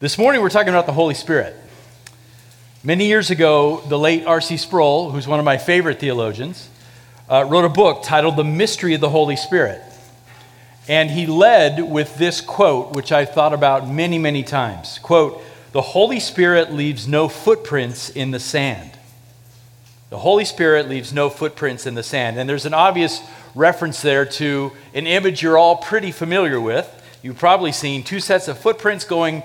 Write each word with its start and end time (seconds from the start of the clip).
This 0.00 0.16
morning 0.16 0.42
we're 0.42 0.48
talking 0.48 0.68
about 0.68 0.86
the 0.86 0.92
Holy 0.92 1.14
Spirit. 1.14 1.56
Many 2.84 3.08
years 3.08 3.32
ago, 3.32 3.82
the 3.88 3.98
late 3.98 4.24
R.C. 4.24 4.56
Sproul, 4.56 5.10
who's 5.10 5.26
one 5.26 5.40
of 5.40 5.44
my 5.44 5.58
favorite 5.58 5.98
theologians, 5.98 6.70
uh, 7.28 7.44
wrote 7.48 7.64
a 7.64 7.68
book 7.68 8.04
titled 8.04 8.36
The 8.36 8.44
Mystery 8.44 8.94
of 8.94 9.00
the 9.00 9.08
Holy 9.08 9.34
Spirit. 9.34 9.82
And 10.86 11.10
he 11.10 11.26
led 11.26 11.82
with 11.82 12.16
this 12.16 12.40
quote, 12.40 12.94
which 12.94 13.10
I've 13.10 13.30
thought 13.30 13.52
about 13.52 13.88
many, 13.88 14.18
many 14.18 14.44
times. 14.44 15.00
Quote, 15.02 15.42
the 15.72 15.82
Holy 15.82 16.20
Spirit 16.20 16.72
leaves 16.72 17.08
no 17.08 17.28
footprints 17.28 18.08
in 18.08 18.30
the 18.30 18.38
sand. 18.38 18.92
The 20.10 20.18
Holy 20.18 20.44
Spirit 20.44 20.88
leaves 20.88 21.12
no 21.12 21.28
footprints 21.28 21.86
in 21.86 21.96
the 21.96 22.04
sand. 22.04 22.38
And 22.38 22.48
there's 22.48 22.66
an 22.66 22.74
obvious 22.74 23.20
reference 23.52 24.00
there 24.00 24.24
to 24.24 24.70
an 24.94 25.08
image 25.08 25.42
you're 25.42 25.58
all 25.58 25.78
pretty 25.78 26.12
familiar 26.12 26.60
with. 26.60 26.88
You've 27.20 27.38
probably 27.38 27.72
seen 27.72 28.04
two 28.04 28.20
sets 28.20 28.46
of 28.46 28.58
footprints 28.58 29.04
going 29.04 29.42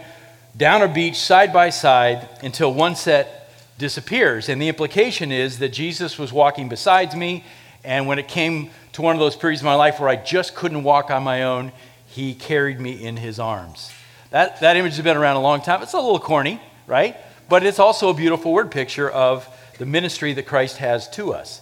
down 0.55 0.81
a 0.81 0.87
beach 0.87 1.17
side 1.17 1.51
by 1.51 1.69
side 1.69 2.27
until 2.41 2.73
one 2.73 2.95
set 2.95 3.49
disappears. 3.77 4.49
And 4.49 4.61
the 4.61 4.69
implication 4.69 5.31
is 5.31 5.59
that 5.59 5.69
Jesus 5.69 6.19
was 6.19 6.31
walking 6.31 6.69
beside 6.69 7.15
me, 7.17 7.43
and 7.83 8.07
when 8.07 8.19
it 8.19 8.27
came 8.27 8.69
to 8.93 9.01
one 9.01 9.15
of 9.15 9.19
those 9.19 9.35
periods 9.35 9.61
of 9.61 9.65
my 9.65 9.75
life 9.75 9.99
where 9.99 10.09
I 10.09 10.15
just 10.15 10.55
couldn't 10.55 10.83
walk 10.83 11.09
on 11.09 11.23
my 11.23 11.43
own, 11.43 11.71
he 12.07 12.33
carried 12.33 12.79
me 12.79 13.03
in 13.03 13.17
his 13.17 13.39
arms. 13.39 13.91
That, 14.29 14.59
that 14.61 14.77
image 14.77 14.95
has 14.95 15.03
been 15.03 15.17
around 15.17 15.35
a 15.35 15.41
long 15.41 15.61
time. 15.61 15.81
It's 15.81 15.93
a 15.93 15.97
little 15.97 16.19
corny, 16.19 16.61
right? 16.87 17.17
But 17.49 17.65
it's 17.65 17.79
also 17.79 18.09
a 18.09 18.13
beautiful 18.13 18.53
word 18.53 18.71
picture 18.71 19.09
of 19.09 19.47
the 19.79 19.85
ministry 19.85 20.33
that 20.33 20.45
Christ 20.45 20.77
has 20.77 21.09
to 21.11 21.33
us. 21.33 21.61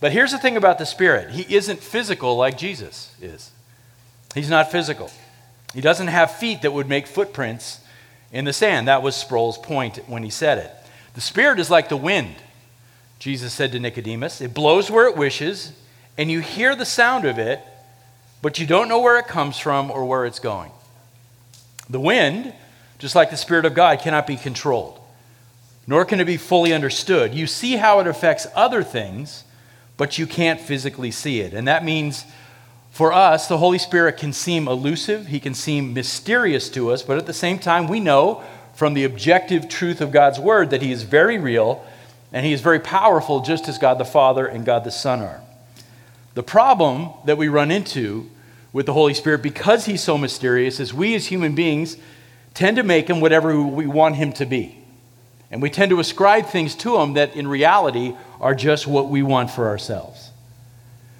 But 0.00 0.12
here's 0.12 0.32
the 0.32 0.38
thing 0.38 0.56
about 0.56 0.78
the 0.78 0.86
Spirit 0.86 1.30
He 1.30 1.54
isn't 1.54 1.80
physical 1.80 2.36
like 2.36 2.58
Jesus 2.58 3.14
is. 3.22 3.50
He's 4.34 4.50
not 4.50 4.70
physical. 4.70 5.10
He 5.72 5.80
doesn't 5.80 6.08
have 6.08 6.36
feet 6.36 6.62
that 6.62 6.72
would 6.72 6.88
make 6.88 7.06
footprints 7.06 7.80
in 8.34 8.44
the 8.44 8.52
sand. 8.52 8.88
That 8.88 9.02
was 9.02 9.16
Sproul's 9.16 9.56
point 9.56 9.98
when 10.08 10.24
he 10.24 10.28
said 10.28 10.58
it. 10.58 10.70
The 11.14 11.22
Spirit 11.22 11.60
is 11.60 11.70
like 11.70 11.88
the 11.88 11.96
wind, 11.96 12.34
Jesus 13.20 13.54
said 13.54 13.72
to 13.72 13.78
Nicodemus. 13.78 14.40
It 14.40 14.52
blows 14.52 14.90
where 14.90 15.06
it 15.06 15.16
wishes, 15.16 15.72
and 16.18 16.30
you 16.30 16.40
hear 16.40 16.74
the 16.74 16.84
sound 16.84 17.24
of 17.24 17.38
it, 17.38 17.60
but 18.42 18.58
you 18.58 18.66
don't 18.66 18.88
know 18.88 19.00
where 19.00 19.18
it 19.18 19.28
comes 19.28 19.56
from 19.56 19.90
or 19.90 20.04
where 20.04 20.26
it's 20.26 20.40
going. 20.40 20.72
The 21.88 22.00
wind, 22.00 22.52
just 22.98 23.14
like 23.14 23.30
the 23.30 23.36
Spirit 23.36 23.64
of 23.64 23.74
God, 23.74 24.00
cannot 24.00 24.26
be 24.26 24.36
controlled, 24.36 24.98
nor 25.86 26.04
can 26.04 26.18
it 26.18 26.24
be 26.24 26.36
fully 26.36 26.72
understood. 26.72 27.34
You 27.34 27.46
see 27.46 27.76
how 27.76 28.00
it 28.00 28.08
affects 28.08 28.48
other 28.56 28.82
things, 28.82 29.44
but 29.96 30.18
you 30.18 30.26
can't 30.26 30.60
physically 30.60 31.12
see 31.12 31.40
it. 31.40 31.54
And 31.54 31.68
that 31.68 31.84
means 31.84 32.24
for 32.94 33.12
us, 33.12 33.48
the 33.48 33.58
Holy 33.58 33.78
Spirit 33.78 34.18
can 34.18 34.32
seem 34.32 34.68
elusive, 34.68 35.26
he 35.26 35.40
can 35.40 35.52
seem 35.52 35.94
mysterious 35.94 36.68
to 36.68 36.92
us, 36.92 37.02
but 37.02 37.18
at 37.18 37.26
the 37.26 37.32
same 37.32 37.58
time, 37.58 37.88
we 37.88 37.98
know 37.98 38.44
from 38.72 38.94
the 38.94 39.02
objective 39.02 39.68
truth 39.68 40.00
of 40.00 40.12
God's 40.12 40.38
Word 40.38 40.70
that 40.70 40.80
he 40.80 40.92
is 40.92 41.02
very 41.02 41.36
real 41.36 41.84
and 42.32 42.46
he 42.46 42.52
is 42.52 42.60
very 42.60 42.78
powerful, 42.78 43.40
just 43.40 43.68
as 43.68 43.78
God 43.78 43.98
the 43.98 44.04
Father 44.04 44.46
and 44.46 44.64
God 44.64 44.84
the 44.84 44.92
Son 44.92 45.22
are. 45.22 45.42
The 46.34 46.44
problem 46.44 47.10
that 47.24 47.36
we 47.36 47.48
run 47.48 47.72
into 47.72 48.30
with 48.72 48.86
the 48.86 48.92
Holy 48.92 49.14
Spirit, 49.14 49.42
because 49.42 49.86
he's 49.86 50.00
so 50.00 50.16
mysterious, 50.16 50.78
is 50.78 50.94
we 50.94 51.16
as 51.16 51.26
human 51.26 51.56
beings 51.56 51.96
tend 52.54 52.76
to 52.76 52.84
make 52.84 53.10
him 53.10 53.18
whatever 53.18 53.60
we 53.60 53.88
want 53.88 54.14
him 54.14 54.32
to 54.34 54.46
be. 54.46 54.78
And 55.50 55.60
we 55.60 55.68
tend 55.68 55.90
to 55.90 55.98
ascribe 55.98 56.46
things 56.46 56.76
to 56.76 56.98
him 56.98 57.14
that 57.14 57.34
in 57.34 57.48
reality 57.48 58.14
are 58.40 58.54
just 58.54 58.86
what 58.86 59.08
we 59.08 59.24
want 59.24 59.50
for 59.50 59.66
ourselves. 59.66 60.30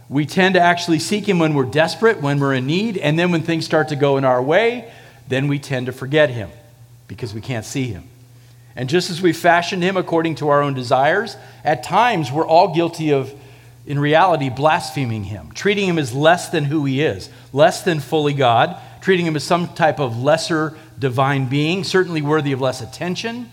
We 0.08 0.26
tend 0.26 0.54
to 0.54 0.60
actually 0.60 0.98
seek 0.98 1.28
Him 1.28 1.38
when 1.38 1.54
we're 1.54 1.64
desperate, 1.64 2.20
when 2.20 2.38
we're 2.38 2.54
in 2.54 2.66
need, 2.66 2.98
and 2.98 3.18
then 3.18 3.32
when 3.32 3.42
things 3.42 3.64
start 3.64 3.88
to 3.88 3.96
go 3.96 4.16
in 4.16 4.24
our 4.24 4.42
way, 4.42 4.92
then 5.28 5.48
we 5.48 5.58
tend 5.58 5.86
to 5.86 5.92
forget 5.92 6.30
Him 6.30 6.50
because 7.08 7.32
we 7.34 7.40
can't 7.40 7.64
see 7.64 7.86
Him. 7.86 8.04
And 8.76 8.88
just 8.88 9.10
as 9.10 9.22
we 9.22 9.32
fashioned 9.32 9.82
Him 9.82 9.96
according 9.96 10.34
to 10.36 10.48
our 10.48 10.60
own 10.60 10.74
desires, 10.74 11.36
at 11.64 11.82
times 11.82 12.30
we're 12.30 12.46
all 12.46 12.74
guilty 12.74 13.12
of, 13.12 13.32
in 13.86 13.98
reality, 13.98 14.50
blaspheming 14.50 15.24
Him, 15.24 15.52
treating 15.52 15.88
Him 15.88 15.98
as 15.98 16.12
less 16.12 16.48
than 16.48 16.64
who 16.64 16.84
He 16.84 17.02
is, 17.02 17.30
less 17.52 17.82
than 17.82 18.00
fully 18.00 18.34
God, 18.34 18.76
treating 19.00 19.26
Him 19.26 19.36
as 19.36 19.44
some 19.44 19.68
type 19.68 20.00
of 20.00 20.18
lesser 20.18 20.76
divine 20.98 21.48
being, 21.48 21.84
certainly 21.84 22.20
worthy 22.20 22.52
of 22.52 22.60
less 22.60 22.80
attention, 22.80 23.50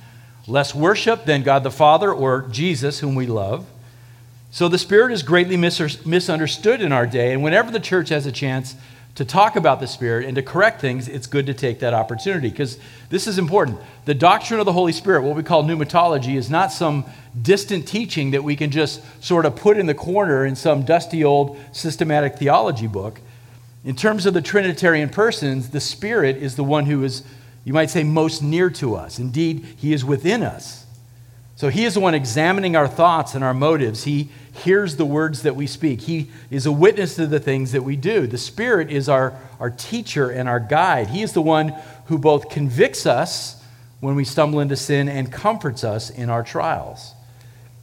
less 0.47 0.73
worship 0.75 1.25
than 1.25 1.43
God 1.43 1.63
the 1.63 1.71
Father 1.71 2.11
or 2.11 2.47
Jesus, 2.49 2.99
whom 2.99 3.15
we 3.15 3.27
love. 3.27 3.65
So 4.53 4.67
the 4.67 4.77
Spirit 4.77 5.13
is 5.13 5.23
greatly 5.23 5.55
mis- 5.55 6.05
misunderstood 6.05 6.81
in 6.81 6.91
our 6.91 7.07
day, 7.07 7.31
and 7.31 7.41
whenever 7.41 7.71
the 7.71 7.79
church 7.79 8.09
has 8.09 8.25
a 8.25 8.33
chance 8.33 8.75
to 9.15 9.23
talk 9.23 9.55
about 9.55 9.79
the 9.79 9.87
Spirit 9.87 10.25
and 10.25 10.35
to 10.35 10.41
correct 10.41 10.81
things, 10.81 11.07
it's 11.07 11.25
good 11.25 11.45
to 11.45 11.53
take 11.53 11.79
that 11.79 11.93
opportunity 11.93 12.49
because 12.49 12.77
this 13.09 13.27
is 13.27 13.37
important. 13.37 13.79
The 14.03 14.13
doctrine 14.13 14.59
of 14.59 14.65
the 14.65 14.73
Holy 14.73 14.91
Spirit, 14.91 15.23
what 15.23 15.37
we 15.37 15.43
call 15.43 15.63
pneumatology, 15.63 16.35
is 16.35 16.49
not 16.49 16.73
some 16.73 17.05
distant 17.41 17.87
teaching 17.87 18.31
that 18.31 18.43
we 18.43 18.57
can 18.57 18.71
just 18.71 19.01
sort 19.23 19.45
of 19.45 19.55
put 19.55 19.77
in 19.77 19.85
the 19.85 19.93
corner 19.93 20.45
in 20.45 20.57
some 20.57 20.83
dusty 20.83 21.23
old 21.23 21.57
systematic 21.71 22.37
theology 22.37 22.87
book. 22.87 23.21
In 23.85 23.95
terms 23.95 24.25
of 24.25 24.33
the 24.33 24.41
Trinitarian 24.41 25.09
persons, 25.09 25.69
the 25.69 25.79
Spirit 25.79 26.35
is 26.35 26.57
the 26.57 26.63
one 26.63 26.85
who 26.87 27.05
is, 27.05 27.23
you 27.63 27.71
might 27.71 27.89
say, 27.89 28.03
most 28.03 28.43
near 28.43 28.69
to 28.71 28.95
us. 28.95 29.17
Indeed, 29.17 29.65
He 29.77 29.93
is 29.93 30.03
within 30.03 30.43
us. 30.43 30.85
So 31.61 31.69
He 31.69 31.85
is 31.85 31.93
the 31.93 31.99
one 31.99 32.15
examining 32.15 32.75
our 32.75 32.87
thoughts 32.87 33.35
and 33.35 33.43
our 33.43 33.53
motives. 33.53 34.03
He 34.03 34.29
hears 34.51 34.95
the 34.95 35.05
words 35.05 35.43
that 35.43 35.55
we 35.55 35.67
speak. 35.67 36.01
He 36.01 36.31
is 36.49 36.65
a 36.65 36.71
witness 36.71 37.17
to 37.17 37.27
the 37.27 37.39
things 37.39 37.73
that 37.73 37.83
we 37.83 37.95
do. 37.95 38.25
The 38.25 38.39
Spirit 38.39 38.89
is 38.89 39.07
our, 39.07 39.37
our 39.59 39.69
teacher 39.69 40.31
and 40.31 40.49
our 40.49 40.59
guide. 40.59 41.09
He 41.09 41.21
is 41.21 41.33
the 41.33 41.41
one 41.43 41.75
who 42.07 42.17
both 42.17 42.49
convicts 42.49 43.05
us 43.05 43.63
when 43.99 44.15
we 44.15 44.23
stumble 44.23 44.59
into 44.59 44.75
sin 44.75 45.07
and 45.07 45.31
comforts 45.31 45.83
us 45.83 46.09
in 46.09 46.31
our 46.31 46.41
trials. 46.41 47.13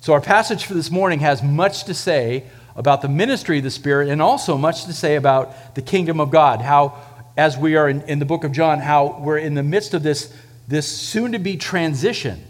So, 0.00 0.12
our 0.12 0.20
passage 0.20 0.64
for 0.64 0.74
this 0.74 0.90
morning 0.90 1.20
has 1.20 1.40
much 1.40 1.84
to 1.84 1.94
say 1.94 2.46
about 2.74 3.00
the 3.00 3.08
ministry 3.08 3.58
of 3.58 3.62
the 3.62 3.70
Spirit 3.70 4.08
and 4.08 4.20
also 4.20 4.58
much 4.58 4.86
to 4.86 4.92
say 4.92 5.14
about 5.14 5.76
the 5.76 5.82
kingdom 5.82 6.18
of 6.18 6.32
God. 6.32 6.62
How, 6.62 7.00
as 7.36 7.56
we 7.56 7.76
are 7.76 7.88
in, 7.88 8.02
in 8.08 8.18
the 8.18 8.26
book 8.26 8.42
of 8.42 8.50
John, 8.50 8.80
how 8.80 9.20
we're 9.20 9.38
in 9.38 9.54
the 9.54 9.62
midst 9.62 9.94
of 9.94 10.02
this, 10.02 10.34
this 10.66 10.88
soon 10.88 11.30
to 11.30 11.38
be 11.38 11.56
transition 11.56 12.42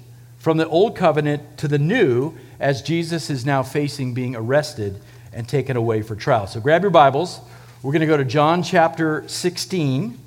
from 0.49 0.57
the 0.57 0.67
old 0.67 0.97
covenant 0.97 1.59
to 1.59 1.69
the 1.69 1.79
new 1.79 2.33
as 2.59 2.81
Jesus 2.81 3.29
is 3.29 3.45
now 3.45 3.63
facing 3.63 4.15
being 4.15 4.35
arrested 4.35 4.99
and 5.31 5.47
taken 5.47 5.77
away 5.77 6.01
for 6.01 6.17
trial. 6.17 6.47
So 6.47 6.59
grab 6.59 6.81
your 6.81 6.91
Bibles. 6.91 7.39
We're 7.83 7.93
going 7.93 8.01
to 8.01 8.07
go 8.07 8.17
to 8.17 8.25
John 8.25 8.63
chapter 8.63 9.29
16. 9.29 10.19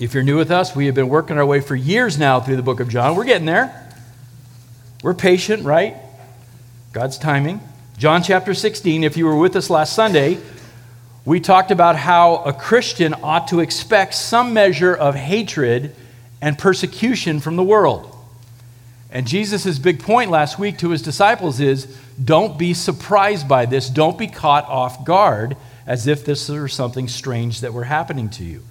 If 0.00 0.14
you're 0.14 0.24
new 0.24 0.36
with 0.36 0.50
us, 0.50 0.74
we 0.74 0.86
have 0.86 0.96
been 0.96 1.08
working 1.08 1.38
our 1.38 1.46
way 1.46 1.60
for 1.60 1.76
years 1.76 2.18
now 2.18 2.40
through 2.40 2.56
the 2.56 2.62
book 2.64 2.80
of 2.80 2.88
John. 2.88 3.14
We're 3.14 3.22
getting 3.22 3.46
there. 3.46 3.88
We're 5.04 5.14
patient, 5.14 5.62
right? 5.62 5.94
God's 6.92 7.18
timing. 7.18 7.60
John 7.98 8.24
chapter 8.24 8.52
16, 8.52 9.04
if 9.04 9.16
you 9.16 9.26
were 9.26 9.38
with 9.38 9.54
us 9.54 9.70
last 9.70 9.92
Sunday, 9.92 10.40
we 11.24 11.38
talked 11.38 11.70
about 11.70 11.94
how 11.94 12.38
a 12.38 12.52
Christian 12.52 13.14
ought 13.22 13.46
to 13.46 13.60
expect 13.60 14.14
some 14.14 14.52
measure 14.52 14.92
of 14.92 15.14
hatred 15.14 15.94
and 16.40 16.58
persecution 16.58 17.40
from 17.40 17.56
the 17.56 17.62
world. 17.62 18.12
And 19.10 19.26
Jesus' 19.26 19.78
big 19.78 20.00
point 20.00 20.30
last 20.30 20.58
week 20.58 20.78
to 20.78 20.90
his 20.90 21.02
disciples 21.02 21.60
is 21.60 21.86
don't 22.22 22.58
be 22.58 22.74
surprised 22.74 23.48
by 23.48 23.66
this. 23.66 23.88
Don't 23.88 24.18
be 24.18 24.26
caught 24.26 24.64
off 24.66 25.04
guard 25.04 25.56
as 25.86 26.06
if 26.06 26.24
this 26.24 26.48
were 26.48 26.68
something 26.68 27.08
strange 27.08 27.60
that 27.60 27.72
were 27.72 27.84
happening 27.84 28.28
to 28.30 28.44
you. 28.44 28.62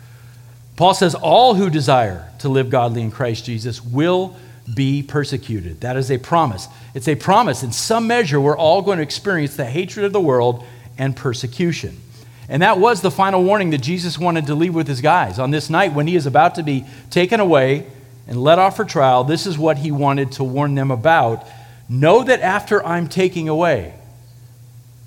Paul 0.76 0.94
says, 0.94 1.16
All 1.16 1.56
who 1.56 1.70
desire 1.70 2.30
to 2.40 2.50
live 2.50 2.70
godly 2.70 3.02
in 3.02 3.12
Christ 3.12 3.46
Jesus 3.46 3.84
will 3.84 4.36
be 4.74 5.04
persecuted. 5.04 5.82
That 5.82 5.96
is 5.96 6.12
a 6.12 6.18
promise. 6.18 6.68
It's 6.94 7.08
a 7.08 7.16
promise. 7.16 7.64
In 7.64 7.72
some 7.72 8.08
measure, 8.08 8.42
we're 8.42 8.58
all 8.58 8.82
going 8.82 8.98
to 8.98 9.04
experience 9.04 9.56
the 9.56 9.66
hatred 9.66 10.06
of 10.06 10.14
the 10.14 10.20
world 10.20 10.66
and 10.98 11.16
persecution. 11.16 12.02
And 12.48 12.62
that 12.62 12.80
was 12.80 13.02
the 13.02 13.12
final 13.12 13.44
warning 13.44 13.72
that 13.72 13.82
Jesus 13.82 14.20
wanted 14.20 14.46
to 14.48 14.56
leave 14.56 14.76
with 14.76 14.88
his 14.88 15.02
guys. 15.02 15.40
On 15.40 15.52
this 15.52 15.70
night, 15.70 15.94
when 15.94 16.08
he 16.08 16.16
is 16.16 16.26
about 16.26 16.56
to 16.56 16.64
be 16.64 16.86
taken 17.10 17.40
away 17.40 17.88
and 18.28 18.42
led 18.42 18.60
off 18.60 18.76
for 18.76 18.86
trial, 18.86 19.24
this 19.24 19.48
is 19.48 19.58
what 19.58 19.78
he 19.78 19.92
wanted 19.92 20.32
to 20.34 20.44
warn 20.44 20.76
them 20.76 20.92
about. 20.92 21.48
Know 21.90 22.24
that 22.24 22.42
after 22.42 22.86
I'm 22.86 23.08
taking 23.08 23.50
away, 23.50 23.96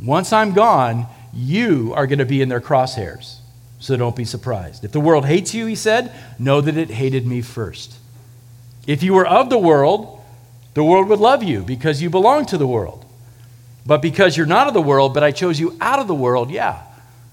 once 0.02 0.32
I'm 0.32 0.52
gone, 0.52 1.06
you 1.32 1.92
are 1.94 2.06
going 2.06 2.18
to 2.18 2.24
be 2.24 2.42
in 2.42 2.48
their 2.48 2.60
crosshairs. 2.60 3.38
So 3.80 3.96
don't 3.96 4.16
be 4.16 4.24
surprised. 4.24 4.84
If 4.84 4.92
the 4.92 5.00
world 5.00 5.24
hates 5.24 5.54
you, 5.54 5.66
he 5.66 5.76
said, 5.76 6.12
know 6.38 6.60
that 6.60 6.76
it 6.76 6.90
hated 6.90 7.26
me 7.26 7.42
first. 7.42 7.96
If 8.86 9.02
you 9.02 9.14
were 9.14 9.26
of 9.26 9.50
the 9.50 9.58
world, 9.58 10.20
the 10.74 10.82
world 10.82 11.08
would 11.08 11.20
love 11.20 11.42
you 11.42 11.62
because 11.62 12.02
you 12.02 12.10
belong 12.10 12.46
to 12.46 12.58
the 12.58 12.66
world. 12.66 13.04
But 13.86 14.02
because 14.02 14.36
you're 14.36 14.46
not 14.46 14.66
of 14.66 14.74
the 14.74 14.82
world, 14.82 15.14
but 15.14 15.22
I 15.22 15.30
chose 15.30 15.60
you 15.60 15.76
out 15.80 15.98
of 15.98 16.08
the 16.08 16.14
world, 16.14 16.50
yeah, 16.50 16.82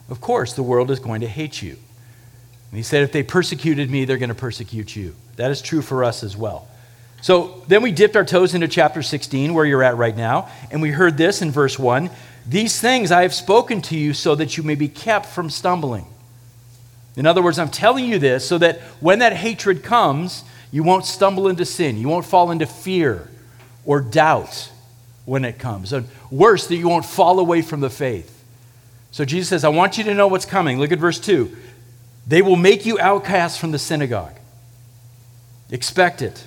of 0.09 0.21
course 0.21 0.53
the 0.53 0.63
world 0.63 0.91
is 0.91 0.99
going 0.99 1.21
to 1.21 1.27
hate 1.27 1.61
you. 1.61 1.77
And 2.71 2.77
he 2.77 2.83
said, 2.83 3.03
if 3.03 3.11
they 3.11 3.23
persecuted 3.23 3.89
me, 3.89 4.05
they're 4.05 4.17
going 4.17 4.29
to 4.29 4.35
persecute 4.35 4.95
you. 4.95 5.15
That 5.37 5.51
is 5.51 5.61
true 5.61 5.81
for 5.81 6.03
us 6.03 6.23
as 6.23 6.35
well. 6.35 6.67
So 7.21 7.63
then 7.67 7.81
we 7.81 7.91
dipped 7.91 8.15
our 8.15 8.25
toes 8.25 8.53
into 8.53 8.67
chapter 8.67 9.01
16, 9.01 9.53
where 9.53 9.65
you're 9.65 9.81
at 9.81 9.97
right 9.97 10.15
now, 10.15 10.49
and 10.69 10.81
we 10.81 10.91
heard 10.91 11.17
this 11.17 11.41
in 11.41 11.51
verse 11.51 11.79
1 11.79 12.09
These 12.45 12.79
things 12.79 13.11
I 13.11 13.23
have 13.23 13.33
spoken 13.33 13.81
to 13.83 13.97
you 13.97 14.13
so 14.13 14.35
that 14.35 14.57
you 14.57 14.63
may 14.63 14.75
be 14.75 14.87
kept 14.87 15.25
from 15.27 15.49
stumbling. 15.49 16.05
In 17.15 17.25
other 17.25 17.41
words, 17.41 17.57
I'm 17.57 17.69
telling 17.69 18.05
you 18.05 18.19
this 18.19 18.47
so 18.47 18.57
that 18.57 18.81
when 18.99 19.19
that 19.19 19.33
hatred 19.33 19.83
comes, 19.83 20.43
you 20.71 20.83
won't 20.83 21.05
stumble 21.05 21.47
into 21.47 21.65
sin. 21.65 21.97
You 21.97 22.09
won't 22.09 22.25
fall 22.25 22.51
into 22.51 22.65
fear 22.65 23.29
or 23.85 24.01
doubt 24.01 24.69
when 25.23 25.45
it 25.45 25.57
comes. 25.57 25.93
And 25.93 26.07
worse, 26.29 26.67
that 26.67 26.75
you 26.75 26.89
won't 26.89 27.05
fall 27.05 27.39
away 27.39 27.61
from 27.61 27.79
the 27.79 27.89
faith. 27.89 28.34
So 29.15 29.23
Jesus 29.23 29.47
says, 29.47 29.63
I 29.63 29.69
want 29.69 29.97
you 29.97 30.03
to 30.03 30.13
know 30.13 30.27
what's 30.27 30.43
coming. 30.43 30.77
Look 30.77 30.91
at 30.91 30.99
verse 30.99 31.21
2. 31.21 31.55
They 32.27 32.41
will 32.41 32.57
make 32.57 32.85
you 32.85 32.99
outcasts 32.99 33.57
from 33.57 33.71
the 33.71 33.79
synagogue. 33.79 34.37
Expect 35.71 36.21
it. 36.21 36.45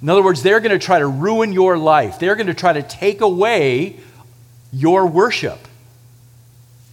In 0.00 0.08
other 0.08 0.22
words, 0.22 0.40
they're 0.44 0.60
going 0.60 0.70
to 0.70 0.78
try 0.78 1.00
to 1.00 1.06
ruin 1.08 1.52
your 1.52 1.76
life. 1.76 2.20
They're 2.20 2.36
going 2.36 2.46
to 2.46 2.54
try 2.54 2.74
to 2.74 2.82
take 2.84 3.22
away 3.22 3.96
your 4.72 5.04
worship, 5.04 5.58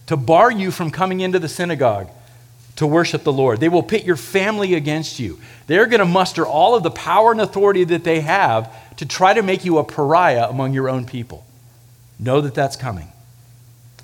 to 0.06 0.16
bar 0.16 0.50
you 0.50 0.72
from 0.72 0.90
coming 0.90 1.20
into 1.20 1.38
the 1.38 1.48
synagogue 1.48 2.10
to 2.74 2.84
worship 2.84 3.22
the 3.22 3.32
Lord. 3.32 3.60
They 3.60 3.68
will 3.68 3.84
pit 3.84 4.02
your 4.02 4.16
family 4.16 4.74
against 4.74 5.20
you. 5.20 5.38
They're 5.68 5.86
going 5.86 6.00
to 6.00 6.06
muster 6.06 6.44
all 6.44 6.74
of 6.74 6.82
the 6.82 6.90
power 6.90 7.30
and 7.30 7.40
authority 7.40 7.84
that 7.84 8.02
they 8.02 8.22
have 8.22 8.96
to 8.96 9.06
try 9.06 9.32
to 9.32 9.44
make 9.44 9.64
you 9.64 9.78
a 9.78 9.84
pariah 9.84 10.48
among 10.48 10.74
your 10.74 10.88
own 10.88 11.06
people. 11.06 11.46
Know 12.18 12.40
that 12.40 12.56
that's 12.56 12.74
coming. 12.74 13.12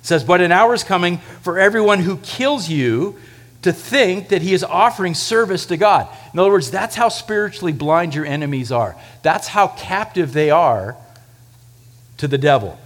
It 0.01 0.05
says, 0.05 0.23
But 0.23 0.41
an 0.41 0.51
hour 0.51 0.73
is 0.73 0.83
coming 0.83 1.19
for 1.41 1.57
everyone 1.57 1.99
who 1.99 2.17
kills 2.17 2.67
you 2.67 3.17
to 3.61 3.71
think 3.71 4.29
that 4.29 4.41
he 4.41 4.53
is 4.53 4.63
offering 4.63 5.13
service 5.13 5.67
to 5.67 5.77
God. 5.77 6.07
In 6.33 6.39
other 6.39 6.51
words, 6.51 6.71
that's 6.71 6.95
how 6.95 7.09
spiritually 7.09 7.73
blind 7.73 8.15
your 8.15 8.25
enemies 8.25 8.71
are. 8.71 8.95
That's 9.21 9.47
how 9.47 9.67
captive 9.67 10.33
they 10.33 10.49
are 10.49 10.97
to 12.17 12.27
the 12.27 12.37
devil. 12.37 12.79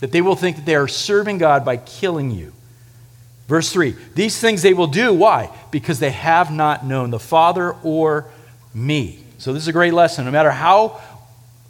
That 0.00 0.12
they 0.12 0.20
will 0.20 0.36
think 0.36 0.56
that 0.56 0.66
they 0.66 0.74
are 0.74 0.88
serving 0.88 1.38
God 1.38 1.64
by 1.64 1.76
killing 1.76 2.30
you. 2.30 2.52
Verse 3.48 3.72
3 3.72 3.94
These 4.14 4.38
things 4.38 4.62
they 4.62 4.74
will 4.74 4.86
do. 4.86 5.12
Why? 5.12 5.50
Because 5.70 5.98
they 5.98 6.10
have 6.10 6.52
not 6.52 6.86
known 6.86 7.10
the 7.10 7.18
Father 7.18 7.72
or 7.82 8.26
me. 8.72 9.18
So, 9.38 9.52
this 9.52 9.62
is 9.62 9.68
a 9.68 9.72
great 9.72 9.92
lesson. 9.92 10.24
No 10.24 10.30
matter 10.30 10.52
how, 10.52 11.00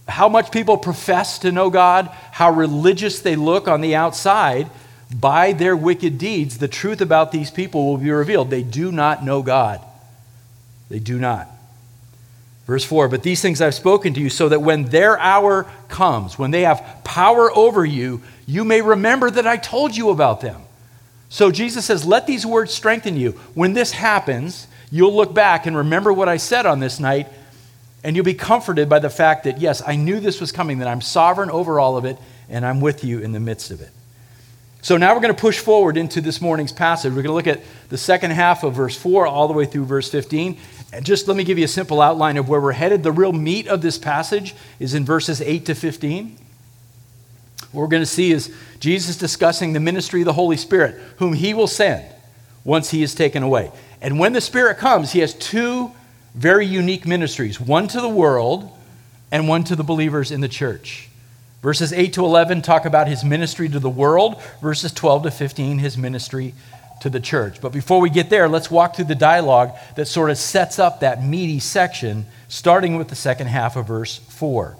how 0.06 0.28
much 0.28 0.52
people 0.52 0.76
profess 0.76 1.38
to 1.40 1.52
know 1.52 1.70
God, 1.70 2.08
how 2.30 2.50
religious 2.50 3.20
they 3.20 3.34
look 3.34 3.66
on 3.66 3.80
the 3.80 3.94
outside, 3.94 4.68
by 5.12 5.52
their 5.52 5.76
wicked 5.76 6.18
deeds, 6.18 6.58
the 6.58 6.68
truth 6.68 7.00
about 7.00 7.32
these 7.32 7.50
people 7.50 7.86
will 7.86 7.98
be 7.98 8.10
revealed. 8.10 8.50
They 8.50 8.62
do 8.62 8.90
not 8.90 9.24
know 9.24 9.42
God. 9.42 9.80
They 10.88 10.98
do 10.98 11.18
not. 11.18 11.48
Verse 12.66 12.84
4 12.84 13.08
But 13.08 13.22
these 13.22 13.42
things 13.42 13.60
I've 13.60 13.74
spoken 13.74 14.14
to 14.14 14.20
you, 14.20 14.30
so 14.30 14.48
that 14.48 14.62
when 14.62 14.84
their 14.84 15.18
hour 15.18 15.66
comes, 15.88 16.38
when 16.38 16.50
they 16.50 16.62
have 16.62 17.00
power 17.04 17.50
over 17.56 17.84
you, 17.84 18.22
you 18.46 18.64
may 18.64 18.80
remember 18.80 19.30
that 19.30 19.46
I 19.46 19.56
told 19.56 19.96
you 19.96 20.10
about 20.10 20.40
them. 20.40 20.60
So 21.28 21.50
Jesus 21.50 21.84
says, 21.86 22.04
Let 22.04 22.26
these 22.26 22.46
words 22.46 22.72
strengthen 22.72 23.16
you. 23.16 23.32
When 23.54 23.72
this 23.72 23.92
happens, 23.92 24.66
you'll 24.90 25.14
look 25.14 25.34
back 25.34 25.66
and 25.66 25.76
remember 25.76 26.12
what 26.12 26.28
I 26.28 26.36
said 26.36 26.66
on 26.66 26.80
this 26.80 27.00
night, 27.00 27.28
and 28.04 28.16
you'll 28.16 28.24
be 28.24 28.34
comforted 28.34 28.88
by 28.88 28.98
the 28.98 29.10
fact 29.10 29.44
that, 29.44 29.60
yes, 29.60 29.82
I 29.86 29.96
knew 29.96 30.20
this 30.20 30.40
was 30.40 30.52
coming, 30.52 30.78
that 30.78 30.88
I'm 30.88 31.00
sovereign 31.00 31.50
over 31.50 31.80
all 31.80 31.96
of 31.96 32.04
it, 32.04 32.18
and 32.48 32.66
I'm 32.66 32.80
with 32.80 33.04
you 33.04 33.20
in 33.20 33.32
the 33.32 33.40
midst 33.40 33.70
of 33.70 33.80
it. 33.80 33.90
So 34.82 34.96
now 34.96 35.14
we're 35.14 35.20
going 35.20 35.34
to 35.34 35.40
push 35.40 35.60
forward 35.60 35.96
into 35.96 36.20
this 36.20 36.40
morning's 36.40 36.72
passage. 36.72 37.12
We're 37.12 37.22
going 37.22 37.26
to 37.26 37.34
look 37.34 37.46
at 37.46 37.64
the 37.88 37.96
second 37.96 38.32
half 38.32 38.64
of 38.64 38.74
verse 38.74 38.96
4 38.96 39.28
all 39.28 39.46
the 39.46 39.54
way 39.54 39.64
through 39.64 39.84
verse 39.84 40.10
15. 40.10 40.58
And 40.92 41.06
just 41.06 41.28
let 41.28 41.36
me 41.36 41.44
give 41.44 41.56
you 41.56 41.64
a 41.64 41.68
simple 41.68 42.02
outline 42.02 42.36
of 42.36 42.48
where 42.48 42.60
we're 42.60 42.72
headed. 42.72 43.04
The 43.04 43.12
real 43.12 43.32
meat 43.32 43.68
of 43.68 43.80
this 43.80 43.96
passage 43.96 44.56
is 44.80 44.94
in 44.94 45.04
verses 45.04 45.40
8 45.40 45.66
to 45.66 45.76
15. 45.76 46.36
What 47.70 47.80
we're 47.80 47.86
going 47.86 48.02
to 48.02 48.06
see 48.06 48.32
is 48.32 48.52
Jesus 48.80 49.16
discussing 49.16 49.72
the 49.72 49.78
ministry 49.78 50.22
of 50.22 50.26
the 50.26 50.32
Holy 50.32 50.56
Spirit, 50.56 51.00
whom 51.18 51.32
he 51.32 51.54
will 51.54 51.68
send 51.68 52.04
once 52.64 52.90
he 52.90 53.04
is 53.04 53.14
taken 53.14 53.44
away. 53.44 53.70
And 54.00 54.18
when 54.18 54.32
the 54.32 54.40
Spirit 54.40 54.78
comes, 54.78 55.12
he 55.12 55.20
has 55.20 55.32
two 55.32 55.92
very 56.34 56.66
unique 56.66 57.06
ministries 57.06 57.60
one 57.60 57.86
to 57.86 58.00
the 58.00 58.08
world 58.08 58.68
and 59.30 59.48
one 59.48 59.62
to 59.64 59.76
the 59.76 59.84
believers 59.84 60.32
in 60.32 60.40
the 60.40 60.48
church. 60.48 61.08
Verses 61.62 61.92
8 61.92 62.14
to 62.14 62.24
11 62.24 62.62
talk 62.62 62.84
about 62.84 63.06
his 63.06 63.24
ministry 63.24 63.68
to 63.68 63.78
the 63.78 63.88
world, 63.88 64.42
verses 64.60 64.92
12 64.92 65.24
to 65.24 65.30
15, 65.30 65.78
his 65.78 65.96
ministry 65.96 66.54
to 67.00 67.08
the 67.08 67.20
church. 67.20 67.60
But 67.60 67.72
before 67.72 68.00
we 68.00 68.10
get 68.10 68.30
there, 68.30 68.48
let's 68.48 68.70
walk 68.70 68.96
through 68.96 69.04
the 69.06 69.14
dialogue 69.14 69.72
that 69.94 70.06
sort 70.06 70.30
of 70.30 70.38
sets 70.38 70.80
up 70.80 71.00
that 71.00 71.24
meaty 71.24 71.60
section, 71.60 72.26
starting 72.48 72.96
with 72.96 73.08
the 73.08 73.14
second 73.14 73.46
half 73.46 73.76
of 73.76 73.86
verse 73.86 74.18
4. 74.18 74.76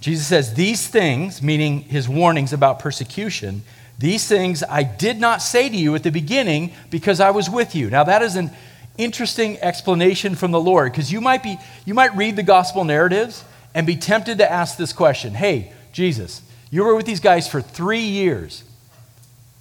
Jesus 0.00 0.26
says, 0.26 0.54
These 0.54 0.86
things, 0.86 1.42
meaning 1.42 1.80
his 1.80 2.08
warnings 2.08 2.52
about 2.52 2.78
persecution, 2.78 3.62
these 3.98 4.26
things 4.26 4.62
I 4.68 4.84
did 4.84 5.18
not 5.18 5.42
say 5.42 5.68
to 5.68 5.76
you 5.76 5.94
at 5.94 6.02
the 6.02 6.10
beginning 6.10 6.72
because 6.90 7.20
I 7.20 7.30
was 7.30 7.50
with 7.50 7.74
you. 7.74 7.90
Now, 7.90 8.04
that 8.04 8.22
is 8.22 8.36
an 8.36 8.50
interesting 8.98 9.58
explanation 9.58 10.34
from 10.34 10.50
the 10.50 10.60
Lord 10.60 10.92
because 10.92 11.12
you 11.12 11.20
might 11.20 11.42
be 11.42 11.56
you 11.84 11.94
might 11.94 12.14
read 12.16 12.36
the 12.36 12.42
gospel 12.42 12.84
narratives 12.84 13.44
and 13.74 13.86
be 13.86 13.96
tempted 13.96 14.38
to 14.38 14.50
ask 14.50 14.76
this 14.76 14.92
question 14.92 15.34
Hey, 15.34 15.72
Jesus, 15.92 16.42
you 16.70 16.84
were 16.84 16.94
with 16.94 17.06
these 17.06 17.20
guys 17.20 17.48
for 17.48 17.60
three 17.60 18.00
years. 18.00 18.64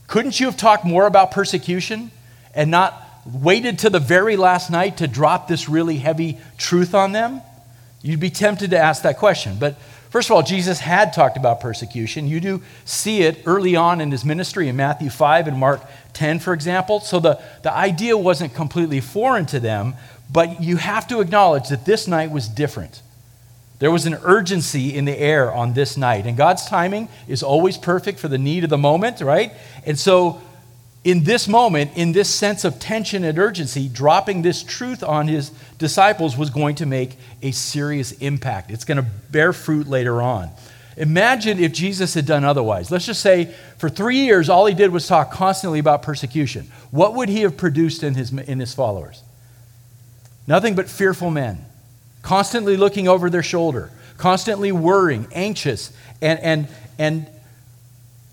Couldn't 0.08 0.40
you 0.40 0.46
have 0.48 0.58
talked 0.58 0.86
more 0.86 1.08
about 1.08 1.32
persecution 1.32 2.12
and 2.54 2.70
not 2.70 3.02
waited 3.26 3.80
to 3.80 3.90
the 3.90 4.00
very 4.00 4.36
last 4.36 4.70
night 4.70 4.98
to 4.98 5.08
drop 5.08 5.48
this 5.48 5.70
really 5.70 5.98
heavy 5.98 6.38
truth 6.58 6.94
on 6.94 7.12
them? 7.12 7.42
You'd 8.02 8.20
be 8.20 8.30
tempted 8.30 8.72
to 8.72 8.78
ask 8.78 9.04
that 9.04 9.18
question. 9.18 9.58
But 9.60 9.78
First 10.12 10.30
of 10.30 10.36
all, 10.36 10.44
Jesus 10.44 10.82
had 10.82 11.14
talked 11.14 11.38
about 11.38 11.62
persecution. 11.62 12.28
You 12.28 12.42
do 12.42 12.62
see 12.84 13.22
it 13.22 13.44
early 13.46 13.78
on 13.78 14.02
in 14.02 14.12
his 14.12 14.26
ministry 14.26 14.68
in 14.68 14.76
Matthew 14.76 15.10
5 15.10 15.48
and 15.48 15.58
Mark 15.58 15.82
10, 16.12 16.40
for 16.40 16.54
example. 16.54 17.00
So 17.00 17.22
the, 17.22 17.42
the 17.64 17.74
idea 17.74 18.18
wasn't 18.18 18.54
completely 18.54 19.00
foreign 19.00 19.46
to 19.46 19.60
them, 19.62 19.94
but 20.30 20.62
you 20.62 20.76
have 20.76 21.08
to 21.08 21.22
acknowledge 21.22 21.70
that 21.70 21.86
this 21.86 22.10
night 22.10 22.30
was 22.30 22.50
different. 22.50 23.02
There 23.82 23.90
was 23.90 24.06
an 24.06 24.14
urgency 24.24 24.96
in 24.96 25.06
the 25.06 25.18
air 25.18 25.52
on 25.52 25.74
this 25.74 25.98
night, 25.98 26.28
and 26.28 26.38
God's 26.38 26.68
timing 26.68 27.10
is 27.28 27.42
always 27.42 27.80
perfect 27.80 28.20
for 28.20 28.28
the 28.28 28.38
need 28.38 28.64
of 28.64 28.70
the 28.70 28.78
moment, 28.78 29.22
right? 29.22 29.54
And 29.88 29.98
so 29.98 30.40
in 31.04 31.24
this 31.24 31.48
moment, 31.48 31.90
in 31.96 32.12
this 32.12 32.30
sense 32.30 32.64
of 32.64 32.80
tension 32.80 33.24
and 33.24 33.40
urgency, 33.40 33.90
dropping 33.90 34.44
this 34.44 34.62
truth 34.62 35.02
on 35.04 35.28
his 35.28 35.50
disciples 35.80 36.38
was 36.38 36.52
going 36.52 36.76
to 36.76 36.86
make 36.86 37.18
a 37.42 37.50
serious 37.50 38.12
impact. 38.12 38.70
It's 38.70 38.86
going 38.86 38.98
to 38.98 39.08
bear 39.32 39.52
fruit 39.52 39.88
later 39.88 40.22
on. 40.22 40.52
Imagine 40.96 41.58
if 41.58 41.72
Jesus 41.74 42.14
had 42.14 42.28
done 42.28 42.44
otherwise. 42.44 42.92
Let's 42.92 43.08
just 43.08 43.22
say 43.22 43.52
for 43.80 43.90
three 43.90 44.18
years, 44.18 44.48
all 44.48 44.68
he 44.68 44.76
did 44.76 44.92
was 44.92 45.08
talk 45.08 45.32
constantly 45.32 45.80
about 45.80 46.04
persecution. 46.04 46.70
What 46.92 47.16
would 47.16 47.30
he 47.30 47.42
have 47.42 47.58
produced 47.58 48.04
in 48.04 48.14
his, 48.14 48.32
in 48.32 48.60
his 48.60 48.76
followers? 48.76 49.24
Nothing 50.46 50.76
but 50.76 50.88
fearful 50.88 51.32
men, 51.32 51.66
constantly 52.22 52.78
looking 52.78 53.08
over 53.08 53.30
their 53.30 53.44
shoulder, 53.44 53.92
constantly 54.18 54.72
worrying, 54.72 55.28
anxious, 55.34 55.92
and, 56.22 56.40
and, 56.40 56.68
and 56.98 57.28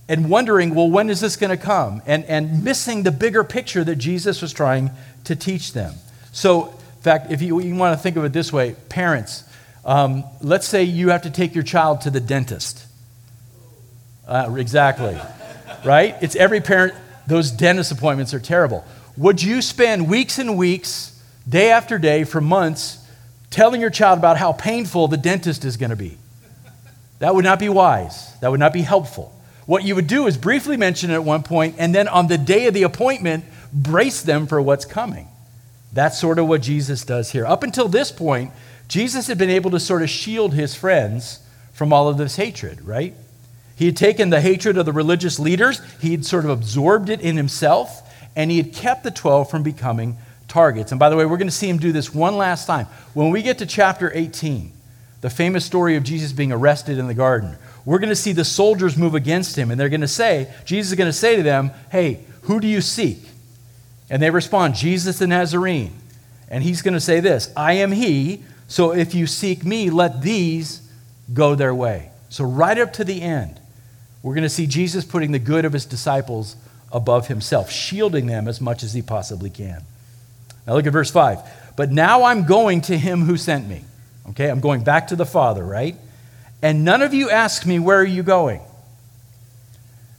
and 0.09 0.31
wondering, 0.31 0.75
well, 0.75 0.91
when 0.91 1.11
is 1.11 1.21
this 1.21 1.37
going 1.37 1.51
to 1.51 1.63
come? 1.63 2.03
And, 2.07 2.25
and 2.25 2.65
missing 2.65 3.03
the 3.03 3.11
bigger 3.11 3.45
picture 3.45 3.85
that 3.85 3.97
Jesus 3.97 4.41
was 4.41 4.53
trying 4.53 4.91
to 5.25 5.37
teach 5.37 5.75
them. 5.75 5.95
So, 6.33 6.69
in 6.69 7.03
fact, 7.03 7.31
if 7.31 7.43
you, 7.43 7.61
you 7.61 7.75
want 7.75 7.97
to 7.97 8.03
think 8.03 8.17
of 8.17 8.25
it 8.25 8.33
this 8.33 8.51
way, 8.51 8.75
parents, 8.89 9.45
um, 9.85 10.25
let's 10.41 10.67
say 10.67 10.83
you 10.83 11.11
have 11.11 11.23
to 11.23 11.31
take 11.31 11.55
your 11.55 11.65
child 11.65 12.01
to 12.03 12.11
the 12.11 12.21
dentist. 12.21 12.87
Uh, 14.27 14.55
exactly. 14.59 15.19
right? 15.85 16.17
It's 16.23 16.37
every 16.37 16.61
parent, 16.61 16.95
those 17.27 17.51
dentist 17.51 17.93
appointments 17.93 18.33
are 18.33 18.41
terrible. 18.41 18.85
Would 19.19 19.43
you 19.43 19.61
spend 19.61 20.09
weeks 20.09 20.39
and 20.39 20.57
weeks, 20.57 21.23
day 21.47 21.71
after 21.71 21.99
day, 21.99 22.25
for 22.25 22.41
months, 22.41 23.07
telling 23.51 23.81
your 23.81 23.91
child 23.91 24.19
about 24.19 24.37
how 24.37 24.53
painful 24.53 25.09
the 25.09 25.17
dentist 25.17 25.65
is 25.65 25.77
going 25.77 25.91
to 25.91 25.97
be? 25.97 26.19
That 27.19 27.35
would 27.35 27.45
not 27.45 27.59
be 27.59 27.69
wise. 27.69 28.39
That 28.41 28.51
would 28.51 28.61
not 28.61 28.73
be 28.73 28.83
helpful. 28.83 29.35
What 29.67 29.85
you 29.85 29.95
would 29.95 30.07
do 30.07 30.27
is 30.27 30.37
briefly 30.37 30.77
mention 30.77 31.11
it 31.11 31.15
at 31.15 31.25
one 31.25 31.43
point, 31.43 31.77
and 31.79 31.95
then 31.95 32.09
on 32.09 32.29
the 32.29 32.39
day 32.39 32.67
of 32.67 32.75
the 32.75 32.85
appointment, 32.85 33.45
brace 33.73 34.23
them 34.23 34.47
for 34.47 34.63
what's 34.63 34.85
coming. 34.85 35.29
That's 35.93 36.19
sort 36.19 36.39
of 36.39 36.47
what 36.49 36.63
Jesus 36.63 37.05
does 37.05 37.33
here. 37.33 37.45
Up 37.45 37.63
until 37.63 37.89
this 37.89 38.11
point, 38.13 38.53
Jesus 38.89 39.27
had 39.27 39.37
been 39.37 39.51
able 39.51 39.71
to 39.73 39.81
sort 39.81 40.03
of 40.03 40.09
shield 40.09 40.55
his 40.55 40.75
friends 40.75 41.41
from 41.73 41.93
all 41.93 42.09
of 42.09 42.17
this 42.17 42.37
hatred, 42.37 42.81
right? 42.83 43.15
He 43.77 43.87
had 43.87 43.97
taken 43.97 44.31
the 44.31 44.41
hatred 44.41 44.77
of 44.77 44.87
the 44.87 44.93
religious 44.93 45.39
leaders, 45.39 45.81
he 46.01 46.13
had 46.13 46.25
sort 46.25 46.45
of 46.45 46.51
absorbed 46.51 47.11
it 47.11 47.21
in 47.21 47.37
himself, 47.37 48.03
and 48.35 48.51
he 48.51 48.57
had 48.57 48.73
kept 48.73 49.05
the 49.05 49.11
12 49.11 49.51
from 49.51 49.63
becoming 49.63 50.17
targets. 50.49 50.93
And 50.93 50.99
by 50.99 51.09
the 51.09 51.17
way, 51.17 51.27
we're 51.27 51.37
going 51.37 51.49
to 51.49 51.55
see 51.55 51.69
him 51.69 51.79
do 51.79 51.93
this 51.93 52.13
one 52.13 52.37
last 52.37 52.67
time. 52.67 52.87
When 53.15 53.31
we 53.31 53.43
get 53.43 53.59
to 53.59 53.67
chapter 53.67 54.11
18, 54.13 54.73
the 55.21 55.31
famous 55.31 55.65
story 55.65 55.97
of 55.97 56.05
Jesus 56.05 56.33
being 56.33 56.53
arrested 56.53 56.99
in 56.99 57.07
the 57.07 57.15
garden, 57.15 57.57
we're 57.85 57.99
going 57.99 58.09
to 58.09 58.17
see 58.17 58.33
the 58.33 58.45
soldiers 58.45 58.97
move 58.97 59.15
against 59.15 59.57
him, 59.57 59.71
and 59.71 59.79
they're 59.79 59.89
going 59.89 60.01
to 60.01 60.09
say, 60.09 60.53
Jesus 60.65 60.93
is 60.93 60.97
going 60.97 61.09
to 61.09 61.13
say 61.13 61.37
to 61.37 61.43
them, 61.43 61.71
Hey, 61.91 62.21
who 62.43 62.61
do 62.61 62.67
you 62.67 62.81
seek? 62.81 63.19
And 64.11 64.23
they 64.23 64.31
respond, 64.31 64.75
Jesus 64.75 65.19
the 65.19 65.27
Nazarene. 65.27 65.93
And 66.49 66.65
he's 66.65 66.83
going 66.83 66.95
to 66.95 67.01
say 67.01 67.21
this 67.21 67.53
I 67.57 67.75
am 67.75 67.93
he, 67.93 68.43
so 68.69 68.93
if 68.93 69.15
you 69.15 69.27
seek 69.27 69.65
me, 69.65 69.91
let 69.91 70.23
these 70.23 70.89
go 71.33 71.55
their 71.55 71.75
way. 71.75 72.11
So, 72.31 72.45
right 72.45 72.79
up 72.79 72.93
to 72.95 73.05
the 73.05 73.23
end, 73.23 73.61
we're 74.23 74.35
going 74.35 74.43
to 74.43 74.49
see 74.49 74.67
Jesus 74.67 75.05
putting 75.05 75.33
the 75.33 75.39
good 75.39 75.65
of 75.65 75.73
his 75.73 75.87
disciples 75.87 76.57
above 76.93 77.29
himself, 77.29 77.71
shielding 77.71 78.27
them 78.27 78.49
as 78.49 78.61
much 78.61 78.83
as 78.83 78.95
he 78.95 79.03
possibly 79.03 79.51
can. 79.51 79.83
Now 80.69 80.75
look 80.75 80.87
at 80.87 80.93
verse 80.93 81.11
5. 81.11 81.39
But 81.77 81.91
now 81.91 82.25
I'm 82.25 82.45
going 82.45 82.83
to 82.83 82.99
him 82.99 83.23
who 83.23 83.37
sent 83.37 83.67
me. 83.67 83.83
Okay, 84.31 84.51
I'm 84.51 84.61
going 84.61 84.85
back 84.85 85.09
to 85.09 85.17
the 85.17 85.25
Father, 85.25 85.65
right? 85.65 85.97
And 86.61 86.85
none 86.85 87.03
of 87.03 87.15
you 87.15 87.31
ask 87.31 87.65
me, 87.65 87.79
Where 87.79 87.99
are 87.99 88.05
you 88.05 88.23
going? 88.23 88.61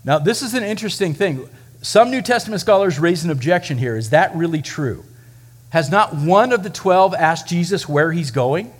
Now, 0.04 0.18
this 0.18 0.42
is 0.42 0.56
an 0.56 0.64
interesting 0.64 1.14
thing. 1.14 1.48
Some 1.82 2.10
New 2.10 2.22
Testament 2.22 2.62
scholars 2.62 2.98
raise 2.98 3.24
an 3.24 3.30
objection 3.30 3.78
here. 3.78 3.96
Is 3.96 4.10
that 4.10 4.36
really 4.36 4.62
true? 4.62 5.04
Has 5.70 5.92
not 5.92 6.16
one 6.16 6.52
of 6.52 6.64
the 6.64 6.70
12 6.70 7.14
asked 7.14 7.48
Jesus 7.48 7.88
where 7.88 8.12
he's 8.12 8.32
going? 8.32 8.74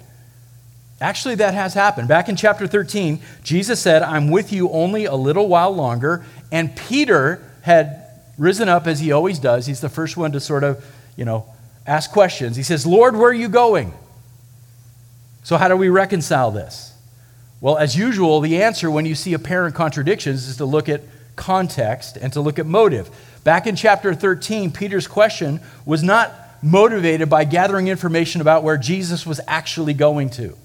Actually, 1.00 1.36
that 1.36 1.54
has 1.54 1.76
happened. 1.76 2.08
Back 2.08 2.30
in 2.30 2.36
chapter 2.36 2.66
13, 2.66 3.20
Jesus 3.44 3.80
said, 3.80 4.02
I'm 4.02 4.30
with 4.30 4.52
you 4.52 4.70
only 4.70 5.06
a 5.06 5.16
little 5.16 5.48
while 5.48 5.72
longer. 5.72 6.26
And 6.52 6.76
Peter 6.76 7.42
had 7.62 8.06
risen 8.38 8.68
up 8.68 8.88
as 8.88 9.00
he 9.00 9.12
always 9.12 9.38
does. 9.38 9.66
He's 9.66 9.82
the 9.82 9.90
first 9.90 10.18
one 10.18 10.32
to 10.32 10.40
sort 10.40 10.64
of, 10.64 10.84
you 11.16 11.26
know, 11.26 11.46
ask 11.90 12.12
questions. 12.12 12.56
He 12.56 12.64
says, 12.64 12.86
Lord, 12.86 13.16
where 13.16 13.30
are 13.30 13.34
you 13.34 13.50
going? 13.50 13.94
So, 15.44 15.58
how 15.58 15.68
do 15.68 15.76
we 15.76 15.90
reconcile 15.90 16.52
this? 16.52 16.94
Well, 17.60 17.78
as 17.78 17.98
usual, 17.98 18.40
the 18.40 18.62
answer 18.62 18.90
when 18.90 19.06
you 19.06 19.16
see 19.16 19.34
apparent 19.34 19.76
contradictions 19.76 20.48
is 20.48 20.58
to 20.58 20.66
look 20.66 20.88
at 20.88 21.02
context 21.36 22.16
and 22.16 22.32
to 22.34 22.42
look 22.42 22.60
at 22.60 22.66
motive. 22.66 23.10
Back 23.44 23.66
in 23.66 23.76
chapter 23.76 24.14
13, 24.14 24.72
Peter's 24.72 25.08
question 25.08 25.60
was 25.86 26.04
not 26.04 26.32
motivated 26.62 27.30
by 27.30 27.46
gathering 27.46 27.88
information 27.88 28.42
about 28.42 28.64
where 28.64 28.78
Jesus 28.78 29.26
was 29.26 29.42
actually 29.48 29.94
going 29.94 30.30
to. 30.32 30.56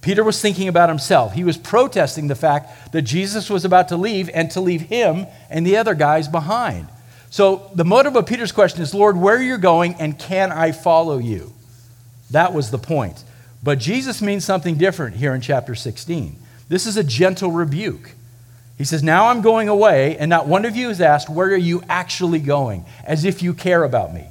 Peter 0.00 0.24
was 0.24 0.42
thinking 0.42 0.66
about 0.66 0.88
himself. 0.88 1.34
He 1.34 1.44
was 1.44 1.56
protesting 1.56 2.26
the 2.26 2.34
fact 2.34 2.92
that 2.92 3.02
Jesus 3.02 3.48
was 3.48 3.64
about 3.64 3.88
to 3.88 3.96
leave 3.96 4.28
and 4.34 4.50
to 4.50 4.60
leave 4.60 4.82
him 4.82 5.26
and 5.48 5.64
the 5.64 5.76
other 5.76 5.94
guys 5.94 6.26
behind. 6.26 6.88
So, 7.32 7.70
the 7.74 7.84
motive 7.86 8.14
of 8.14 8.26
Peter's 8.26 8.52
question 8.52 8.82
is 8.82 8.92
Lord, 8.92 9.16
where 9.16 9.36
are 9.36 9.42
you 9.42 9.56
going 9.56 9.94
and 9.94 10.18
can 10.18 10.52
I 10.52 10.70
follow 10.70 11.16
you? 11.16 11.54
That 12.30 12.52
was 12.52 12.70
the 12.70 12.76
point. 12.76 13.24
But 13.62 13.78
Jesus 13.78 14.20
means 14.20 14.44
something 14.44 14.76
different 14.76 15.16
here 15.16 15.34
in 15.34 15.40
chapter 15.40 15.74
16. 15.74 16.36
This 16.68 16.86
is 16.86 16.98
a 16.98 17.02
gentle 17.02 17.50
rebuke. 17.50 18.10
He 18.76 18.84
says, 18.84 19.02
Now 19.02 19.28
I'm 19.28 19.40
going 19.40 19.70
away, 19.70 20.18
and 20.18 20.28
not 20.28 20.46
one 20.46 20.66
of 20.66 20.76
you 20.76 20.88
has 20.88 21.00
asked, 21.00 21.30
Where 21.30 21.48
are 21.48 21.56
you 21.56 21.82
actually 21.88 22.38
going? 22.38 22.84
As 23.02 23.24
if 23.24 23.42
you 23.42 23.54
care 23.54 23.82
about 23.82 24.12
me. 24.12 24.26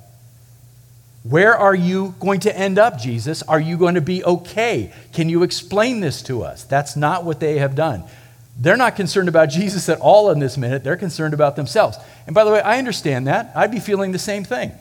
Where 1.24 1.58
are 1.58 1.74
you 1.74 2.14
going 2.20 2.42
to 2.42 2.56
end 2.56 2.78
up, 2.78 3.00
Jesus? 3.00 3.42
Are 3.42 3.60
you 3.60 3.78
going 3.78 3.96
to 3.96 4.02
be 4.02 4.24
okay? 4.24 4.94
Can 5.12 5.28
you 5.28 5.42
explain 5.42 6.02
this 6.02 6.22
to 6.24 6.44
us? 6.44 6.66
That's 6.66 6.96
not 6.96 7.24
what 7.24 7.40
they 7.40 7.58
have 7.58 7.74
done. 7.74 8.04
They're 8.58 8.78
not 8.78 8.96
concerned 8.96 9.30
about 9.30 9.50
Jesus 9.50 9.90
at 9.90 10.00
all 10.00 10.30
in 10.30 10.40
this 10.40 10.58
minute. 10.58 10.84
They're 10.84 10.98
concerned 10.98 11.34
about 11.34 11.56
themselves. 11.56 11.98
And 12.28 12.36
by 12.36 12.44
the 12.44 12.52
way, 12.52 12.62
I 12.62 12.78
understand 12.78 13.28
that. 13.28 13.52
I'd 13.56 13.72
be 13.72 13.80
feeling 13.80 14.12
the 14.12 14.20
same 14.20 14.44
thing. 14.44 14.72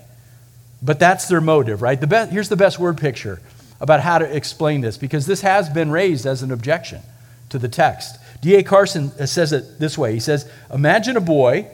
But 0.83 0.99
that's 0.99 1.29
their 1.29 1.41
motive, 1.41 1.83
right? 1.83 2.01
The 2.01 2.27
here's 2.27 2.49
the 2.49 2.57
best 2.57 2.79
word 2.79 2.99
picture 2.99 3.41
about 3.81 4.01
how 4.01 4.19
to 4.19 4.37
explain 4.37 4.83
this, 4.83 4.99
because 4.99 5.27
this 5.27 5.41
has 5.41 5.69
been 5.71 5.91
raised 5.91 6.27
as 6.27 6.43
an 6.43 6.51
objection 6.51 7.01
to 7.49 7.59
the 7.59 7.69
text. 7.69 8.19
D.A. 8.43 8.63
Carson 8.63 9.11
says 9.27 9.53
it 9.53 9.79
this 9.79 9.97
way 9.97 10.13
He 10.15 10.21
says, 10.21 10.51
Imagine 10.73 11.17
a 11.17 11.21
boy 11.21 11.67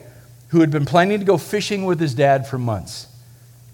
who 0.49 0.61
had 0.61 0.71
been 0.71 0.85
planning 0.85 1.19
to 1.19 1.25
go 1.25 1.37
fishing 1.37 1.85
with 1.85 1.99
his 1.99 2.13
dad 2.13 2.47
for 2.47 2.57
months. 2.57 3.07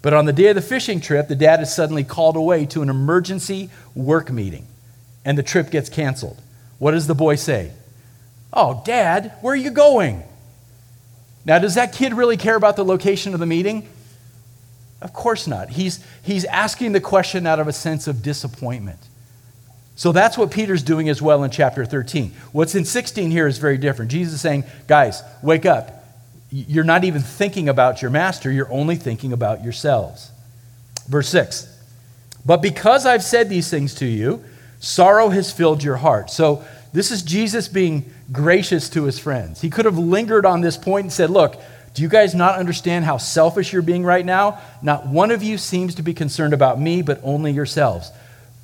But 0.02 0.12
on 0.12 0.26
the 0.26 0.32
day 0.32 0.48
of 0.48 0.56
the 0.56 0.62
fishing 0.62 1.00
trip, 1.00 1.28
the 1.28 1.36
dad 1.36 1.62
is 1.62 1.74
suddenly 1.74 2.04
called 2.04 2.36
away 2.36 2.66
to 2.66 2.82
an 2.82 2.90
emergency 2.90 3.70
work 3.94 4.30
meeting, 4.30 4.66
and 5.24 5.38
the 5.38 5.42
trip 5.42 5.70
gets 5.70 5.88
canceled. 5.88 6.40
What 6.78 6.90
does 6.90 7.06
the 7.06 7.14
boy 7.14 7.36
say? 7.36 7.70
Oh, 8.54 8.82
dad, 8.86 9.32
where 9.40 9.52
are 9.52 9.56
you 9.56 9.70
going? 9.70 10.22
Now, 11.44 11.58
does 11.58 11.74
that 11.74 11.92
kid 11.92 12.14
really 12.14 12.36
care 12.36 12.56
about 12.56 12.76
the 12.76 12.84
location 12.84 13.34
of 13.34 13.40
the 13.40 13.46
meeting? 13.46 13.86
Of 15.02 15.12
course 15.12 15.46
not. 15.46 15.68
He's, 15.70 16.02
he's 16.22 16.44
asking 16.46 16.92
the 16.92 17.00
question 17.00 17.46
out 17.46 17.60
of 17.60 17.68
a 17.68 17.72
sense 17.72 18.06
of 18.06 18.22
disappointment. 18.22 19.00
So 19.96 20.12
that's 20.12 20.38
what 20.38 20.50
Peter's 20.50 20.82
doing 20.82 21.08
as 21.08 21.20
well 21.20 21.44
in 21.44 21.50
chapter 21.50 21.84
13. 21.84 22.32
What's 22.52 22.74
in 22.74 22.84
16 22.84 23.30
here 23.30 23.46
is 23.46 23.58
very 23.58 23.76
different. 23.76 24.10
Jesus 24.10 24.34
is 24.34 24.40
saying, 24.40 24.64
guys, 24.86 25.22
wake 25.42 25.66
up 25.66 26.04
you're 26.54 26.84
not 26.84 27.02
even 27.02 27.20
thinking 27.20 27.68
about 27.68 28.00
your 28.00 28.12
master, 28.12 28.50
you're 28.50 28.70
only 28.72 28.94
thinking 28.94 29.32
about 29.32 29.64
yourselves. 29.64 30.30
Verse 31.08 31.28
6 31.28 31.66
But 32.46 32.62
because 32.62 33.06
I've 33.06 33.24
said 33.24 33.48
these 33.48 33.68
things 33.68 33.94
to 33.96 34.06
you, 34.06 34.44
sorrow 34.78 35.30
has 35.30 35.52
filled 35.52 35.82
your 35.82 35.96
heart. 35.96 36.30
So 36.30 36.64
this 36.94 37.10
is 37.10 37.22
Jesus 37.22 37.66
being 37.66 38.08
gracious 38.30 38.88
to 38.90 39.02
his 39.02 39.18
friends. 39.18 39.60
He 39.60 39.68
could 39.68 39.84
have 39.84 39.98
lingered 39.98 40.46
on 40.46 40.60
this 40.60 40.76
point 40.76 41.02
and 41.06 41.12
said, 41.12 41.28
Look, 41.28 41.60
do 41.92 42.02
you 42.02 42.08
guys 42.08 42.36
not 42.36 42.56
understand 42.56 43.04
how 43.04 43.16
selfish 43.16 43.72
you're 43.72 43.82
being 43.82 44.04
right 44.04 44.24
now? 44.24 44.60
Not 44.80 45.08
one 45.08 45.32
of 45.32 45.42
you 45.42 45.58
seems 45.58 45.96
to 45.96 46.04
be 46.04 46.14
concerned 46.14 46.54
about 46.54 46.80
me, 46.80 47.02
but 47.02 47.20
only 47.24 47.50
yourselves. 47.50 48.12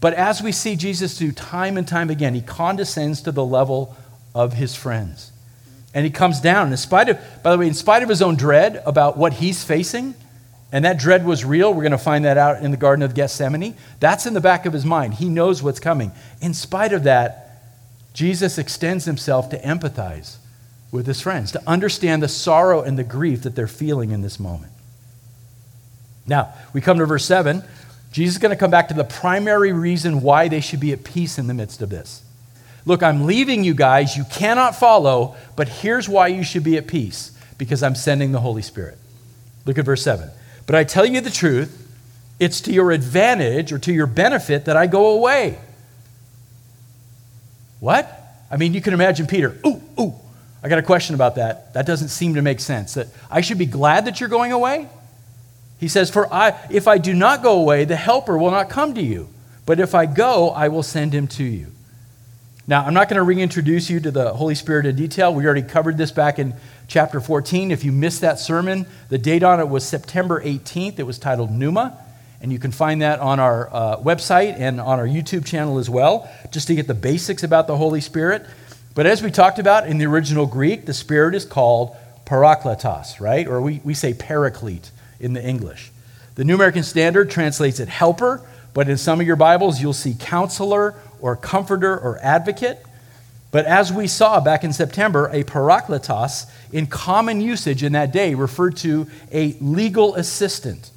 But 0.00 0.14
as 0.14 0.40
we 0.40 0.52
see 0.52 0.76
Jesus 0.76 1.16
do 1.16 1.32
time 1.32 1.76
and 1.76 1.88
time 1.88 2.08
again, 2.08 2.34
he 2.34 2.40
condescends 2.40 3.20
to 3.22 3.32
the 3.32 3.44
level 3.44 3.96
of 4.32 4.52
his 4.52 4.76
friends. 4.76 5.32
And 5.92 6.04
he 6.04 6.10
comes 6.12 6.40
down. 6.40 6.70
In 6.70 6.76
spite 6.76 7.08
of, 7.08 7.18
by 7.42 7.50
the 7.50 7.58
way, 7.58 7.66
in 7.66 7.74
spite 7.74 8.04
of 8.04 8.08
his 8.08 8.22
own 8.22 8.36
dread 8.36 8.80
about 8.86 9.16
what 9.16 9.32
he's 9.32 9.64
facing, 9.64 10.14
and 10.70 10.84
that 10.84 11.00
dread 11.00 11.26
was 11.26 11.44
real, 11.44 11.74
we're 11.74 11.82
going 11.82 11.90
to 11.90 11.98
find 11.98 12.24
that 12.24 12.38
out 12.38 12.62
in 12.62 12.70
the 12.70 12.76
Garden 12.76 13.02
of 13.02 13.12
Gethsemane. 13.12 13.74
That's 13.98 14.24
in 14.24 14.34
the 14.34 14.40
back 14.40 14.66
of 14.66 14.72
his 14.72 14.84
mind. 14.84 15.14
He 15.14 15.28
knows 15.28 15.64
what's 15.64 15.80
coming. 15.80 16.12
In 16.40 16.54
spite 16.54 16.92
of 16.92 17.02
that, 17.02 17.49
Jesus 18.20 18.58
extends 18.58 19.06
himself 19.06 19.48
to 19.48 19.58
empathize 19.62 20.36
with 20.92 21.06
his 21.06 21.22
friends, 21.22 21.52
to 21.52 21.62
understand 21.66 22.22
the 22.22 22.28
sorrow 22.28 22.82
and 22.82 22.98
the 22.98 23.02
grief 23.02 23.44
that 23.44 23.56
they're 23.56 23.66
feeling 23.66 24.10
in 24.10 24.20
this 24.20 24.38
moment. 24.38 24.70
Now, 26.26 26.52
we 26.74 26.82
come 26.82 26.98
to 26.98 27.06
verse 27.06 27.24
7. 27.24 27.64
Jesus 28.12 28.34
is 28.34 28.38
going 28.38 28.54
to 28.54 28.60
come 28.60 28.70
back 28.70 28.88
to 28.88 28.94
the 28.94 29.04
primary 29.04 29.72
reason 29.72 30.20
why 30.20 30.48
they 30.48 30.60
should 30.60 30.80
be 30.80 30.92
at 30.92 31.02
peace 31.02 31.38
in 31.38 31.46
the 31.46 31.54
midst 31.54 31.80
of 31.80 31.88
this. 31.88 32.22
Look, 32.84 33.02
I'm 33.02 33.24
leaving 33.24 33.64
you 33.64 33.72
guys. 33.72 34.18
You 34.18 34.24
cannot 34.30 34.76
follow, 34.76 35.34
but 35.56 35.70
here's 35.70 36.06
why 36.06 36.26
you 36.26 36.44
should 36.44 36.62
be 36.62 36.76
at 36.76 36.86
peace 36.86 37.34
because 37.56 37.82
I'm 37.82 37.94
sending 37.94 38.32
the 38.32 38.40
Holy 38.40 38.60
Spirit. 38.60 38.98
Look 39.64 39.78
at 39.78 39.86
verse 39.86 40.02
7. 40.02 40.28
But 40.66 40.74
I 40.74 40.84
tell 40.84 41.06
you 41.06 41.22
the 41.22 41.30
truth, 41.30 41.90
it's 42.38 42.60
to 42.60 42.70
your 42.70 42.92
advantage 42.92 43.72
or 43.72 43.78
to 43.78 43.94
your 43.94 44.06
benefit 44.06 44.66
that 44.66 44.76
I 44.76 44.88
go 44.88 45.06
away. 45.14 45.58
What? 47.80 48.16
I 48.50 48.56
mean, 48.56 48.74
you 48.74 48.80
can 48.80 48.94
imagine 48.94 49.26
Peter, 49.26 49.56
ooh, 49.66 49.80
ooh, 49.98 50.14
I 50.62 50.68
got 50.68 50.78
a 50.78 50.82
question 50.82 51.14
about 51.14 51.36
that. 51.36 51.72
That 51.74 51.86
doesn't 51.86 52.08
seem 52.08 52.34
to 52.34 52.42
make 52.42 52.60
sense. 52.60 52.94
That 52.94 53.08
I 53.30 53.40
should 53.40 53.58
be 53.58 53.66
glad 53.66 54.04
that 54.04 54.20
you're 54.20 54.28
going 54.28 54.52
away? 54.52 54.88
He 55.78 55.88
says, 55.88 56.10
For 56.10 56.32
I, 56.32 56.58
if 56.70 56.86
I 56.86 56.98
do 56.98 57.14
not 57.14 57.42
go 57.42 57.58
away, 57.58 57.86
the 57.86 57.96
helper 57.96 58.36
will 58.36 58.50
not 58.50 58.68
come 58.68 58.94
to 58.94 59.02
you. 59.02 59.28
But 59.64 59.80
if 59.80 59.94
I 59.94 60.04
go, 60.06 60.50
I 60.50 60.68
will 60.68 60.82
send 60.82 61.14
him 61.14 61.26
to 61.28 61.44
you. 61.44 61.68
Now, 62.66 62.84
I'm 62.84 62.94
not 62.94 63.08
going 63.08 63.16
to 63.16 63.22
reintroduce 63.22 63.88
you 63.88 63.98
to 64.00 64.10
the 64.10 64.34
Holy 64.34 64.54
Spirit 64.54 64.84
in 64.86 64.94
detail. 64.94 65.34
We 65.34 65.44
already 65.44 65.62
covered 65.62 65.96
this 65.96 66.12
back 66.12 66.38
in 66.38 66.54
chapter 66.86 67.20
14. 67.20 67.70
If 67.70 67.82
you 67.82 67.90
missed 67.90 68.20
that 68.20 68.38
sermon, 68.38 68.86
the 69.08 69.18
date 69.18 69.42
on 69.42 69.58
it 69.58 69.68
was 69.68 69.84
September 69.84 70.42
18th. 70.42 70.98
It 70.98 71.04
was 71.04 71.18
titled 71.18 71.50
Pneuma, 71.50 71.96
and 72.40 72.52
you 72.52 72.58
can 72.58 72.72
find 72.72 73.02
that 73.02 73.20
on 73.20 73.38
our 73.38 73.68
uh, 73.72 73.96
website 73.98 74.58
and 74.58 74.80
on 74.80 74.98
our 74.98 75.06
YouTube 75.06 75.44
channel 75.44 75.78
as 75.78 75.90
well, 75.90 76.30
just 76.50 76.66
to 76.68 76.74
get 76.74 76.86
the 76.86 76.94
basics 76.94 77.42
about 77.42 77.66
the 77.66 77.76
Holy 77.76 78.00
Spirit. 78.00 78.46
But 78.94 79.06
as 79.06 79.22
we 79.22 79.30
talked 79.30 79.58
about 79.58 79.86
in 79.86 79.98
the 79.98 80.06
original 80.06 80.46
Greek, 80.46 80.86
the 80.86 80.94
Spirit 80.94 81.34
is 81.34 81.44
called 81.44 81.96
parakletos, 82.24 83.20
right? 83.20 83.46
Or 83.46 83.60
we, 83.60 83.80
we 83.84 83.94
say 83.94 84.14
paraclete 84.14 84.90
in 85.18 85.32
the 85.32 85.44
English. 85.44 85.90
The 86.36 86.44
New 86.44 86.54
American 86.54 86.82
Standard 86.82 87.30
translates 87.30 87.80
it 87.80 87.88
helper, 87.88 88.42
but 88.72 88.88
in 88.88 88.96
some 88.96 89.20
of 89.20 89.26
your 89.26 89.36
Bibles, 89.36 89.80
you'll 89.80 89.92
see 89.92 90.14
counselor 90.18 90.94
or 91.20 91.36
comforter 91.36 91.98
or 91.98 92.18
advocate. 92.22 92.82
But 93.50 93.66
as 93.66 93.92
we 93.92 94.06
saw 94.06 94.40
back 94.40 94.64
in 94.64 94.72
September, 94.72 95.28
a 95.32 95.42
parakletos 95.42 96.48
in 96.72 96.86
common 96.86 97.40
usage 97.40 97.82
in 97.82 97.92
that 97.92 98.12
day 98.12 98.34
referred 98.34 98.76
to 98.78 99.08
a 99.32 99.56
legal 99.60 100.14
assistant 100.14 100.90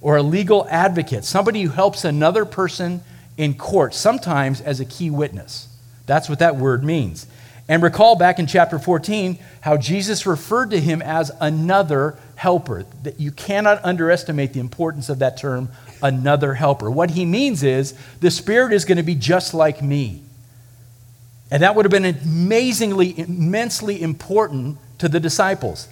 or 0.00 0.16
a 0.16 0.22
legal 0.22 0.66
advocate, 0.70 1.24
somebody 1.24 1.62
who 1.62 1.70
helps 1.70 2.04
another 2.04 2.44
person 2.44 3.02
in 3.36 3.54
court, 3.54 3.94
sometimes 3.94 4.60
as 4.60 4.80
a 4.80 4.84
key 4.84 5.10
witness. 5.10 5.68
That's 6.06 6.28
what 6.28 6.38
that 6.38 6.56
word 6.56 6.84
means. 6.84 7.26
And 7.68 7.82
recall 7.82 8.16
back 8.16 8.38
in 8.38 8.46
chapter 8.46 8.78
14 8.78 9.38
how 9.60 9.76
Jesus 9.76 10.24
referred 10.24 10.70
to 10.70 10.80
him 10.80 11.02
as 11.02 11.30
another 11.40 12.18
helper. 12.36 12.86
That 13.02 13.20
you 13.20 13.30
cannot 13.30 13.84
underestimate 13.84 14.54
the 14.54 14.60
importance 14.60 15.10
of 15.10 15.18
that 15.18 15.36
term 15.36 15.68
another 16.02 16.54
helper. 16.54 16.90
What 16.90 17.10
he 17.10 17.26
means 17.26 17.62
is 17.62 17.94
the 18.20 18.30
Spirit 18.30 18.72
is 18.72 18.86
going 18.86 18.96
to 18.96 19.02
be 19.02 19.14
just 19.14 19.52
like 19.52 19.82
me. 19.82 20.22
And 21.50 21.62
that 21.62 21.74
would 21.74 21.84
have 21.84 21.92
been 21.92 22.04
amazingly, 22.04 23.18
immensely 23.18 24.00
important 24.00 24.78
to 24.98 25.08
the 25.08 25.20
disciples. 25.20 25.88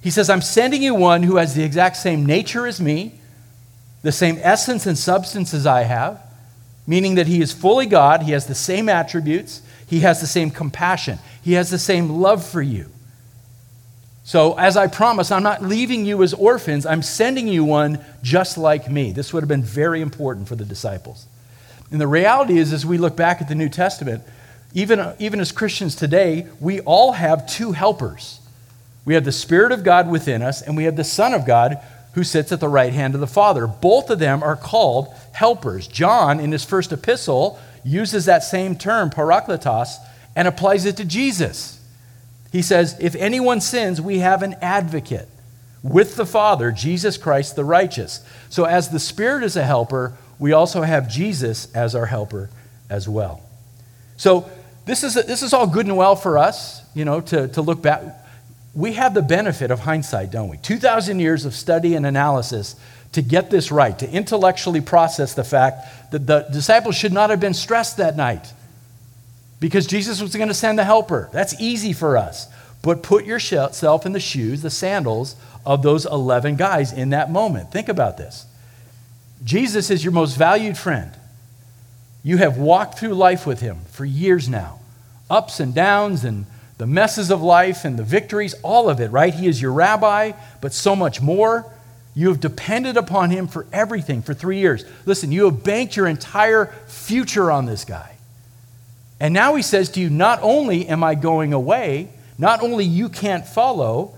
He 0.00 0.10
says, 0.10 0.28
I'm 0.28 0.40
sending 0.40 0.82
you 0.82 0.94
one 0.94 1.22
who 1.22 1.36
has 1.36 1.54
the 1.54 1.62
exact 1.62 1.96
same 1.96 2.26
nature 2.26 2.66
as 2.66 2.80
me, 2.80 3.20
the 4.02 4.12
same 4.12 4.38
essence 4.42 4.86
and 4.86 4.98
substance 4.98 5.54
as 5.54 5.66
I 5.66 5.82
have, 5.82 6.20
meaning 6.86 7.14
that 7.14 7.26
he 7.26 7.40
is 7.40 7.52
fully 7.52 7.86
God, 7.86 8.22
he 8.22 8.32
has 8.32 8.46
the 8.46 8.54
same 8.54 8.88
attributes, 8.88 9.62
he 9.86 10.00
has 10.00 10.20
the 10.20 10.26
same 10.26 10.50
compassion, 10.50 11.18
he 11.42 11.52
has 11.52 11.70
the 11.70 11.78
same 11.78 12.08
love 12.10 12.44
for 12.44 12.62
you. 12.62 12.90
So, 14.24 14.56
as 14.56 14.76
I 14.76 14.86
promised, 14.86 15.32
I'm 15.32 15.42
not 15.42 15.62
leaving 15.62 16.06
you 16.06 16.22
as 16.22 16.32
orphans, 16.32 16.86
I'm 16.86 17.02
sending 17.02 17.48
you 17.48 17.64
one 17.64 18.04
just 18.22 18.56
like 18.56 18.90
me. 18.90 19.12
This 19.12 19.32
would 19.32 19.42
have 19.42 19.48
been 19.48 19.64
very 19.64 20.00
important 20.00 20.46
for 20.48 20.54
the 20.54 20.64
disciples. 20.64 21.26
And 21.90 22.00
the 22.00 22.06
reality 22.06 22.58
is, 22.58 22.72
as 22.72 22.86
we 22.86 22.98
look 22.98 23.16
back 23.16 23.42
at 23.42 23.48
the 23.48 23.54
New 23.54 23.68
Testament, 23.68 24.22
even, 24.74 25.14
even 25.18 25.40
as 25.40 25.52
Christians 25.52 25.94
today, 25.94 26.46
we 26.60 26.80
all 26.80 27.12
have 27.12 27.46
two 27.46 27.72
helpers. 27.72 28.40
We 29.04 29.14
have 29.14 29.24
the 29.24 29.32
Spirit 29.32 29.72
of 29.72 29.84
God 29.84 30.08
within 30.08 30.40
us, 30.40 30.62
and 30.62 30.76
we 30.76 30.84
have 30.84 30.96
the 30.96 31.04
Son 31.04 31.34
of 31.34 31.44
God 31.44 31.78
who 32.14 32.24
sits 32.24 32.52
at 32.52 32.60
the 32.60 32.68
right 32.68 32.92
hand 32.92 33.14
of 33.14 33.20
the 33.20 33.26
Father. 33.26 33.66
Both 33.66 34.10
of 34.10 34.18
them 34.18 34.42
are 34.42 34.56
called 34.56 35.14
helpers. 35.32 35.86
John, 35.86 36.40
in 36.40 36.52
his 36.52 36.64
first 36.64 36.92
epistle, 36.92 37.58
uses 37.84 38.26
that 38.26 38.44
same 38.44 38.76
term, 38.76 39.10
parakletos, 39.10 39.96
and 40.36 40.46
applies 40.46 40.84
it 40.84 40.96
to 40.98 41.04
Jesus. 41.04 41.80
He 42.50 42.62
says, 42.62 42.96
If 43.00 43.14
anyone 43.14 43.60
sins, 43.60 44.00
we 44.00 44.18
have 44.18 44.42
an 44.42 44.56
advocate 44.60 45.28
with 45.82 46.16
the 46.16 46.26
Father, 46.26 46.70
Jesus 46.70 47.16
Christ 47.16 47.56
the 47.56 47.64
righteous. 47.64 48.24
So, 48.50 48.64
as 48.64 48.90
the 48.90 49.00
Spirit 49.00 49.42
is 49.42 49.56
a 49.56 49.64
helper, 49.64 50.16
we 50.38 50.52
also 50.52 50.82
have 50.82 51.08
Jesus 51.08 51.74
as 51.74 51.94
our 51.94 52.06
helper 52.06 52.50
as 52.88 53.08
well. 53.08 53.42
So, 54.16 54.48
this 54.84 55.02
is, 55.02 55.14
this 55.14 55.42
is 55.42 55.52
all 55.52 55.66
good 55.66 55.86
and 55.86 55.96
well 55.96 56.16
for 56.16 56.38
us, 56.38 56.82
you 56.94 57.04
know, 57.04 57.20
to, 57.22 57.48
to 57.48 57.62
look 57.62 57.82
back. 57.82 58.02
We 58.74 58.94
have 58.94 59.14
the 59.14 59.22
benefit 59.22 59.70
of 59.70 59.80
hindsight, 59.80 60.30
don't 60.30 60.48
we? 60.48 60.56
2,000 60.58 61.20
years 61.20 61.44
of 61.44 61.54
study 61.54 61.94
and 61.94 62.06
analysis 62.06 62.76
to 63.12 63.20
get 63.20 63.50
this 63.50 63.70
right, 63.70 63.98
to 63.98 64.10
intellectually 64.10 64.80
process 64.80 65.34
the 65.34 65.44
fact 65.44 66.10
that 66.12 66.26
the 66.26 66.46
disciples 66.50 66.96
should 66.96 67.12
not 67.12 67.30
have 67.30 67.40
been 67.40 67.54
stressed 67.54 67.98
that 67.98 68.16
night 68.16 68.52
because 69.60 69.86
Jesus 69.86 70.20
was 70.20 70.34
going 70.34 70.48
to 70.48 70.54
send 70.54 70.78
the 70.78 70.84
helper. 70.84 71.28
That's 71.32 71.60
easy 71.60 71.92
for 71.92 72.16
us. 72.16 72.48
But 72.82 73.02
put 73.02 73.26
yourself 73.26 74.06
in 74.06 74.12
the 74.12 74.18
shoes, 74.18 74.62
the 74.62 74.70
sandals 74.70 75.36
of 75.64 75.82
those 75.82 76.04
11 76.04 76.56
guys 76.56 76.92
in 76.92 77.10
that 77.10 77.30
moment. 77.30 77.70
Think 77.70 77.88
about 77.88 78.16
this. 78.16 78.46
Jesus 79.44 79.90
is 79.90 80.02
your 80.02 80.12
most 80.12 80.36
valued 80.36 80.76
friend. 80.76 81.12
You 82.24 82.38
have 82.38 82.56
walked 82.56 82.98
through 82.98 83.14
life 83.14 83.46
with 83.46 83.60
him 83.60 83.80
for 83.90 84.04
years 84.04 84.48
now, 84.48 84.80
ups 85.30 85.60
and 85.60 85.74
downs 85.74 86.24
and 86.24 86.46
the 86.82 86.86
messes 86.88 87.30
of 87.30 87.40
life 87.40 87.84
and 87.84 87.96
the 87.96 88.02
victories, 88.02 88.54
all 88.64 88.90
of 88.90 88.98
it, 88.98 89.12
right? 89.12 89.32
He 89.32 89.46
is 89.46 89.62
your 89.62 89.72
rabbi, 89.72 90.32
but 90.60 90.72
so 90.72 90.96
much 90.96 91.20
more. 91.20 91.64
You 92.12 92.26
have 92.26 92.40
depended 92.40 92.96
upon 92.96 93.30
him 93.30 93.46
for 93.46 93.68
everything 93.72 94.20
for 94.20 94.34
three 94.34 94.58
years. 94.58 94.84
Listen, 95.06 95.30
you 95.30 95.44
have 95.44 95.62
banked 95.62 95.94
your 95.94 96.08
entire 96.08 96.74
future 96.88 97.52
on 97.52 97.66
this 97.66 97.84
guy. 97.84 98.16
And 99.20 99.32
now 99.32 99.54
he 99.54 99.62
says 99.62 99.90
to 99.90 100.00
you, 100.00 100.10
Not 100.10 100.40
only 100.42 100.88
am 100.88 101.04
I 101.04 101.14
going 101.14 101.52
away, 101.52 102.08
not 102.36 102.64
only 102.64 102.84
you 102.84 103.08
can't 103.08 103.46
follow, 103.46 104.16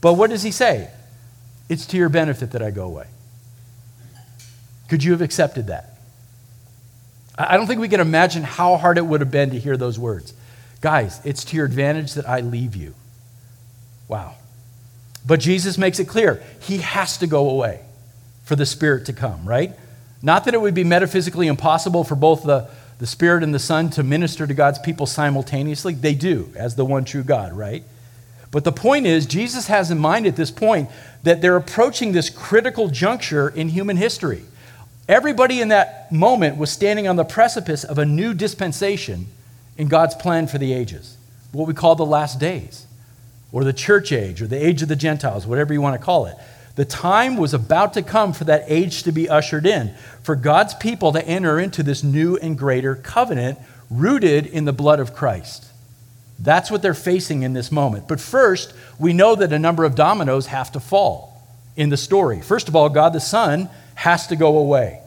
but 0.00 0.14
what 0.14 0.30
does 0.30 0.42
he 0.42 0.50
say? 0.50 0.90
It's 1.68 1.86
to 1.86 1.96
your 1.96 2.08
benefit 2.08 2.50
that 2.50 2.60
I 2.60 2.72
go 2.72 2.86
away. 2.86 3.06
Could 4.88 5.04
you 5.04 5.12
have 5.12 5.22
accepted 5.22 5.68
that? 5.68 5.96
I 7.38 7.56
don't 7.56 7.68
think 7.68 7.80
we 7.80 7.88
can 7.88 8.00
imagine 8.00 8.42
how 8.42 8.76
hard 8.78 8.98
it 8.98 9.06
would 9.06 9.20
have 9.20 9.30
been 9.30 9.50
to 9.50 9.60
hear 9.60 9.76
those 9.76 9.96
words. 9.96 10.34
Guys, 10.80 11.20
it's 11.24 11.44
to 11.44 11.56
your 11.56 11.66
advantage 11.66 12.14
that 12.14 12.28
I 12.28 12.40
leave 12.40 12.74
you. 12.74 12.94
Wow. 14.08 14.34
But 15.26 15.40
Jesus 15.40 15.76
makes 15.76 15.98
it 16.00 16.06
clear 16.06 16.42
he 16.60 16.78
has 16.78 17.18
to 17.18 17.26
go 17.26 17.50
away 17.50 17.80
for 18.44 18.56
the 18.56 18.66
Spirit 18.66 19.06
to 19.06 19.12
come, 19.12 19.44
right? 19.44 19.72
Not 20.22 20.44
that 20.44 20.54
it 20.54 20.60
would 20.60 20.74
be 20.74 20.84
metaphysically 20.84 21.46
impossible 21.46 22.04
for 22.04 22.14
both 22.14 22.42
the, 22.42 22.68
the 22.98 23.06
Spirit 23.06 23.42
and 23.42 23.54
the 23.54 23.58
Son 23.58 23.90
to 23.90 24.02
minister 24.02 24.46
to 24.46 24.54
God's 24.54 24.78
people 24.78 25.06
simultaneously. 25.06 25.94
They 25.94 26.14
do, 26.14 26.52
as 26.56 26.76
the 26.76 26.84
one 26.84 27.04
true 27.04 27.22
God, 27.22 27.52
right? 27.52 27.84
But 28.50 28.64
the 28.64 28.72
point 28.72 29.06
is, 29.06 29.26
Jesus 29.26 29.68
has 29.68 29.90
in 29.90 29.98
mind 29.98 30.26
at 30.26 30.36
this 30.36 30.50
point 30.50 30.90
that 31.22 31.40
they're 31.40 31.56
approaching 31.56 32.12
this 32.12 32.30
critical 32.30 32.88
juncture 32.88 33.48
in 33.48 33.68
human 33.68 33.96
history. 33.96 34.42
Everybody 35.08 35.60
in 35.60 35.68
that 35.68 36.10
moment 36.10 36.56
was 36.56 36.70
standing 36.70 37.06
on 37.06 37.16
the 37.16 37.24
precipice 37.24 37.84
of 37.84 37.98
a 37.98 38.04
new 38.04 38.34
dispensation 38.34 39.26
in 39.80 39.88
God's 39.88 40.14
plan 40.14 40.46
for 40.46 40.58
the 40.58 40.74
ages, 40.74 41.16
what 41.52 41.66
we 41.66 41.72
call 41.72 41.94
the 41.94 42.04
last 42.04 42.38
days, 42.38 42.86
or 43.50 43.64
the 43.64 43.72
church 43.72 44.12
age, 44.12 44.42
or 44.42 44.46
the 44.46 44.62
age 44.62 44.82
of 44.82 44.88
the 44.88 44.94
Gentiles, 44.94 45.46
whatever 45.46 45.72
you 45.72 45.80
want 45.80 45.98
to 45.98 46.04
call 46.04 46.26
it. 46.26 46.36
The 46.76 46.84
time 46.84 47.38
was 47.38 47.54
about 47.54 47.94
to 47.94 48.02
come 48.02 48.34
for 48.34 48.44
that 48.44 48.64
age 48.66 49.04
to 49.04 49.10
be 49.10 49.26
ushered 49.26 49.64
in, 49.64 49.94
for 50.22 50.36
God's 50.36 50.74
people 50.74 51.12
to 51.12 51.26
enter 51.26 51.58
into 51.58 51.82
this 51.82 52.04
new 52.04 52.36
and 52.36 52.58
greater 52.58 52.94
covenant 52.94 53.58
rooted 53.88 54.44
in 54.44 54.66
the 54.66 54.72
blood 54.74 55.00
of 55.00 55.14
Christ. 55.14 55.64
That's 56.38 56.70
what 56.70 56.82
they're 56.82 56.92
facing 56.92 57.42
in 57.42 57.54
this 57.54 57.72
moment. 57.72 58.06
But 58.06 58.20
first, 58.20 58.74
we 58.98 59.14
know 59.14 59.34
that 59.34 59.50
a 59.50 59.58
number 59.58 59.84
of 59.84 59.94
dominoes 59.94 60.48
have 60.48 60.70
to 60.72 60.80
fall 60.80 61.42
in 61.74 61.88
the 61.88 61.96
story. 61.96 62.42
First 62.42 62.68
of 62.68 62.76
all, 62.76 62.90
God 62.90 63.14
the 63.14 63.20
Son 63.20 63.70
has 63.94 64.26
to 64.26 64.36
go 64.36 64.58
away, 64.58 65.00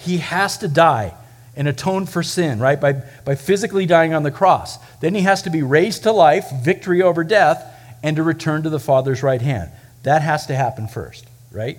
He 0.00 0.18
has 0.18 0.58
to 0.58 0.66
die 0.66 1.14
and 1.56 1.68
atone 1.68 2.06
for 2.06 2.22
sin, 2.22 2.58
right? 2.58 2.80
By, 2.80 2.92
by 3.24 3.34
physically 3.34 3.86
dying 3.86 4.14
on 4.14 4.22
the 4.22 4.30
cross. 4.30 4.78
Then 5.00 5.14
he 5.14 5.22
has 5.22 5.42
to 5.42 5.50
be 5.50 5.62
raised 5.62 6.04
to 6.04 6.12
life, 6.12 6.50
victory 6.62 7.02
over 7.02 7.24
death, 7.24 7.64
and 8.02 8.16
to 8.16 8.22
return 8.22 8.62
to 8.62 8.70
the 8.70 8.80
Father's 8.80 9.22
right 9.22 9.42
hand. 9.42 9.70
That 10.04 10.22
has 10.22 10.46
to 10.46 10.54
happen 10.54 10.88
first, 10.88 11.26
right? 11.50 11.78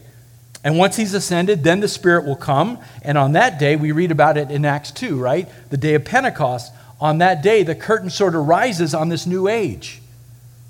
And 0.64 0.78
once 0.78 0.98
he's 0.98 1.14
ascended, 1.14 1.64
then 1.64 1.80
the 1.80 1.88
Spirit 1.88 2.26
will 2.26 2.36
come. 2.36 2.78
And 3.02 3.18
on 3.18 3.32
that 3.32 3.60
day, 3.60 3.76
we 3.76 3.92
read 3.92 4.12
about 4.12 4.38
it 4.38 4.52
in 4.52 4.66
Acts 4.66 4.92
2, 4.92 5.20
right? 5.20 5.50
The 5.70 5.78
day 5.78 5.96
of 5.96 6.06
Pentecost. 6.06 6.72
On 7.00 7.18
that 7.18 7.42
day, 7.42 7.64
the 7.64 7.74
curtain 7.74 8.12
sort 8.12 8.36
of 8.36 8.48
rises 8.48 8.94
on 8.94 9.10
this 9.10 9.26
new 9.26 9.48
age. 9.48 10.02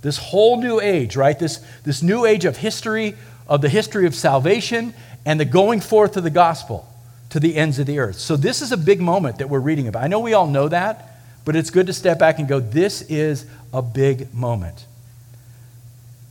This 0.01 0.17
whole 0.17 0.61
new 0.61 0.79
age, 0.79 1.15
right? 1.15 1.37
This, 1.37 1.57
this 1.83 2.01
new 2.01 2.25
age 2.25 2.45
of 2.45 2.57
history, 2.57 3.15
of 3.47 3.61
the 3.61 3.69
history 3.69 4.05
of 4.05 4.15
salvation 4.15 4.93
and 5.25 5.39
the 5.39 5.45
going 5.45 5.81
forth 5.81 6.15
of 6.15 6.23
the 6.23 6.29
gospel 6.29 6.87
to 7.31 7.39
the 7.39 7.55
ends 7.57 7.79
of 7.79 7.87
the 7.87 7.99
earth. 7.99 8.17
So, 8.17 8.35
this 8.35 8.61
is 8.61 8.71
a 8.71 8.77
big 8.77 9.01
moment 9.01 9.39
that 9.39 9.49
we're 9.49 9.59
reading 9.59 9.87
about. 9.87 10.03
I 10.03 10.07
know 10.07 10.19
we 10.19 10.33
all 10.33 10.47
know 10.47 10.67
that, 10.67 11.17
but 11.43 11.55
it's 11.55 11.69
good 11.69 11.87
to 11.87 11.93
step 11.93 12.19
back 12.19 12.39
and 12.39 12.47
go, 12.47 12.59
this 12.59 13.01
is 13.03 13.45
a 13.73 13.81
big 13.81 14.33
moment. 14.33 14.85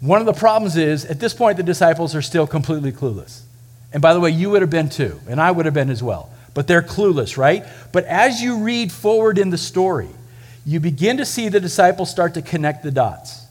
One 0.01 0.21
of 0.21 0.27
the 0.27 0.33
problems 0.33 0.77
is, 0.77 1.05
at 1.05 1.21
this 1.21 1.35
point, 1.35 1.57
the 1.57 1.63
disciples 1.63 2.15
are 2.15 2.23
still 2.23 2.47
completely 2.47 2.93
clueless. 2.93 3.43
And 3.93 4.01
by 4.01 4.15
the 4.15 4.21
way, 4.21 4.31
you 4.31 4.51
would 4.51 4.63
have 4.63 4.71
been 4.71 4.89
too, 4.89 5.21
and 5.29 5.41
I 5.41 5.51
would 5.51 5.67
have 5.67 5.75
been 5.75 5.91
as 5.91 6.03
well. 6.03 6.31
But 6.55 6.67
they're 6.67 6.83
clueless, 6.83 7.37
right? 7.37 7.65
But 7.93 8.05
as 8.05 8.41
you 8.41 8.59
read 8.59 8.93
forward 8.93 9.39
in 9.39 9.51
the 9.51 9.59
story, 9.59 10.09
you 10.65 10.81
begin 10.81 11.17
to 11.17 11.27
see 11.27 11.49
the 11.49 11.61
disciples 11.61 12.11
start 12.11 12.35
to 12.35 12.43
connect 12.43 12.83
the 12.83 12.91
dots. 12.91 13.47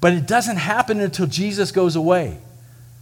But 0.00 0.12
it 0.12 0.26
doesn't 0.26 0.56
happen 0.56 1.00
until 1.00 1.26
Jesus 1.26 1.72
goes 1.72 1.96
away. 1.96 2.38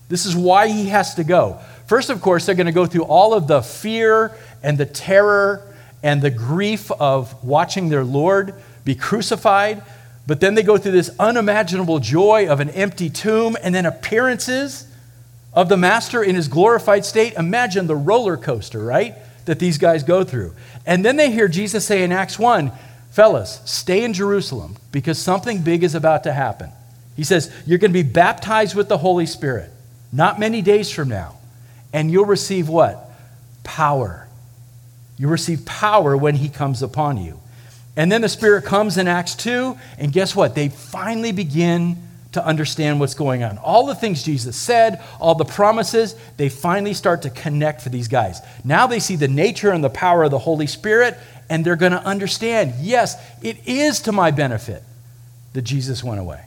This 0.08 0.26
is 0.26 0.36
why 0.36 0.68
he 0.68 0.88
has 0.88 1.14
to 1.16 1.24
go. 1.24 1.58
First, 1.92 2.08
of 2.08 2.22
course, 2.22 2.46
they're 2.46 2.54
going 2.54 2.64
to 2.64 2.72
go 2.72 2.86
through 2.86 3.04
all 3.04 3.34
of 3.34 3.46
the 3.46 3.60
fear 3.60 4.34
and 4.62 4.78
the 4.78 4.86
terror 4.86 5.62
and 6.02 6.22
the 6.22 6.30
grief 6.30 6.90
of 6.90 7.44
watching 7.44 7.90
their 7.90 8.02
Lord 8.02 8.54
be 8.82 8.94
crucified. 8.94 9.82
But 10.26 10.40
then 10.40 10.54
they 10.54 10.62
go 10.62 10.78
through 10.78 10.92
this 10.92 11.10
unimaginable 11.18 11.98
joy 11.98 12.48
of 12.48 12.60
an 12.60 12.70
empty 12.70 13.10
tomb 13.10 13.58
and 13.62 13.74
then 13.74 13.84
appearances 13.84 14.86
of 15.52 15.68
the 15.68 15.76
Master 15.76 16.22
in 16.22 16.34
his 16.34 16.48
glorified 16.48 17.04
state. 17.04 17.34
Imagine 17.34 17.88
the 17.88 17.94
roller 17.94 18.38
coaster, 18.38 18.82
right? 18.82 19.14
That 19.44 19.58
these 19.58 19.76
guys 19.76 20.02
go 20.02 20.24
through. 20.24 20.54
And 20.86 21.04
then 21.04 21.16
they 21.16 21.30
hear 21.30 21.46
Jesus 21.46 21.84
say 21.84 22.04
in 22.04 22.10
Acts 22.10 22.38
1 22.38 22.72
Fellas, 23.10 23.60
stay 23.66 24.02
in 24.02 24.14
Jerusalem 24.14 24.78
because 24.92 25.18
something 25.18 25.60
big 25.60 25.84
is 25.84 25.94
about 25.94 26.24
to 26.24 26.32
happen. 26.32 26.70
He 27.16 27.24
says, 27.24 27.52
You're 27.66 27.76
going 27.76 27.92
to 27.92 28.02
be 28.02 28.10
baptized 28.10 28.74
with 28.74 28.88
the 28.88 28.96
Holy 28.96 29.26
Spirit 29.26 29.70
not 30.10 30.40
many 30.40 30.62
days 30.62 30.90
from 30.90 31.10
now. 31.10 31.36
And 31.92 32.10
you'll 32.10 32.24
receive 32.24 32.68
what? 32.68 33.10
Power. 33.64 34.28
You 35.18 35.28
receive 35.28 35.64
power 35.66 36.16
when 36.16 36.34
he 36.34 36.48
comes 36.48 36.82
upon 36.82 37.18
you. 37.18 37.38
And 37.96 38.10
then 38.10 38.22
the 38.22 38.28
Spirit 38.28 38.64
comes 38.64 38.96
in 38.96 39.06
Acts 39.06 39.34
2, 39.34 39.76
and 39.98 40.12
guess 40.12 40.34
what? 40.34 40.54
They 40.54 40.70
finally 40.70 41.32
begin 41.32 41.96
to 42.32 42.44
understand 42.44 42.98
what's 42.98 43.14
going 43.14 43.42
on. 43.42 43.58
All 43.58 43.86
the 43.86 43.94
things 43.94 44.22
Jesus 44.22 44.56
said, 44.56 45.02
all 45.20 45.34
the 45.34 45.44
promises, 45.44 46.16
they 46.38 46.48
finally 46.48 46.94
start 46.94 47.22
to 47.22 47.30
connect 47.30 47.82
for 47.82 47.90
these 47.90 48.08
guys. 48.08 48.40
Now 48.64 48.86
they 48.86 48.98
see 48.98 49.16
the 49.16 49.28
nature 49.28 49.70
and 49.70 49.84
the 49.84 49.90
power 49.90 50.24
of 50.24 50.30
the 50.30 50.38
Holy 50.38 50.66
Spirit, 50.66 51.18
and 51.50 51.64
they're 51.64 51.76
going 51.76 51.92
to 51.92 52.02
understand 52.02 52.74
yes, 52.80 53.16
it 53.42 53.58
is 53.68 54.00
to 54.02 54.12
my 54.12 54.30
benefit 54.30 54.82
that 55.52 55.62
Jesus 55.62 56.02
went 56.02 56.20
away. 56.20 56.42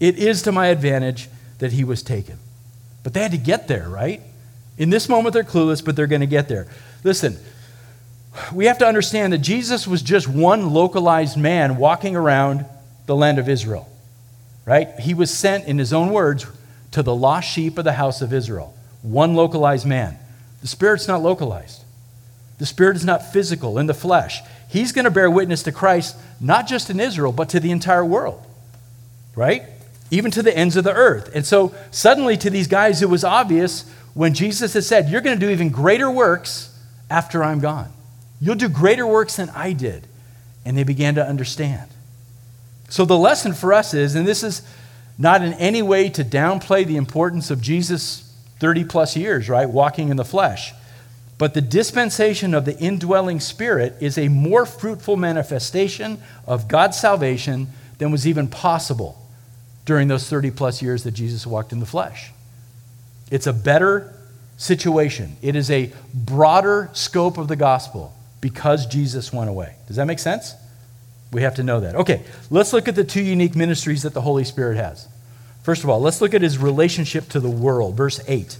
It 0.00 0.18
is 0.18 0.42
to 0.42 0.52
my 0.52 0.66
advantage 0.66 1.28
that 1.58 1.72
he 1.72 1.84
was 1.84 2.02
taken. 2.02 2.38
But 3.04 3.14
they 3.14 3.22
had 3.22 3.30
to 3.30 3.38
get 3.38 3.68
there, 3.68 3.88
right? 3.88 4.20
In 4.78 4.90
this 4.90 5.08
moment, 5.08 5.32
they're 5.32 5.44
clueless, 5.44 5.84
but 5.84 5.96
they're 5.96 6.06
going 6.06 6.20
to 6.20 6.26
get 6.26 6.48
there. 6.48 6.66
Listen, 7.02 7.38
we 8.52 8.66
have 8.66 8.78
to 8.78 8.86
understand 8.86 9.32
that 9.32 9.38
Jesus 9.38 9.86
was 9.86 10.02
just 10.02 10.28
one 10.28 10.72
localized 10.72 11.36
man 11.36 11.76
walking 11.76 12.14
around 12.14 12.66
the 13.06 13.16
land 13.16 13.38
of 13.38 13.48
Israel, 13.48 13.88
right? 14.66 14.88
He 15.00 15.14
was 15.14 15.32
sent, 15.32 15.66
in 15.66 15.78
his 15.78 15.92
own 15.92 16.10
words, 16.10 16.46
to 16.90 17.02
the 17.02 17.14
lost 17.14 17.48
sheep 17.48 17.78
of 17.78 17.84
the 17.84 17.92
house 17.92 18.20
of 18.20 18.32
Israel. 18.32 18.74
One 19.02 19.34
localized 19.34 19.86
man. 19.86 20.18
The 20.60 20.68
Spirit's 20.68 21.08
not 21.08 21.22
localized, 21.22 21.82
the 22.58 22.66
Spirit 22.66 22.96
is 22.96 23.04
not 23.04 23.32
physical 23.32 23.78
in 23.78 23.86
the 23.86 23.94
flesh. 23.94 24.42
He's 24.68 24.92
going 24.92 25.04
to 25.04 25.10
bear 25.10 25.30
witness 25.30 25.62
to 25.62 25.72
Christ, 25.72 26.16
not 26.40 26.66
just 26.66 26.90
in 26.90 26.98
Israel, 26.98 27.32
but 27.32 27.48
to 27.50 27.60
the 27.60 27.70
entire 27.70 28.04
world, 28.04 28.44
right? 29.36 29.62
even 30.10 30.30
to 30.30 30.42
the 30.42 30.56
ends 30.56 30.76
of 30.76 30.84
the 30.84 30.92
earth. 30.92 31.30
And 31.34 31.44
so 31.44 31.74
suddenly 31.90 32.36
to 32.38 32.50
these 32.50 32.68
guys, 32.68 33.02
it 33.02 33.10
was 33.10 33.24
obvious 33.24 33.90
when 34.16 34.32
Jesus 34.32 34.72
had 34.72 34.82
said, 34.82 35.10
You're 35.10 35.20
going 35.20 35.38
to 35.38 35.46
do 35.46 35.52
even 35.52 35.68
greater 35.68 36.10
works 36.10 36.74
after 37.10 37.44
I'm 37.44 37.60
gone. 37.60 37.92
You'll 38.40 38.54
do 38.54 38.70
greater 38.70 39.06
works 39.06 39.36
than 39.36 39.50
I 39.50 39.74
did. 39.74 40.06
And 40.64 40.76
they 40.76 40.84
began 40.84 41.16
to 41.16 41.24
understand. 41.24 41.90
So 42.88 43.04
the 43.04 43.18
lesson 43.18 43.52
for 43.52 43.74
us 43.74 43.92
is, 43.92 44.14
and 44.14 44.26
this 44.26 44.42
is 44.42 44.62
not 45.18 45.42
in 45.42 45.52
any 45.54 45.82
way 45.82 46.08
to 46.08 46.24
downplay 46.24 46.86
the 46.86 46.96
importance 46.96 47.50
of 47.50 47.60
Jesus 47.60 48.34
30 48.58 48.84
plus 48.84 49.16
years, 49.18 49.50
right, 49.50 49.68
walking 49.68 50.08
in 50.08 50.16
the 50.16 50.24
flesh. 50.24 50.72
But 51.36 51.52
the 51.52 51.60
dispensation 51.60 52.54
of 52.54 52.64
the 52.64 52.78
indwelling 52.78 53.38
spirit 53.38 53.96
is 54.00 54.16
a 54.16 54.28
more 54.28 54.64
fruitful 54.64 55.18
manifestation 55.18 56.22
of 56.46 56.68
God's 56.68 56.98
salvation 56.98 57.68
than 57.98 58.10
was 58.10 58.26
even 58.26 58.48
possible 58.48 59.22
during 59.84 60.08
those 60.08 60.26
30 60.26 60.52
plus 60.52 60.80
years 60.80 61.04
that 61.04 61.12
Jesus 61.12 61.46
walked 61.46 61.72
in 61.72 61.80
the 61.80 61.86
flesh. 61.86 62.32
It's 63.30 63.46
a 63.46 63.52
better 63.52 64.12
situation, 64.56 65.36
it 65.42 65.54
is 65.54 65.70
a 65.70 65.92
broader 66.14 66.90
scope 66.92 67.36
of 67.36 67.48
the 67.48 67.56
gospel 67.56 68.14
because 68.40 68.86
Jesus 68.86 69.32
went 69.32 69.50
away. 69.50 69.74
Does 69.86 69.96
that 69.96 70.06
make 70.06 70.18
sense? 70.18 70.54
We 71.32 71.42
have 71.42 71.56
to 71.56 71.62
know 71.62 71.80
that. 71.80 71.96
Okay, 71.96 72.22
let's 72.50 72.72
look 72.72 72.88
at 72.88 72.94
the 72.94 73.04
two 73.04 73.22
unique 73.22 73.56
ministries 73.56 74.02
that 74.02 74.14
the 74.14 74.20
Holy 74.20 74.44
Spirit 74.44 74.76
has. 74.76 75.08
First 75.62 75.82
of 75.82 75.90
all, 75.90 76.00
let's 76.00 76.20
look 76.20 76.32
at 76.32 76.42
his 76.42 76.58
relationship 76.58 77.28
to 77.30 77.40
the 77.40 77.50
world. 77.50 77.96
Verse 77.96 78.20
8. 78.28 78.56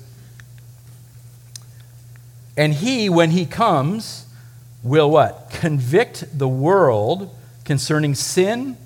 And 2.57 2.75
he, 2.75 3.09
when 3.09 3.31
he 3.31 3.47
comes, 3.47 4.27
will 4.83 5.11
what? 5.11 5.51
Convict 5.51 6.37
the 6.37 6.49
world 6.49 7.35
concerning 7.65 8.15
sin 8.15 8.77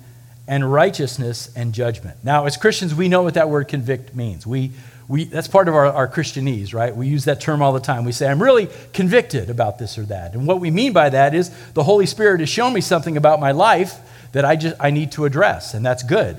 and 0.47 0.71
righteousness 0.71 1.51
and 1.55 1.73
judgment. 1.73 2.17
Now, 2.23 2.45
as 2.45 2.57
Christians, 2.57 2.93
we 2.93 3.07
know 3.07 3.23
what 3.23 3.35
that 3.35 3.49
word 3.49 3.67
convict 3.67 4.15
means. 4.15 4.45
We, 4.45 4.71
we, 5.11 5.25
that's 5.25 5.49
part 5.49 5.67
of 5.67 5.75
our, 5.75 5.87
our 5.87 6.07
Christianese, 6.07 6.73
right? 6.73 6.95
We 6.95 7.05
use 7.05 7.25
that 7.25 7.41
term 7.41 7.61
all 7.61 7.73
the 7.73 7.81
time. 7.81 8.05
We 8.05 8.13
say, 8.13 8.29
I'm 8.29 8.41
really 8.41 8.69
convicted 8.93 9.49
about 9.49 9.77
this 9.77 9.97
or 9.97 10.03
that. 10.03 10.35
And 10.35 10.47
what 10.47 10.61
we 10.61 10.71
mean 10.71 10.93
by 10.93 11.09
that 11.09 11.35
is 11.35 11.49
the 11.73 11.83
Holy 11.83 12.05
Spirit 12.05 12.39
has 12.39 12.47
shown 12.47 12.71
me 12.71 12.79
something 12.79 13.17
about 13.17 13.41
my 13.41 13.51
life 13.51 13.99
that 14.31 14.45
I, 14.45 14.55
just, 14.55 14.77
I 14.79 14.89
need 14.89 15.11
to 15.11 15.25
address, 15.25 15.73
and 15.73 15.85
that's 15.85 16.01
good. 16.01 16.37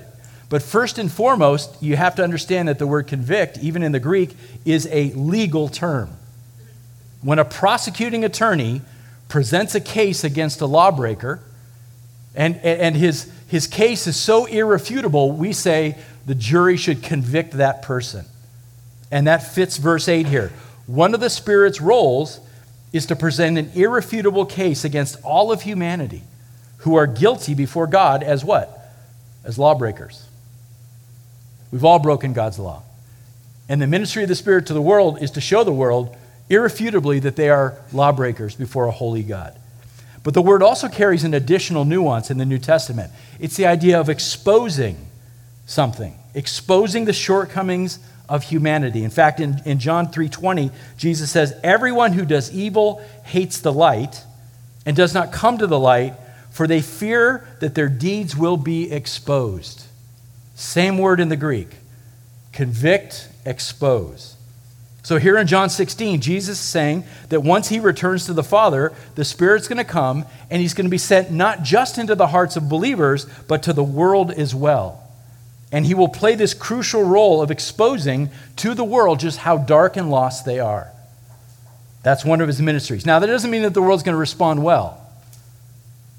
But 0.49 0.63
first 0.63 0.97
and 0.97 1.13
foremost, 1.13 1.83
you 1.83 1.97
have 1.97 2.15
to 2.15 2.25
understand 2.25 2.69
that 2.69 2.79
the 2.79 2.87
word 2.87 3.09
convict, 3.09 3.59
even 3.59 3.83
in 3.83 3.93
the 3.93 4.01
Greek, 4.01 4.31
is 4.65 4.89
a 4.91 5.11
legal 5.11 5.69
term. 5.69 6.09
When 7.21 7.39
a 7.39 7.45
prosecuting 7.45 8.25
attorney 8.25 8.81
presents 9.29 9.75
a 9.75 9.81
case 9.83 10.25
against 10.25 10.63
a 10.63 10.67
lawbreaker, 10.67 11.41
and, 12.35 12.57
and 12.57 12.97
his, 12.97 13.31
his 13.49 13.67
case 13.67 14.07
is 14.07 14.17
so 14.17 14.47
irrefutable, 14.47 15.31
we 15.31 15.53
say 15.53 15.99
the 16.25 16.35
jury 16.35 16.79
should 16.79 17.03
convict 17.03 17.53
that 17.53 17.83
person. 17.83 18.25
And 19.13 19.27
that 19.27 19.55
fits 19.55 19.77
verse 19.77 20.09
8 20.09 20.27
here. 20.27 20.51
One 20.87 21.15
of 21.15 21.21
the 21.21 21.31
Spirit's 21.31 21.81
roles 21.81 22.41
is 22.93 23.07
to 23.07 23.15
present 23.15 23.59
an 23.59 23.71
irrefutable 23.75 24.47
case 24.47 24.85
against 24.85 25.23
all 25.23 25.53
of 25.53 25.63
humanity 25.63 26.23
who 26.79 26.97
are 26.97 27.07
guilty 27.07 27.55
before 27.55 27.87
God 27.87 28.23
as 28.23 28.45
what? 28.45 28.91
As 29.45 29.59
lawbreakers. 29.59 30.27
We've 31.71 31.85
all 31.85 31.99
broken 31.99 32.33
God's 32.33 32.59
law. 32.59 32.83
And 33.69 33.81
the 33.81 33.87
ministry 33.87 34.23
of 34.23 34.29
the 34.29 34.35
Spirit 34.35 34.67
to 34.67 34.75
the 34.75 34.83
world 34.83 35.23
is 35.23 35.31
to 35.33 35.41
show 35.41 35.63
the 35.63 35.73
world 35.73 36.17
irrefutably 36.49 37.21
that 37.21 37.37
they 37.37 37.51
are 37.51 37.77
lawbreakers 37.93 38.55
before 38.55 38.87
a 38.87 38.91
holy 38.91 39.23
God. 39.23 39.57
But 40.25 40.35
the 40.35 40.43
word 40.43 40.63
also 40.63 40.89
carries 40.89 41.25
an 41.25 41.35
additional 41.35 41.85
nuance 41.85 42.31
in 42.31 42.39
the 42.39 42.45
New 42.45 42.59
Testament. 42.59 43.13
It's 43.39 43.57
the 43.57 43.67
idea 43.67 44.01
of 44.01 44.09
exposing 44.09 44.97
something, 45.67 46.19
exposing 46.35 47.05
the 47.05 47.13
shortcomings 47.13 47.99
of 48.33 48.45
humanity. 48.45 49.05
In 49.05 49.11
fact, 49.11 49.41
in, 49.41 49.61
in 49.67 49.79
John 49.79 50.07
3:20, 50.07 50.73
Jesus 50.97 51.31
says, 51.31 51.55
Everyone 51.63 52.15
who 52.15 52.25
does 52.25 52.51
evil 52.51 53.03
hates 53.25 53.61
the 53.61 53.73
light 53.73 54.25
and 54.87 54.97
does 54.97 55.13
not 55.13 55.33
come 55.33 55.59
to 55.59 55.67
the 55.67 55.79
light, 55.79 56.15
for 56.51 56.67
they 56.67 56.81
fear 56.81 57.47
that 57.61 57.75
their 57.75 57.91
deeds 57.91 58.35
will 58.35 58.57
be 58.57 58.91
exposed. 58.91 59.85
Same 60.55 60.97
word 60.97 61.21
in 61.21 61.29
the 61.29 61.37
Greek 61.37 61.69
convict, 62.53 63.29
expose. 63.45 64.37
So 65.03 65.19
here 65.19 65.37
in 65.37 65.47
John 65.47 65.69
16, 65.69 66.21
Jesus 66.21 66.59
is 66.59 66.65
saying 66.65 67.05
that 67.29 67.43
once 67.43 67.69
he 67.69 67.81
returns 67.81 68.27
to 68.27 68.33
the 68.33 68.43
Father, 68.43 68.93
the 69.15 69.25
Spirit's 69.25 69.69
going 69.69 69.79
to 69.79 69.85
come 69.85 70.25
and 70.51 70.63
he's 70.63 70.75
going 70.75 70.87
to 70.87 70.91
be 70.91 70.99
sent 70.99 71.31
not 71.31 71.63
just 71.63 71.99
into 71.99 72.15
the 72.15 72.29
hearts 72.29 72.57
of 72.57 72.69
believers, 72.69 73.27
but 73.47 73.63
to 73.65 73.75
the 73.75 73.85
world 73.85 74.31
as 74.31 74.55
well. 74.55 75.02
And 75.73 75.87
he 75.87 75.95
will 75.95 76.09
play 76.09 76.35
this 76.35 76.53
crucial 76.53 77.03
role 77.03 77.43
of 77.43 77.51
exposing 77.51 78.31
to 78.57 78.75
the 78.75 78.85
world 78.85 79.19
just 79.19 79.39
how 79.39 79.57
dark 79.57 79.97
and 79.97 80.11
lost 80.11 80.45
they 80.45 80.61
are. 80.61 80.93
That's 82.03 82.25
one 82.25 82.41
of 82.41 82.47
his 82.47 82.61
ministries. 82.61 83.07
Now, 83.07 83.19
that 83.19 83.27
doesn't 83.27 83.51
mean 83.51 83.63
that 83.63 83.75
the 83.75 83.83
world's 83.83 84.03
going 84.03 84.15
to 84.15 84.21
respond 84.21 84.63
well. 84.63 84.99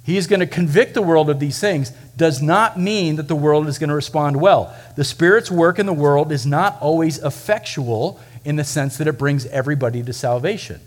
He 0.03 0.17
is 0.17 0.27
going 0.27 0.41
to 0.41 0.47
convict 0.47 0.95
the 0.95 1.01
world 1.01 1.29
of 1.29 1.39
these 1.39 1.59
things, 1.59 1.91
does 2.17 2.41
not 2.41 2.77
mean 2.77 3.15
that 3.15 3.27
the 3.27 3.35
world 3.35 3.67
is 3.67 3.79
going 3.79 3.89
to 3.89 3.95
respond 3.95 4.41
well. 4.41 4.75
The 4.97 5.05
Spirit's 5.05 5.49
work 5.49 5.79
in 5.79 5.85
the 5.85 5.93
world 5.93 6.31
is 6.31 6.45
not 6.45 6.77
always 6.81 7.19
effectual 7.19 8.19
in 8.43 8.57
the 8.57 8.65
sense 8.65 8.97
that 8.97 9.07
it 9.07 9.17
brings 9.17 9.45
everybody 9.45 10.03
to 10.03 10.11
salvation. 10.11 10.81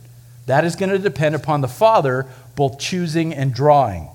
That 0.47 0.65
is 0.65 0.77
going 0.77 0.91
to 0.91 0.99
depend 0.99 1.35
upon 1.35 1.61
the 1.61 1.69
Father 1.69 2.27
both 2.57 2.79
choosing 2.79 3.33
and 3.35 3.55
drawing. 3.55 4.09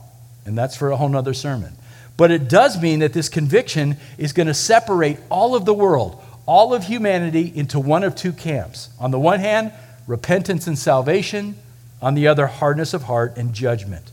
And 0.45 0.57
that's 0.57 0.75
for 0.75 0.91
a 0.91 0.97
whole 0.97 1.09
nother 1.09 1.33
sermon. 1.33 1.73
But 2.21 2.29
it 2.29 2.47
does 2.47 2.79
mean 2.79 2.99
that 2.99 3.13
this 3.13 3.29
conviction 3.29 3.97
is 4.19 4.31
going 4.31 4.45
to 4.45 4.53
separate 4.53 5.17
all 5.31 5.55
of 5.55 5.65
the 5.65 5.73
world, 5.73 6.23
all 6.45 6.71
of 6.71 6.83
humanity, 6.83 7.51
into 7.55 7.79
one 7.79 8.03
of 8.03 8.15
two 8.15 8.31
camps. 8.31 8.89
On 8.99 9.09
the 9.09 9.17
one 9.17 9.39
hand, 9.39 9.71
repentance 10.05 10.67
and 10.67 10.77
salvation. 10.77 11.55
On 11.99 12.13
the 12.13 12.27
other, 12.27 12.45
hardness 12.45 12.93
of 12.93 13.01
heart 13.01 13.37
and 13.37 13.55
judgment. 13.55 14.11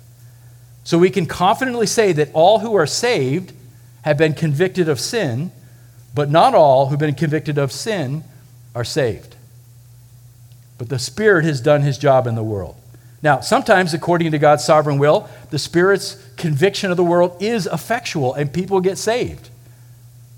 So 0.84 0.96
we 0.96 1.10
can 1.10 1.26
confidently 1.26 1.84
say 1.84 2.12
that 2.14 2.30
all 2.32 2.60
who 2.60 2.74
are 2.76 2.86
saved 2.86 3.52
have 4.00 4.16
been 4.16 4.32
convicted 4.32 4.88
of 4.88 4.98
sin, 4.98 5.52
but 6.14 6.30
not 6.30 6.54
all 6.54 6.86
who've 6.86 6.98
been 6.98 7.14
convicted 7.14 7.58
of 7.58 7.70
sin 7.72 8.24
are 8.74 8.84
saved. 8.84 9.36
But 10.78 10.88
the 10.88 10.98
Spirit 10.98 11.44
has 11.44 11.60
done 11.60 11.82
his 11.82 11.98
job 11.98 12.26
in 12.26 12.36
the 12.36 12.42
world. 12.42 12.76
Now, 13.22 13.40
sometimes, 13.40 13.94
according 13.94 14.30
to 14.30 14.38
God's 14.38 14.64
sovereign 14.64 14.98
will, 14.98 15.28
the 15.50 15.58
Spirit's 15.58 16.24
conviction 16.36 16.90
of 16.90 16.96
the 16.96 17.04
world 17.04 17.36
is 17.40 17.66
effectual 17.66 18.34
and 18.34 18.52
people 18.52 18.80
get 18.80 18.96
saved. 18.96 19.50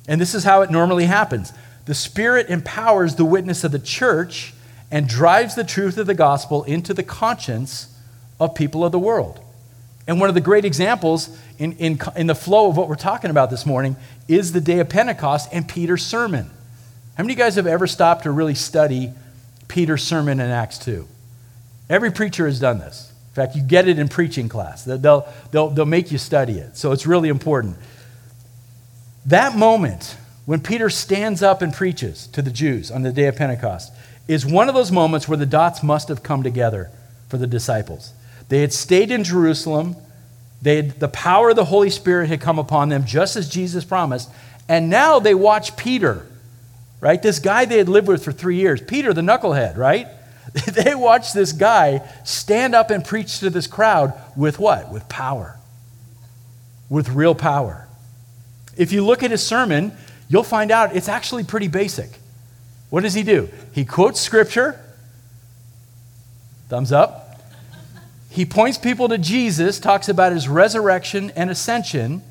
And 0.08 0.20
this 0.20 0.34
is 0.34 0.44
how 0.44 0.62
it 0.62 0.70
normally 0.70 1.04
happens 1.06 1.52
the 1.86 1.94
Spirit 1.94 2.48
empowers 2.48 3.16
the 3.16 3.24
witness 3.24 3.64
of 3.64 3.72
the 3.72 3.78
church 3.78 4.54
and 4.90 5.08
drives 5.08 5.54
the 5.54 5.64
truth 5.64 5.98
of 5.98 6.06
the 6.06 6.14
gospel 6.14 6.62
into 6.64 6.94
the 6.94 7.02
conscience 7.02 7.94
of 8.38 8.54
people 8.54 8.84
of 8.84 8.92
the 8.92 8.98
world. 8.98 9.40
And 10.06 10.20
one 10.20 10.28
of 10.28 10.34
the 10.34 10.40
great 10.40 10.64
examples 10.64 11.36
in, 11.58 11.72
in, 11.74 12.00
in 12.16 12.26
the 12.26 12.34
flow 12.34 12.68
of 12.68 12.76
what 12.76 12.88
we're 12.88 12.96
talking 12.96 13.30
about 13.30 13.50
this 13.50 13.66
morning 13.66 13.96
is 14.28 14.52
the 14.52 14.60
day 14.60 14.78
of 14.78 14.88
Pentecost 14.88 15.48
and 15.52 15.68
Peter's 15.68 16.04
sermon. 16.04 16.50
How 17.16 17.22
many 17.22 17.34
of 17.34 17.38
you 17.38 17.44
guys 17.44 17.56
have 17.56 17.66
ever 17.66 17.86
stopped 17.86 18.22
to 18.22 18.30
really 18.30 18.54
study 18.54 19.12
Peter's 19.68 20.02
sermon 20.02 20.40
in 20.40 20.50
Acts 20.50 20.78
2? 20.78 21.06
Every 21.90 22.12
preacher 22.12 22.46
has 22.46 22.60
done 22.60 22.78
this. 22.78 23.12
In 23.30 23.34
fact, 23.34 23.56
you 23.56 23.62
get 23.62 23.88
it 23.88 23.98
in 23.98 24.08
preaching 24.08 24.48
class. 24.48 24.84
They'll, 24.84 25.28
they'll, 25.50 25.68
they'll 25.70 25.84
make 25.84 26.10
you 26.10 26.18
study 26.18 26.54
it. 26.54 26.76
So 26.76 26.92
it's 26.92 27.06
really 27.06 27.28
important. 27.28 27.76
That 29.26 29.56
moment 29.56 30.16
when 30.46 30.60
Peter 30.60 30.88
stands 30.88 31.42
up 31.42 31.62
and 31.62 31.72
preaches 31.72 32.26
to 32.28 32.42
the 32.42 32.50
Jews 32.50 32.90
on 32.90 33.02
the 33.02 33.12
day 33.12 33.26
of 33.26 33.36
Pentecost 33.36 33.92
is 34.26 34.46
one 34.46 34.68
of 34.68 34.74
those 34.74 34.90
moments 34.92 35.28
where 35.28 35.36
the 35.36 35.46
dots 35.46 35.82
must 35.82 36.08
have 36.08 36.22
come 36.22 36.42
together 36.42 36.90
for 37.28 37.36
the 37.36 37.46
disciples. 37.46 38.12
They 38.48 38.60
had 38.60 38.72
stayed 38.72 39.10
in 39.10 39.24
Jerusalem. 39.24 39.96
They 40.62 40.76
had, 40.76 41.00
the 41.00 41.08
power 41.08 41.50
of 41.50 41.56
the 41.56 41.64
Holy 41.64 41.90
Spirit 41.90 42.28
had 42.28 42.40
come 42.40 42.58
upon 42.58 42.88
them, 42.88 43.04
just 43.04 43.36
as 43.36 43.48
Jesus 43.48 43.84
promised. 43.84 44.30
And 44.68 44.90
now 44.90 45.18
they 45.18 45.34
watch 45.34 45.76
Peter, 45.76 46.26
right? 47.00 47.20
This 47.20 47.40
guy 47.40 47.64
they 47.64 47.78
had 47.78 47.88
lived 47.88 48.08
with 48.08 48.24
for 48.24 48.32
three 48.32 48.56
years, 48.56 48.80
Peter 48.80 49.12
the 49.12 49.20
knucklehead, 49.20 49.76
right? 49.76 50.06
they 50.66 50.94
watched 50.94 51.34
this 51.34 51.52
guy 51.52 52.08
stand 52.24 52.74
up 52.74 52.90
and 52.90 53.04
preach 53.04 53.40
to 53.40 53.50
this 53.50 53.66
crowd 53.66 54.14
with 54.36 54.58
what? 54.58 54.90
With 54.90 55.08
power. 55.08 55.58
With 56.88 57.10
real 57.10 57.34
power. 57.34 57.86
If 58.76 58.92
you 58.92 59.04
look 59.04 59.22
at 59.22 59.30
his 59.30 59.46
sermon, 59.46 59.92
you'll 60.28 60.42
find 60.42 60.70
out 60.70 60.96
it's 60.96 61.08
actually 61.08 61.44
pretty 61.44 61.68
basic. 61.68 62.10
What 62.88 63.02
does 63.02 63.14
he 63.14 63.22
do? 63.22 63.48
He 63.72 63.84
quotes 63.84 64.20
scripture. 64.20 64.80
Thumbs 66.68 66.92
up 66.92 67.30
he 68.30 68.46
points 68.46 68.78
people 68.78 69.08
to 69.08 69.18
Jesus, 69.18 69.80
talks 69.80 70.08
about 70.08 70.32
his 70.32 70.48
resurrection 70.48 71.32
and 71.34 71.50
ascension, 71.50 72.22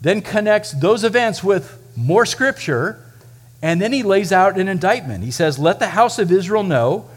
then 0.00 0.22
connects 0.22 0.70
those 0.70 1.02
events 1.02 1.42
with 1.42 1.82
more 1.96 2.24
scripture, 2.24 3.02
and 3.60 3.82
then 3.82 3.92
he 3.92 4.04
lays 4.04 4.30
out 4.30 4.56
an 4.56 4.68
indictment. 4.68 5.24
He 5.24 5.32
says, 5.32 5.58
Let 5.58 5.80
the 5.80 5.88
house 5.88 6.20
of 6.20 6.30
Israel 6.30 6.62
know 6.62 7.10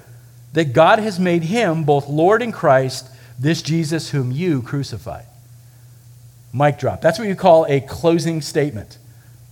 that 0.54 0.74
God 0.74 1.00
has 1.00 1.20
made 1.20 1.44
him 1.44 1.84
both 1.84 2.08
Lord 2.08 2.42
and 2.42 2.54
Christ, 2.54 3.10
this 3.38 3.62
Jesus 3.62 4.10
whom 4.10 4.32
you 4.32 4.62
crucified. 4.62 5.26
Mic 6.54 6.80
drop. 6.80 7.02
That's 7.02 7.20
what 7.20 7.28
you 7.28 7.36
call 7.36 7.66
a 7.68 7.80
closing 7.82 8.42
statement. 8.42 8.98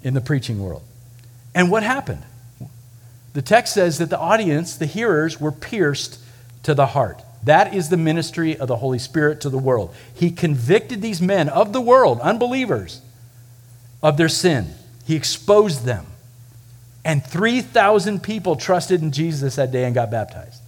in 0.03 0.13
the 0.13 0.21
preaching 0.21 0.61
world. 0.63 0.83
And 1.53 1.69
what 1.71 1.83
happened? 1.83 2.23
The 3.33 3.41
text 3.41 3.73
says 3.73 3.97
that 3.97 4.09
the 4.09 4.17
audience, 4.17 4.75
the 4.75 4.85
hearers, 4.85 5.39
were 5.39 5.51
pierced 5.51 6.19
to 6.63 6.73
the 6.73 6.87
heart. 6.87 7.21
That 7.43 7.73
is 7.73 7.89
the 7.89 7.97
ministry 7.97 8.57
of 8.57 8.67
the 8.67 8.77
Holy 8.77 8.99
Spirit 8.99 9.41
to 9.41 9.49
the 9.49 9.57
world. 9.57 9.93
He 10.13 10.31
convicted 10.31 11.01
these 11.01 11.21
men 11.21 11.49
of 11.49 11.73
the 11.73 11.81
world, 11.81 12.19
unbelievers, 12.21 13.01
of 14.01 14.17
their 14.17 14.29
sin. 14.29 14.73
He 15.05 15.15
exposed 15.15 15.85
them. 15.85 16.05
And 17.05 17.25
3,000 17.25 18.21
people 18.21 18.55
trusted 18.55 19.01
in 19.01 19.11
Jesus 19.11 19.55
that 19.55 19.71
day 19.71 19.85
and 19.85 19.95
got 19.95 20.09
baptized. 20.11 20.61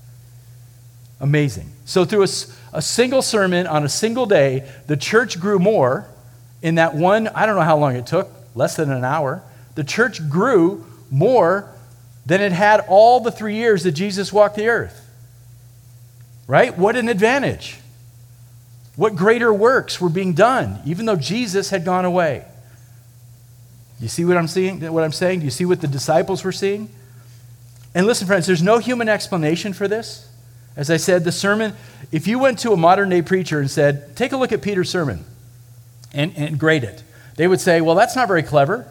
Amazing. 1.19 1.69
So, 1.85 2.05
through 2.05 2.23
a, 2.23 2.27
a 2.73 2.81
single 2.81 3.21
sermon 3.21 3.67
on 3.67 3.83
a 3.83 3.89
single 3.89 4.25
day, 4.25 4.69
the 4.87 4.95
church 4.95 5.39
grew 5.39 5.59
more 5.59 6.07
in 6.61 6.75
that 6.75 6.95
one, 6.95 7.27
I 7.29 7.45
don't 7.45 7.55
know 7.55 7.61
how 7.61 7.77
long 7.77 7.95
it 7.95 8.05
took, 8.05 8.29
less 8.55 8.75
than 8.75 8.91
an 8.91 9.05
hour. 9.05 9.41
The 9.75 9.83
church 9.83 10.27
grew 10.29 10.85
more 11.09 11.69
than 12.25 12.41
it 12.41 12.51
had 12.51 12.81
all 12.87 13.21
the 13.21 13.31
three 13.31 13.55
years 13.55 13.83
that 13.83 13.93
Jesus 13.93 14.33
walked 14.33 14.55
the 14.55 14.67
earth. 14.67 15.05
Right? 16.47 16.77
What 16.77 16.95
an 16.95 17.09
advantage. 17.09 17.79
What 18.95 19.15
greater 19.15 19.53
works 19.53 20.01
were 20.01 20.09
being 20.09 20.33
done, 20.33 20.81
even 20.85 21.05
though 21.05 21.15
Jesus 21.15 21.69
had 21.69 21.85
gone 21.85 22.05
away. 22.05 22.43
You 23.99 24.07
see 24.07 24.25
what 24.25 24.37
I'm 24.37 24.47
seeing? 24.47 24.81
What 24.91 25.03
I'm 25.03 25.11
saying? 25.11 25.39
Do 25.39 25.45
you 25.45 25.51
see 25.51 25.65
what 25.65 25.81
the 25.81 25.87
disciples 25.87 26.43
were 26.43 26.51
seeing? 26.51 26.89
And 27.95 28.05
listen, 28.05 28.27
friends, 28.27 28.45
there's 28.45 28.63
no 28.63 28.77
human 28.77 29.09
explanation 29.09 29.73
for 29.73 29.87
this. 29.87 30.28
As 30.79 30.89
I 30.89 30.95
said, 30.95 31.25
the 31.25 31.31
sermon, 31.33 31.73
if 32.09 32.25
you 32.25 32.39
went 32.39 32.59
to 32.59 32.71
a 32.71 32.77
modern 32.77 33.09
day 33.09 33.21
preacher 33.21 33.59
and 33.59 33.69
said, 33.69 34.15
take 34.15 34.31
a 34.31 34.37
look 34.37 34.53
at 34.53 34.61
Peter's 34.61 34.89
sermon 34.89 35.25
and, 36.13 36.31
and 36.37 36.57
grade 36.57 36.85
it, 36.85 37.03
they 37.35 37.49
would 37.49 37.59
say, 37.59 37.81
well, 37.81 37.95
that's 37.95 38.15
not 38.15 38.29
very 38.29 38.43
clever. 38.43 38.89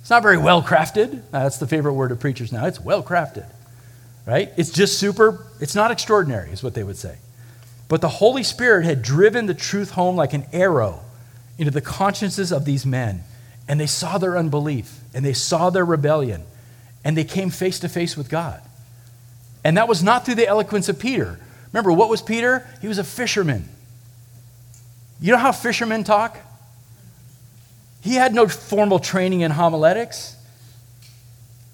It's 0.00 0.08
not 0.08 0.22
very 0.22 0.38
well 0.38 0.62
crafted. 0.62 1.20
That's 1.30 1.58
the 1.58 1.66
favorite 1.66 1.92
word 1.92 2.12
of 2.12 2.20
preachers 2.20 2.50
now. 2.50 2.64
It's 2.64 2.80
well 2.80 3.02
crafted, 3.02 3.44
right? 4.24 4.50
It's 4.56 4.70
just 4.70 4.98
super, 4.98 5.44
it's 5.60 5.74
not 5.74 5.90
extraordinary, 5.90 6.50
is 6.50 6.62
what 6.62 6.72
they 6.72 6.82
would 6.82 6.96
say. 6.96 7.18
But 7.88 8.00
the 8.00 8.08
Holy 8.08 8.42
Spirit 8.42 8.86
had 8.86 9.02
driven 9.02 9.44
the 9.44 9.54
truth 9.54 9.90
home 9.90 10.16
like 10.16 10.32
an 10.32 10.46
arrow 10.50 11.00
into 11.58 11.72
the 11.72 11.82
consciences 11.82 12.50
of 12.50 12.64
these 12.64 12.86
men. 12.86 13.22
And 13.68 13.78
they 13.78 13.86
saw 13.86 14.16
their 14.16 14.38
unbelief, 14.38 15.00
and 15.12 15.22
they 15.26 15.34
saw 15.34 15.68
their 15.68 15.84
rebellion, 15.84 16.44
and 17.04 17.18
they 17.18 17.24
came 17.24 17.50
face 17.50 17.78
to 17.80 17.88
face 17.90 18.16
with 18.16 18.30
God. 18.30 18.62
And 19.66 19.78
that 19.78 19.88
was 19.88 20.00
not 20.00 20.24
through 20.24 20.36
the 20.36 20.46
eloquence 20.46 20.88
of 20.88 20.96
Peter. 20.96 21.40
Remember, 21.72 21.90
what 21.90 22.08
was 22.08 22.22
Peter? 22.22 22.64
He 22.80 22.86
was 22.86 22.98
a 22.98 23.04
fisherman. 23.04 23.68
You 25.20 25.32
know 25.32 25.38
how 25.38 25.50
fishermen 25.50 26.04
talk? 26.04 26.38
He 28.00 28.14
had 28.14 28.32
no 28.32 28.46
formal 28.46 29.00
training 29.00 29.40
in 29.40 29.50
homiletics. 29.50 30.36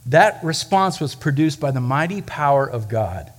That 0.07 0.43
response 0.43 1.01
was 1.01 1.15
produced 1.15 1.61
by 1.61 1.71
the 1.71 1.83
mighty 1.83 2.23
power 2.23 2.67
of 2.67 2.89
God, 2.89 3.31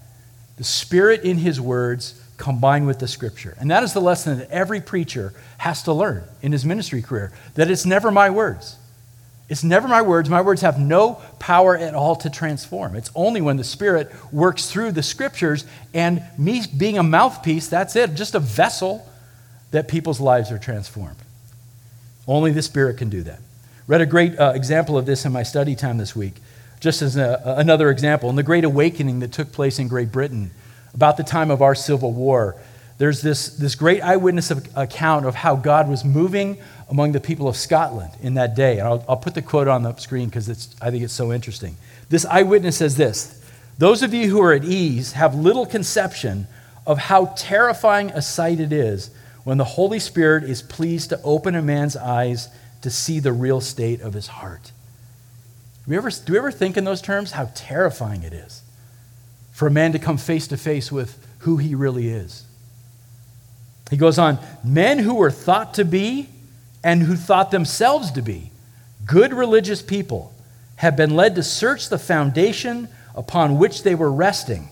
the 0.57 0.63
Spirit 0.63 1.23
in 1.23 1.39
His 1.39 1.59
words 1.59 2.23
combined 2.37 2.85
with 2.85 2.99
the 2.99 3.07
Scripture. 3.07 3.57
And 3.59 3.71
that 3.71 3.81
is 3.81 3.93
the 3.93 4.01
lesson 4.01 4.37
that 4.37 4.51
every 4.51 4.81
preacher 4.81 5.33
has 5.57 5.81
to 5.81 5.93
learn 5.93 6.25
in 6.43 6.51
his 6.51 6.63
ministry 6.63 7.01
career 7.01 7.31
that 7.55 7.71
it's 7.71 7.87
never 7.87 8.11
my 8.11 8.29
words. 8.29 8.77
It's 9.53 9.63
never 9.63 9.87
my 9.87 10.01
words. 10.01 10.31
My 10.31 10.41
words 10.41 10.61
have 10.61 10.79
no 10.79 11.21
power 11.37 11.77
at 11.77 11.93
all 11.93 12.15
to 12.15 12.29
transform. 12.31 12.95
It's 12.95 13.11
only 13.13 13.39
when 13.39 13.57
the 13.57 13.63
Spirit 13.63 14.11
works 14.33 14.65
through 14.71 14.93
the 14.93 15.03
Scriptures 15.03 15.63
and 15.93 16.23
me 16.39 16.63
being 16.75 16.97
a 16.97 17.03
mouthpiece, 17.03 17.67
that's 17.67 17.95
it, 17.95 18.15
just 18.15 18.33
a 18.33 18.39
vessel, 18.39 19.07
that 19.69 19.87
people's 19.87 20.19
lives 20.19 20.51
are 20.51 20.57
transformed. 20.57 21.19
Only 22.27 22.51
the 22.51 22.63
Spirit 22.63 22.97
can 22.97 23.09
do 23.09 23.21
that. 23.21 23.41
Read 23.85 24.01
a 24.01 24.07
great 24.07 24.39
uh, 24.39 24.53
example 24.55 24.97
of 24.97 25.05
this 25.05 25.23
in 25.23 25.31
my 25.31 25.43
study 25.43 25.75
time 25.75 25.99
this 25.99 26.15
week, 26.15 26.33
just 26.79 27.03
as 27.03 27.15
a, 27.15 27.39
another 27.45 27.91
example. 27.91 28.31
In 28.31 28.35
the 28.35 28.41
Great 28.41 28.63
Awakening 28.63 29.19
that 29.19 29.31
took 29.31 29.51
place 29.51 29.77
in 29.77 29.87
Great 29.87 30.11
Britain 30.11 30.49
about 30.95 31.15
the 31.15 31.23
time 31.23 31.51
of 31.51 31.61
our 31.61 31.75
Civil 31.75 32.11
War, 32.11 32.55
there's 32.97 33.21
this, 33.21 33.49
this 33.49 33.75
great 33.75 34.01
eyewitness 34.01 34.49
account 34.75 35.27
of 35.27 35.35
how 35.35 35.55
God 35.55 35.87
was 35.87 36.03
moving 36.03 36.57
among 36.93 37.12
the 37.12 37.19
people 37.19 37.47
of 37.47 37.58
Scotland 37.58 38.12
in 38.21 38.36
that 38.36 38.56
day. 38.56 38.77
And 38.77 38.88
I'll, 38.88 39.03
I'll 39.10 39.17
put 39.17 39.34
the 39.34 39.41
quote 39.41 39.67
on 39.67 39.82
the 39.82 39.95
screen 39.95 40.29
because 40.29 40.75
I 40.79 40.91
think 40.91 41.03
it's 41.03 41.12
so 41.12 41.34
interesting. 41.34 41.75
This 42.10 42.23
eyewitness 42.23 42.77
says 42.77 42.95
this 42.95 43.43
Those 43.79 44.03
of 44.03 44.13
you 44.13 44.29
who 44.29 44.39
are 44.39 44.53
at 44.53 44.63
ease 44.63 45.13
have 45.13 45.34
little 45.34 45.65
conception 45.65 46.47
of 46.86 46.99
how 46.99 47.34
terrifying 47.36 48.12
a 48.12 48.21
sight 48.21 48.60
it 48.60 48.71
is 48.71 49.10
when 49.43 49.58
the 49.58 49.63
Holy 49.63 49.97
Spirit 49.97 50.43
is 50.43 50.62
pleased 50.62 51.10
to 51.10 51.19
open 51.23 51.56
a 51.56 51.63
man's 51.63 51.97
eyes 51.97 52.47
to 52.84 52.91
see 52.91 53.19
the 53.19 53.34
real 53.34 53.60
state 53.60 53.99
of 54.01 54.13
his 54.13 54.27
heart. 54.27 54.71
Do 55.86 55.91
we 55.91 55.97
ever, 55.97 56.12
do 56.12 56.34
we 56.34 56.38
ever 56.38 56.51
think 56.51 56.77
in 56.77 56.84
those 56.84 57.01
terms 57.01 57.32
how 57.32 57.49
terrifying 57.56 58.21
it 58.21 58.34
is 58.34 58.62
for 59.51 59.67
a 59.67 59.71
man 59.71 59.93
to 59.93 59.99
come 59.99 60.17
face 60.17 60.47
to 60.49 60.58
face 60.58 60.91
with 60.91 61.17
who 61.39 61.58
he 61.58 61.73
really 61.73 62.10
is? 62.10 62.45
He 63.89 63.97
goes 63.97 64.19
on, 64.19 64.38
men 64.63 64.99
who 64.99 65.15
were 65.15 65.32
thought 65.32 65.73
to 65.75 65.86
be 65.86 66.29
and 66.84 67.04
who 67.04 67.15
thought 67.15 67.52
themselves 67.52 68.12
to 68.12 68.22
be 68.22 68.52
good 69.06 69.34
religious 69.34 69.82
people 69.82 70.34
have 70.78 70.96
been 70.96 71.15
led 71.15 71.36
to 71.36 71.43
search 71.43 71.89
the 71.89 72.00
foundation 72.00 72.88
upon 73.15 73.58
which 73.58 73.84
they 73.84 73.96
were 73.96 74.12
resting 74.12 74.69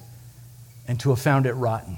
and 0.88 1.00
to 1.00 1.10
have 1.10 1.20
found 1.20 1.46
it 1.46 1.54
rotten 1.54 1.98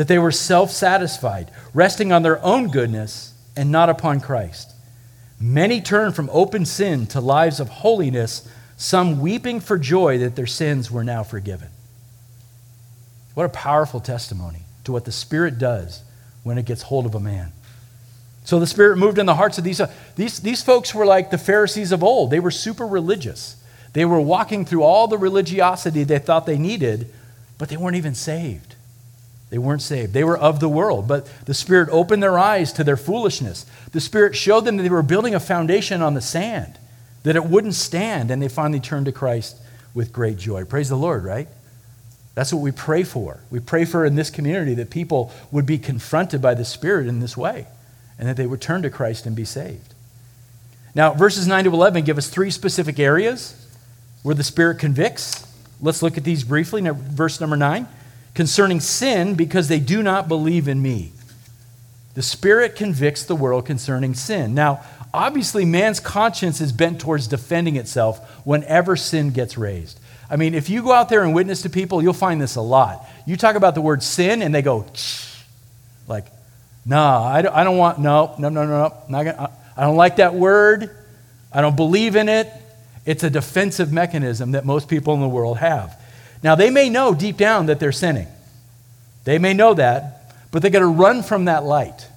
that 0.00 0.08
they 0.08 0.18
were 0.18 0.32
self 0.32 0.70
satisfied, 0.70 1.50
resting 1.74 2.10
on 2.10 2.22
their 2.22 2.42
own 2.42 2.68
goodness 2.68 3.34
and 3.54 3.70
not 3.70 3.90
upon 3.90 4.18
Christ. 4.18 4.72
Many 5.38 5.82
turned 5.82 6.16
from 6.16 6.30
open 6.32 6.64
sin 6.64 7.06
to 7.08 7.20
lives 7.20 7.60
of 7.60 7.68
holiness, 7.68 8.48
some 8.78 9.20
weeping 9.20 9.60
for 9.60 9.76
joy 9.76 10.16
that 10.16 10.36
their 10.36 10.46
sins 10.46 10.90
were 10.90 11.04
now 11.04 11.22
forgiven. 11.22 11.68
What 13.34 13.44
a 13.44 13.50
powerful 13.50 14.00
testimony 14.00 14.60
to 14.84 14.92
what 14.92 15.04
the 15.04 15.12
Spirit 15.12 15.58
does 15.58 16.02
when 16.44 16.56
it 16.56 16.64
gets 16.64 16.82
hold 16.82 17.04
of 17.04 17.14
a 17.14 17.20
man. 17.20 17.52
So 18.50 18.58
the 18.58 18.66
Spirit 18.66 18.96
moved 18.98 19.18
in 19.18 19.26
the 19.26 19.36
hearts 19.36 19.58
of 19.58 19.62
these, 19.62 19.80
uh, 19.80 19.92
these, 20.16 20.40
these 20.40 20.60
folks 20.60 20.92
were 20.92 21.06
like 21.06 21.30
the 21.30 21.38
Pharisees 21.38 21.92
of 21.92 22.02
old. 22.02 22.32
They 22.32 22.40
were 22.40 22.50
super 22.50 22.84
religious. 22.84 23.54
They 23.92 24.04
were 24.04 24.20
walking 24.20 24.64
through 24.64 24.82
all 24.82 25.06
the 25.06 25.18
religiosity 25.18 26.02
they 26.02 26.18
thought 26.18 26.46
they 26.46 26.58
needed, 26.58 27.12
but 27.58 27.68
they 27.68 27.76
weren't 27.76 27.94
even 27.94 28.16
saved. 28.16 28.74
They 29.50 29.58
weren't 29.58 29.82
saved. 29.82 30.14
They 30.14 30.24
were 30.24 30.36
of 30.36 30.58
the 30.58 30.68
world, 30.68 31.06
but 31.06 31.30
the 31.44 31.54
Spirit 31.54 31.90
opened 31.92 32.24
their 32.24 32.40
eyes 32.40 32.72
to 32.72 32.82
their 32.82 32.96
foolishness. 32.96 33.66
The 33.92 34.00
Spirit 34.00 34.34
showed 34.34 34.64
them 34.64 34.78
that 34.78 34.82
they 34.82 34.88
were 34.88 35.04
building 35.04 35.36
a 35.36 35.38
foundation 35.38 36.02
on 36.02 36.14
the 36.14 36.20
sand, 36.20 36.76
that 37.22 37.36
it 37.36 37.44
wouldn't 37.44 37.74
stand, 37.74 38.32
and 38.32 38.42
they 38.42 38.48
finally 38.48 38.80
turned 38.80 39.06
to 39.06 39.12
Christ 39.12 39.58
with 39.94 40.12
great 40.12 40.38
joy. 40.38 40.64
Praise 40.64 40.88
the 40.88 40.96
Lord, 40.96 41.22
right? 41.22 41.46
That's 42.34 42.52
what 42.52 42.62
we 42.62 42.72
pray 42.72 43.04
for. 43.04 43.38
We 43.48 43.60
pray 43.60 43.84
for 43.84 44.04
in 44.04 44.16
this 44.16 44.28
community 44.28 44.74
that 44.74 44.90
people 44.90 45.30
would 45.52 45.66
be 45.66 45.78
confronted 45.78 46.42
by 46.42 46.54
the 46.54 46.64
Spirit 46.64 47.06
in 47.06 47.20
this 47.20 47.36
way 47.36 47.68
and 48.20 48.28
that 48.28 48.36
they 48.36 48.46
would 48.46 48.60
turn 48.60 48.82
to 48.82 48.90
Christ 48.90 49.24
and 49.24 49.34
be 49.34 49.46
saved. 49.46 49.94
Now, 50.94 51.14
verses 51.14 51.46
9 51.46 51.64
to 51.64 51.70
11 51.70 52.04
give 52.04 52.18
us 52.18 52.28
three 52.28 52.50
specific 52.50 53.00
areas 53.00 53.66
where 54.22 54.34
the 54.34 54.44
Spirit 54.44 54.78
convicts. 54.78 55.50
Let's 55.80 56.02
look 56.02 56.18
at 56.18 56.24
these 56.24 56.44
briefly. 56.44 56.82
Now, 56.82 56.92
verse 56.92 57.40
number 57.40 57.56
9 57.56 57.88
concerning 58.32 58.78
sin 58.78 59.34
because 59.34 59.66
they 59.66 59.80
do 59.80 60.04
not 60.04 60.28
believe 60.28 60.68
in 60.68 60.80
me. 60.80 61.12
The 62.14 62.22
Spirit 62.22 62.76
convicts 62.76 63.24
the 63.24 63.34
world 63.34 63.66
concerning 63.66 64.14
sin. 64.14 64.54
Now, 64.54 64.84
obviously, 65.12 65.64
man's 65.64 65.98
conscience 65.98 66.60
is 66.60 66.70
bent 66.70 67.00
towards 67.00 67.26
defending 67.26 67.74
itself 67.74 68.46
whenever 68.46 68.94
sin 68.94 69.30
gets 69.30 69.58
raised. 69.58 69.98
I 70.28 70.36
mean, 70.36 70.54
if 70.54 70.70
you 70.70 70.82
go 70.82 70.92
out 70.92 71.08
there 71.08 71.24
and 71.24 71.34
witness 71.34 71.62
to 71.62 71.70
people, 71.70 72.02
you'll 72.02 72.12
find 72.12 72.40
this 72.40 72.54
a 72.54 72.60
lot. 72.60 73.04
You 73.26 73.36
talk 73.36 73.56
about 73.56 73.74
the 73.74 73.80
word 73.80 74.02
sin, 74.02 74.42
and 74.42 74.54
they 74.54 74.62
go, 74.62 74.86
like, 76.06 76.26
no, 76.84 76.98
I 76.98 77.42
don't, 77.42 77.54
I 77.54 77.64
don't 77.64 77.76
want, 77.76 77.98
no, 77.98 78.34
no, 78.38 78.48
no, 78.48 78.64
no, 78.64 78.94
no, 79.08 79.24
gonna, 79.24 79.50
I 79.76 79.82
don't 79.82 79.96
like 79.96 80.16
that 80.16 80.34
word. 80.34 80.90
I 81.52 81.60
don't 81.60 81.76
believe 81.76 82.16
in 82.16 82.28
it. 82.28 82.50
It's 83.06 83.24
a 83.24 83.30
defensive 83.30 83.92
mechanism 83.92 84.52
that 84.52 84.64
most 84.64 84.88
people 84.88 85.14
in 85.14 85.20
the 85.20 85.28
world 85.28 85.58
have. 85.58 85.98
Now, 86.42 86.54
they 86.54 86.70
may 86.70 86.88
know 86.88 87.14
deep 87.14 87.36
down 87.36 87.66
that 87.66 87.80
they're 87.80 87.92
sinning. 87.92 88.28
They 89.24 89.38
may 89.38 89.52
know 89.52 89.74
that, 89.74 90.34
but 90.50 90.62
they 90.62 90.70
got 90.70 90.80
to 90.80 90.86
run 90.86 91.22
from 91.22 91.46
that 91.46 91.64
light 91.64 92.08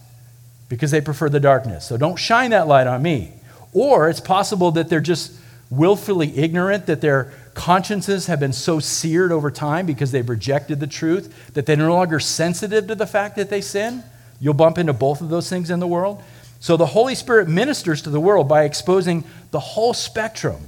because 0.69 0.91
they 0.91 1.01
prefer 1.01 1.29
the 1.29 1.39
darkness. 1.39 1.85
So 1.85 1.97
don't 1.97 2.15
shine 2.15 2.51
that 2.51 2.67
light 2.67 2.87
on 2.87 3.01
me. 3.01 3.33
Or 3.73 4.09
it's 4.09 4.19
possible 4.19 4.71
that 4.71 4.89
they're 4.89 5.01
just 5.01 5.33
willfully 5.69 6.37
ignorant, 6.37 6.85
that 6.85 7.01
their 7.01 7.33
consciences 7.53 8.27
have 8.27 8.39
been 8.39 8.53
so 8.53 8.79
seared 8.79 9.31
over 9.31 9.51
time 9.51 9.85
because 9.85 10.11
they've 10.11 10.27
rejected 10.27 10.79
the 10.79 10.87
truth 10.87 11.53
that 11.53 11.65
they're 11.65 11.77
no 11.77 11.93
longer 11.93 12.19
sensitive 12.19 12.87
to 12.87 12.95
the 12.95 13.07
fact 13.07 13.35
that 13.35 13.49
they 13.49 13.61
sin. 13.61 14.03
You'll 14.43 14.53
bump 14.53 14.77
into 14.77 14.91
both 14.91 15.21
of 15.21 15.29
those 15.29 15.47
things 15.49 15.69
in 15.69 15.79
the 15.79 15.87
world. 15.87 16.21
So 16.59 16.75
the 16.75 16.85
Holy 16.85 17.15
Spirit 17.15 17.47
ministers 17.47 18.01
to 18.01 18.09
the 18.09 18.19
world 18.19 18.49
by 18.49 18.65
exposing 18.65 19.23
the 19.51 19.59
whole 19.61 19.93
spectrum 19.93 20.67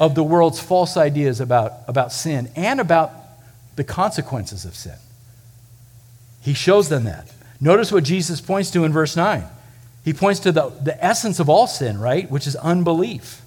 of 0.00 0.16
the 0.16 0.24
world's 0.24 0.58
false 0.58 0.96
ideas 0.96 1.38
about, 1.38 1.72
about 1.86 2.12
sin 2.12 2.50
and 2.56 2.80
about 2.80 3.12
the 3.76 3.84
consequences 3.84 4.64
of 4.64 4.74
sin. 4.74 4.96
He 6.40 6.52
shows 6.52 6.88
them 6.88 7.04
that. 7.04 7.32
Notice 7.60 7.92
what 7.92 8.02
Jesus 8.02 8.40
points 8.40 8.72
to 8.72 8.82
in 8.82 8.92
verse 8.92 9.14
9. 9.14 9.44
He 10.04 10.12
points 10.12 10.40
to 10.40 10.50
the, 10.50 10.70
the 10.70 11.04
essence 11.04 11.38
of 11.38 11.48
all 11.48 11.68
sin, 11.68 12.00
right? 12.00 12.28
Which 12.28 12.48
is 12.48 12.56
unbelief 12.56 13.40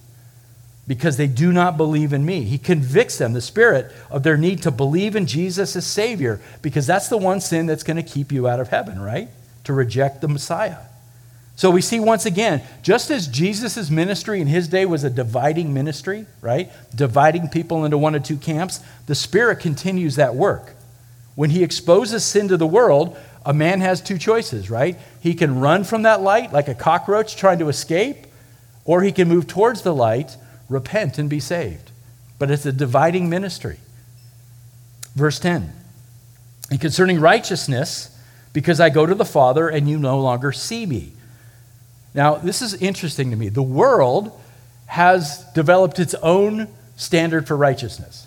because 0.87 1.17
they 1.17 1.27
do 1.27 1.51
not 1.51 1.75
believe 1.75 2.13
in 2.13 2.25
me. 2.25 2.43
He 2.43 2.57
convicts 2.57 3.17
them, 3.17 3.33
the 3.33 3.41
Spirit, 3.41 3.91
of 4.09 4.23
their 4.23 4.37
need 4.37 4.61
to 4.61 4.71
believe 4.71 5.17
in 5.17 5.25
Jesus 5.25 5.75
as 5.75 5.85
Savior 5.85 6.39
because 6.61 6.87
that's 6.87 7.09
the 7.09 7.17
one 7.17 7.41
sin 7.41 7.65
that's 7.65 7.83
going 7.83 7.97
to 7.97 8.03
keep 8.03 8.31
you 8.31 8.47
out 8.47 8.61
of 8.61 8.69
heaven, 8.69 9.01
right? 9.01 9.27
To 9.65 9.73
reject 9.73 10.21
the 10.21 10.27
Messiah. 10.27 10.77
So 11.55 11.71
we 11.71 11.81
see 11.81 11.99
once 11.99 12.25
again, 12.25 12.61
just 12.81 13.09
as 13.09 13.27
Jesus' 13.27 13.89
ministry 13.89 14.41
in 14.41 14.47
his 14.47 14.67
day 14.67 14.85
was 14.85 15.03
a 15.03 15.09
dividing 15.09 15.73
ministry, 15.73 16.25
right? 16.41 16.69
Dividing 16.93 17.47
people 17.47 17.85
into 17.85 17.97
one 17.97 18.15
or 18.15 18.19
two 18.19 18.37
camps, 18.37 18.81
the 19.07 19.15
Spirit 19.15 19.61
continues 19.61 20.17
that 20.17 20.35
work. 20.35 20.75
When 21.35 21.49
he 21.49 21.63
exposes 21.63 22.25
sin 22.25 22.49
to 22.49 22.57
the 22.57 22.67
world, 22.67 23.17
a 23.45 23.53
man 23.53 23.79
has 23.81 24.01
two 24.01 24.17
choices, 24.17 24.69
right? 24.69 24.97
He 25.21 25.33
can 25.33 25.59
run 25.59 25.83
from 25.83 26.03
that 26.03 26.21
light 26.21 26.51
like 26.51 26.67
a 26.67 26.75
cockroach 26.75 27.35
trying 27.35 27.59
to 27.59 27.69
escape, 27.69 28.27
or 28.83 29.01
he 29.01 29.11
can 29.11 29.27
move 29.27 29.47
towards 29.47 29.81
the 29.81 29.93
light 29.93 30.37
repent 30.69 31.17
and 31.17 31.29
be 31.29 31.39
saved. 31.39 31.91
But 32.39 32.51
it's 32.51 32.65
a 32.65 32.71
dividing 32.71 33.29
ministry. 33.29 33.79
Verse 35.15 35.39
10 35.39 35.71
And 36.69 36.81
concerning 36.81 37.19
righteousness, 37.19 38.14
because 38.55 38.79
I 38.79 38.89
go 38.89 39.05
to 39.05 39.13
the 39.13 39.25
Father 39.25 39.67
and 39.67 39.89
you 39.89 39.99
no 39.99 40.21
longer 40.21 40.53
see 40.53 40.85
me. 40.85 41.11
Now, 42.13 42.35
this 42.35 42.61
is 42.61 42.73
interesting 42.75 43.31
to 43.31 43.35
me. 43.35 43.49
The 43.49 43.61
world 43.61 44.31
has 44.85 45.43
developed 45.53 45.99
its 45.99 46.13
own 46.15 46.69
standard 46.95 47.49
for 47.49 47.57
righteousness. 47.57 48.25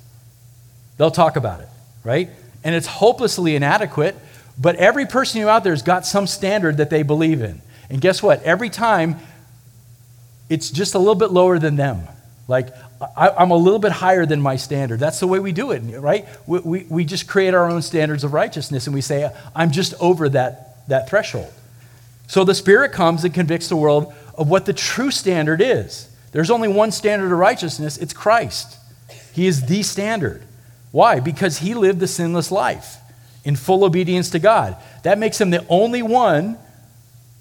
They'll 0.98 1.10
talk 1.10 1.36
about 1.36 1.60
it, 1.60 1.68
right? 2.04 2.28
And 2.62 2.74
it's 2.74 2.86
hopelessly 2.86 3.56
inadequate, 3.56 4.16
but 4.58 4.76
every 4.76 5.06
person 5.06 5.40
you 5.40 5.48
out 5.48 5.64
there 5.64 5.72
has 5.72 5.80
got 5.80 6.04
some 6.04 6.26
standard 6.26 6.76
that 6.76 6.90
they 6.90 7.02
believe 7.02 7.40
in. 7.40 7.62
And 7.88 7.98
guess 7.98 8.22
what? 8.22 8.42
Every 8.42 8.68
time, 8.68 9.16
it's 10.50 10.70
just 10.70 10.94
a 10.94 10.98
little 10.98 11.14
bit 11.14 11.30
lower 11.30 11.58
than 11.58 11.76
them. 11.76 12.06
Like, 12.48 12.68
I, 13.00 13.42
am 13.42 13.50
a 13.50 13.56
little 13.56 13.78
bit 13.78 13.92
higher 13.92 14.26
than 14.26 14.40
my 14.40 14.56
standard. 14.56 14.98
That's 14.98 15.20
the 15.20 15.26
way 15.26 15.38
we 15.38 15.52
do 15.52 15.70
it, 15.70 15.80
right? 16.00 16.26
We, 16.46 16.58
we, 16.58 16.86
we 16.88 17.04
just 17.04 17.28
create 17.28 17.54
our 17.54 17.70
own 17.70 17.82
standards 17.82 18.24
of 18.24 18.32
righteousness 18.32 18.86
and 18.86 18.94
we 18.94 19.00
say, 19.00 19.30
I'm 19.54 19.70
just 19.70 19.94
over 20.00 20.28
that, 20.30 20.88
that 20.88 21.08
threshold. 21.08 21.52
So 22.26 22.44
the 22.44 22.54
Spirit 22.54 22.92
comes 22.92 23.24
and 23.24 23.32
convicts 23.32 23.68
the 23.68 23.76
world 23.76 24.12
of 24.36 24.50
what 24.50 24.66
the 24.66 24.72
true 24.72 25.10
standard 25.10 25.60
is. 25.60 26.08
There's 26.32 26.50
only 26.50 26.68
one 26.68 26.90
standard 26.90 27.32
of 27.32 27.38
righteousness 27.38 27.96
it's 27.98 28.12
Christ. 28.12 28.76
He 29.32 29.46
is 29.46 29.66
the 29.66 29.82
standard. 29.82 30.42
Why? 30.90 31.20
Because 31.20 31.58
he 31.58 31.74
lived 31.74 32.00
the 32.00 32.08
sinless 32.08 32.50
life 32.50 32.96
in 33.44 33.54
full 33.54 33.84
obedience 33.84 34.30
to 34.30 34.38
God. 34.38 34.76
That 35.04 35.18
makes 35.18 35.40
him 35.40 35.50
the 35.50 35.64
only 35.68 36.02
one 36.02 36.58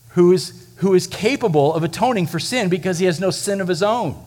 who 0.10 0.32
is, 0.32 0.68
who 0.78 0.94
is 0.94 1.08
capable 1.08 1.74
of 1.74 1.84
atoning 1.84 2.28
for 2.28 2.40
sin 2.40 2.70
because 2.70 3.00
he 3.00 3.08
has 3.08 3.20
no 3.20 3.32
sin 3.32 3.60
of 3.60 3.68
his 3.68 3.82
own. 3.82 4.24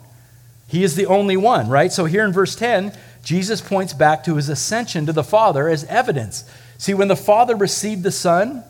He 0.71 0.85
is 0.85 0.95
the 0.95 1.07
only 1.07 1.37
one, 1.37 1.69
right? 1.69 1.93
So 1.93 2.05
here 2.05 2.25
in 2.25 2.33
verse 2.33 2.55
10, 2.55 2.97
Jesus 3.25 3.61
points 3.61 3.93
back 3.93 4.23
to 4.25 4.37
his 4.37 4.49
ascension 4.49 5.05
to 5.07 5.13
the 5.13 5.25
Father 5.25 5.69
as 5.69 5.85
evidence. 5.85 6.45
See, 6.79 6.95
when 6.95 7.09
the 7.09 7.17
Father 7.17 7.57
received 7.57 8.05
the 8.05 8.13
Son 8.13 8.63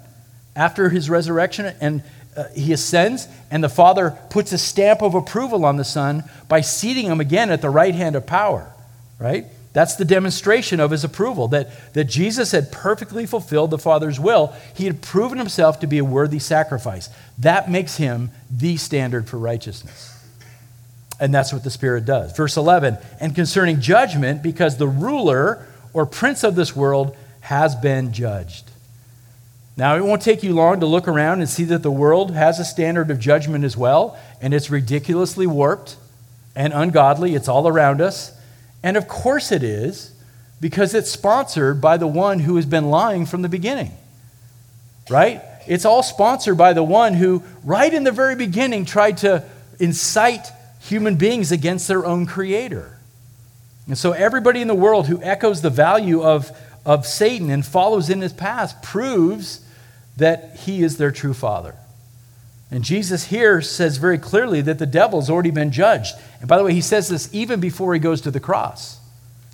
after 0.56 0.88
his 0.88 1.10
resurrection 1.10 1.74
and 1.80 2.02
uh, 2.36 2.44
he 2.54 2.72
ascends, 2.72 3.28
and 3.50 3.62
the 3.62 3.68
Father 3.68 4.16
puts 4.30 4.52
a 4.52 4.58
stamp 4.58 5.02
of 5.02 5.14
approval 5.14 5.64
on 5.64 5.76
the 5.76 5.84
Son 5.84 6.24
by 6.48 6.62
seating 6.62 7.06
him 7.06 7.20
again 7.20 7.50
at 7.50 7.60
the 7.60 7.68
right 7.68 7.94
hand 7.94 8.16
of 8.16 8.24
power, 8.24 8.72
right? 9.18 9.46
That's 9.72 9.96
the 9.96 10.04
demonstration 10.04 10.80
of 10.80 10.90
his 10.90 11.04
approval 11.04 11.48
that, 11.48 11.92
that 11.92 12.04
Jesus 12.04 12.52
had 12.52 12.72
perfectly 12.72 13.26
fulfilled 13.26 13.70
the 13.70 13.78
Father's 13.78 14.18
will. 14.18 14.54
He 14.74 14.86
had 14.86 15.02
proven 15.02 15.38
himself 15.38 15.80
to 15.80 15.86
be 15.86 15.98
a 15.98 16.04
worthy 16.04 16.38
sacrifice. 16.38 17.10
That 17.38 17.70
makes 17.70 17.96
him 17.96 18.30
the 18.50 18.76
standard 18.78 19.28
for 19.28 19.36
righteousness. 19.36 20.19
And 21.20 21.35
that's 21.35 21.52
what 21.52 21.62
the 21.62 21.70
Spirit 21.70 22.06
does. 22.06 22.35
Verse 22.35 22.56
11, 22.56 22.96
and 23.20 23.35
concerning 23.35 23.80
judgment, 23.80 24.42
because 24.42 24.78
the 24.78 24.88
ruler 24.88 25.66
or 25.92 26.06
prince 26.06 26.42
of 26.42 26.54
this 26.56 26.74
world 26.74 27.14
has 27.42 27.76
been 27.76 28.12
judged. 28.12 28.70
Now, 29.76 29.96
it 29.96 30.04
won't 30.04 30.22
take 30.22 30.42
you 30.42 30.54
long 30.54 30.80
to 30.80 30.87
look 30.87 31.06
around 31.06 31.40
and 31.40 31.48
see 31.48 31.64
that 31.64 31.83
the 31.83 31.90
world 31.90 32.33
has 32.33 32.59
a 32.59 32.64
standard 32.64 33.11
of 33.11 33.18
judgment 33.18 33.64
as 33.64 33.76
well, 33.76 34.18
and 34.40 34.54
it's 34.54 34.70
ridiculously 34.70 35.46
warped 35.46 35.96
and 36.56 36.72
ungodly. 36.72 37.35
It's 37.35 37.48
all 37.48 37.68
around 37.68 38.00
us. 38.00 38.33
And 38.83 38.96
of 38.96 39.06
course 39.06 39.52
it 39.52 39.62
is, 39.62 40.12
because 40.61 40.94
it's 40.94 41.11
sponsored 41.11 41.80
by 41.80 41.96
the 41.96 42.06
one 42.06 42.40
who 42.40 42.56
has 42.56 42.66
been 42.66 42.90
lying 42.90 43.26
from 43.26 43.42
the 43.42 43.48
beginning. 43.48 43.92
Right? 45.09 45.42
It's 45.66 45.85
all 45.85 46.02
sponsored 46.02 46.56
by 46.56 46.72
the 46.72 46.83
one 46.83 47.14
who, 47.14 47.42
right 47.64 47.92
in 47.92 48.04
the 48.04 48.12
very 48.12 48.37
beginning, 48.37 48.85
tried 48.85 49.18
to 49.18 49.44
incite 49.78 50.46
human 50.80 51.16
beings 51.16 51.52
against 51.52 51.86
their 51.86 52.04
own 52.04 52.26
creator. 52.26 52.98
And 53.86 53.96
so, 53.96 54.12
everybody 54.12 54.60
in 54.60 54.68
the 54.68 54.74
world 54.74 55.06
who 55.06 55.22
echoes 55.22 55.62
the 55.62 55.70
value 55.70 56.22
of, 56.22 56.50
of 56.84 57.06
Satan 57.06 57.50
and 57.50 57.64
follows 57.64 58.08
in 58.10 58.20
his 58.20 58.32
path 58.32 58.82
proves 58.82 59.64
that 60.16 60.56
he 60.60 60.82
is 60.82 60.96
their 60.96 61.10
true 61.10 61.34
father. 61.34 61.74
And 62.70 62.84
Jesus 62.84 63.24
here 63.24 63.60
says 63.60 63.96
very 63.96 64.18
clearly 64.18 64.60
that 64.60 64.78
the 64.78 64.86
devil's 64.86 65.28
already 65.28 65.50
been 65.50 65.72
judged. 65.72 66.14
And 66.38 66.48
by 66.48 66.56
the 66.56 66.64
way, 66.64 66.72
he 66.72 66.80
says 66.80 67.08
this 67.08 67.28
even 67.32 67.58
before 67.58 67.94
he 67.94 68.00
goes 68.00 68.20
to 68.22 68.30
the 68.30 68.38
cross. 68.38 69.00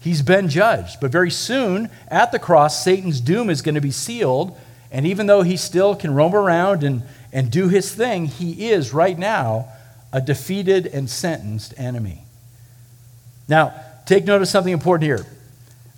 He's 0.02 0.22
been 0.22 0.48
judged. 0.48 1.00
But 1.00 1.12
very 1.12 1.30
soon, 1.30 1.90
at 2.08 2.30
the 2.30 2.38
cross, 2.38 2.84
Satan's 2.84 3.20
doom 3.20 3.48
is 3.48 3.62
going 3.62 3.74
to 3.74 3.80
be 3.80 3.90
sealed. 3.90 4.56
And 4.92 5.06
even 5.06 5.26
though 5.26 5.42
he 5.42 5.56
still 5.56 5.96
can 5.96 6.14
roam 6.14 6.34
around 6.34 6.84
and, 6.84 7.02
and 7.32 7.50
do 7.50 7.68
his 7.68 7.92
thing, 7.92 8.26
he 8.26 8.68
is 8.68 8.92
right 8.92 9.18
now 9.18 9.68
a 10.12 10.21
defeated 10.21 10.87
and 10.87 11.09
sentenced 11.11 11.75
enemy. 11.77 12.23
Now, 13.49 13.75
take 14.07 14.25
note 14.25 14.42
of 14.42 14.49
something 14.49 14.73
important 14.73 15.05
here. 15.05 15.27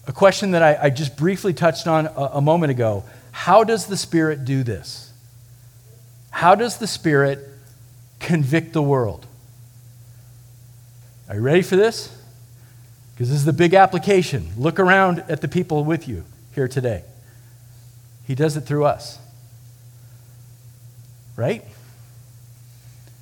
A 0.06 0.12
question 0.12 0.52
that 0.52 0.62
I, 0.62 0.78
I 0.84 0.90
just 0.90 1.16
briefly 1.16 1.52
touched 1.52 1.86
on 1.86 2.06
a, 2.06 2.30
a 2.34 2.40
moment 2.40 2.70
ago. 2.70 3.04
How 3.30 3.64
does 3.64 3.86
the 3.86 3.96
Spirit 3.96 4.44
do 4.44 4.62
this? 4.62 5.12
How 6.30 6.54
does 6.54 6.78
the 6.78 6.86
Spirit 6.86 7.40
convict 8.18 8.72
the 8.72 8.82
world? 8.82 9.26
Are 11.28 11.34
you 11.36 11.42
ready 11.42 11.62
for 11.62 11.76
this? 11.76 12.14
Because 13.14 13.28
this 13.28 13.38
is 13.38 13.44
the 13.44 13.52
big 13.52 13.74
application. 13.74 14.52
Look 14.56 14.80
around 14.80 15.24
at 15.28 15.40
the 15.40 15.48
people 15.48 15.84
with 15.84 16.08
you 16.08 16.24
here 16.54 16.68
today. 16.68 17.02
He 18.26 18.34
does 18.34 18.56
it 18.56 18.62
through 18.62 18.84
us. 18.84 19.18
Right? 21.36 21.64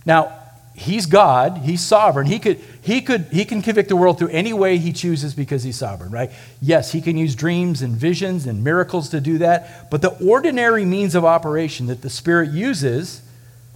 Now, 0.05 0.33
he's 0.77 1.07
God, 1.07 1.59
he's 1.59 1.81
sovereign. 1.81 2.27
He 2.27 2.39
could, 2.39 2.61
he 2.83 3.01
could, 3.01 3.27
he 3.33 3.45
can 3.45 3.63
convict 3.63 3.89
the 3.89 3.97
world 3.97 4.19
through 4.19 4.29
any 4.29 4.53
way 4.53 4.77
he 4.77 4.93
chooses 4.93 5.35
because 5.35 5.63
he's 5.63 5.77
sovereign, 5.77 6.11
right? 6.11 6.31
Yes, 6.61 6.93
he 6.93 7.01
can 7.01 7.17
use 7.17 7.35
dreams 7.35 7.81
and 7.83 7.97
visions 7.97 8.47
and 8.47 8.63
miracles 8.63 9.09
to 9.09 9.21
do 9.21 9.39
that, 9.39 9.91
but 9.91 10.03
the 10.03 10.17
ordinary 10.25 10.85
means 10.85 11.15
of 11.15 11.25
operation 11.25 11.87
that 11.87 12.03
the 12.03 12.11
Spirit 12.11 12.51
uses 12.51 13.23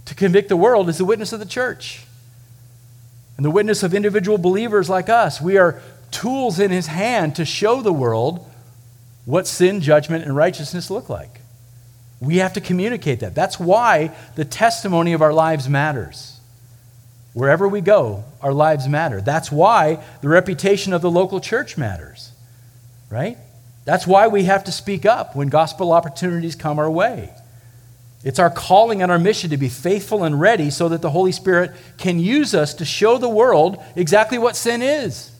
to 0.05 0.15
convict 0.15 0.47
the 0.47 0.57
world 0.57 0.89
is 0.89 0.99
the 0.99 1.05
witness 1.05 1.33
of 1.33 1.39
the 1.39 1.45
church. 1.45 2.05
And 3.35 3.45
the 3.45 3.51
witness 3.51 3.81
of 3.81 3.95
individual 3.95 4.37
believers 4.37 4.87
like 4.89 5.09
us. 5.09 5.41
We 5.41 5.57
are 5.57 5.81
tools 6.11 6.59
in 6.59 6.69
his 6.69 6.87
hand 6.87 7.35
to 7.37 7.45
show 7.45 7.81
the 7.81 7.93
world 7.93 8.47
what 9.25 9.47
sin, 9.47 9.81
judgment, 9.81 10.25
and 10.25 10.35
righteousness 10.35 10.91
look 10.91 11.09
like. 11.09 11.41
We 12.19 12.37
have 12.37 12.53
to 12.53 12.61
communicate 12.61 13.21
that. 13.21 13.33
That's 13.33 13.59
why 13.59 14.11
the 14.35 14.45
testimony 14.45 15.13
of 15.13 15.23
our 15.23 15.33
lives 15.33 15.67
matters. 15.67 16.30
Wherever 17.33 17.67
we 17.67 17.81
go, 17.81 18.25
our 18.41 18.53
lives 18.53 18.87
matter. 18.87 19.21
That's 19.21 19.51
why 19.51 20.03
the 20.21 20.29
reputation 20.29 20.91
of 20.91 21.01
the 21.01 21.11
local 21.11 21.39
church 21.39 21.77
matters, 21.77 22.31
right? 23.09 23.37
That's 23.85 24.05
why 24.05 24.27
we 24.27 24.43
have 24.43 24.65
to 24.65 24.71
speak 24.71 25.05
up 25.05 25.35
when 25.35 25.47
gospel 25.47 25.93
opportunities 25.93 26.55
come 26.55 26.77
our 26.77 26.91
way. 26.91 27.33
It's 28.23 28.37
our 28.37 28.49
calling 28.49 29.01
and 29.01 29.11
our 29.11 29.17
mission 29.17 29.49
to 29.49 29.57
be 29.57 29.69
faithful 29.69 30.23
and 30.23 30.39
ready 30.39 30.69
so 30.69 30.89
that 30.89 31.01
the 31.01 31.09
Holy 31.09 31.31
Spirit 31.31 31.71
can 31.97 32.19
use 32.19 32.53
us 32.53 32.73
to 32.75 32.85
show 32.85 33.17
the 33.17 33.29
world 33.29 33.81
exactly 33.95 34.37
what 34.37 34.55
sin 34.55 34.81
is, 34.81 35.31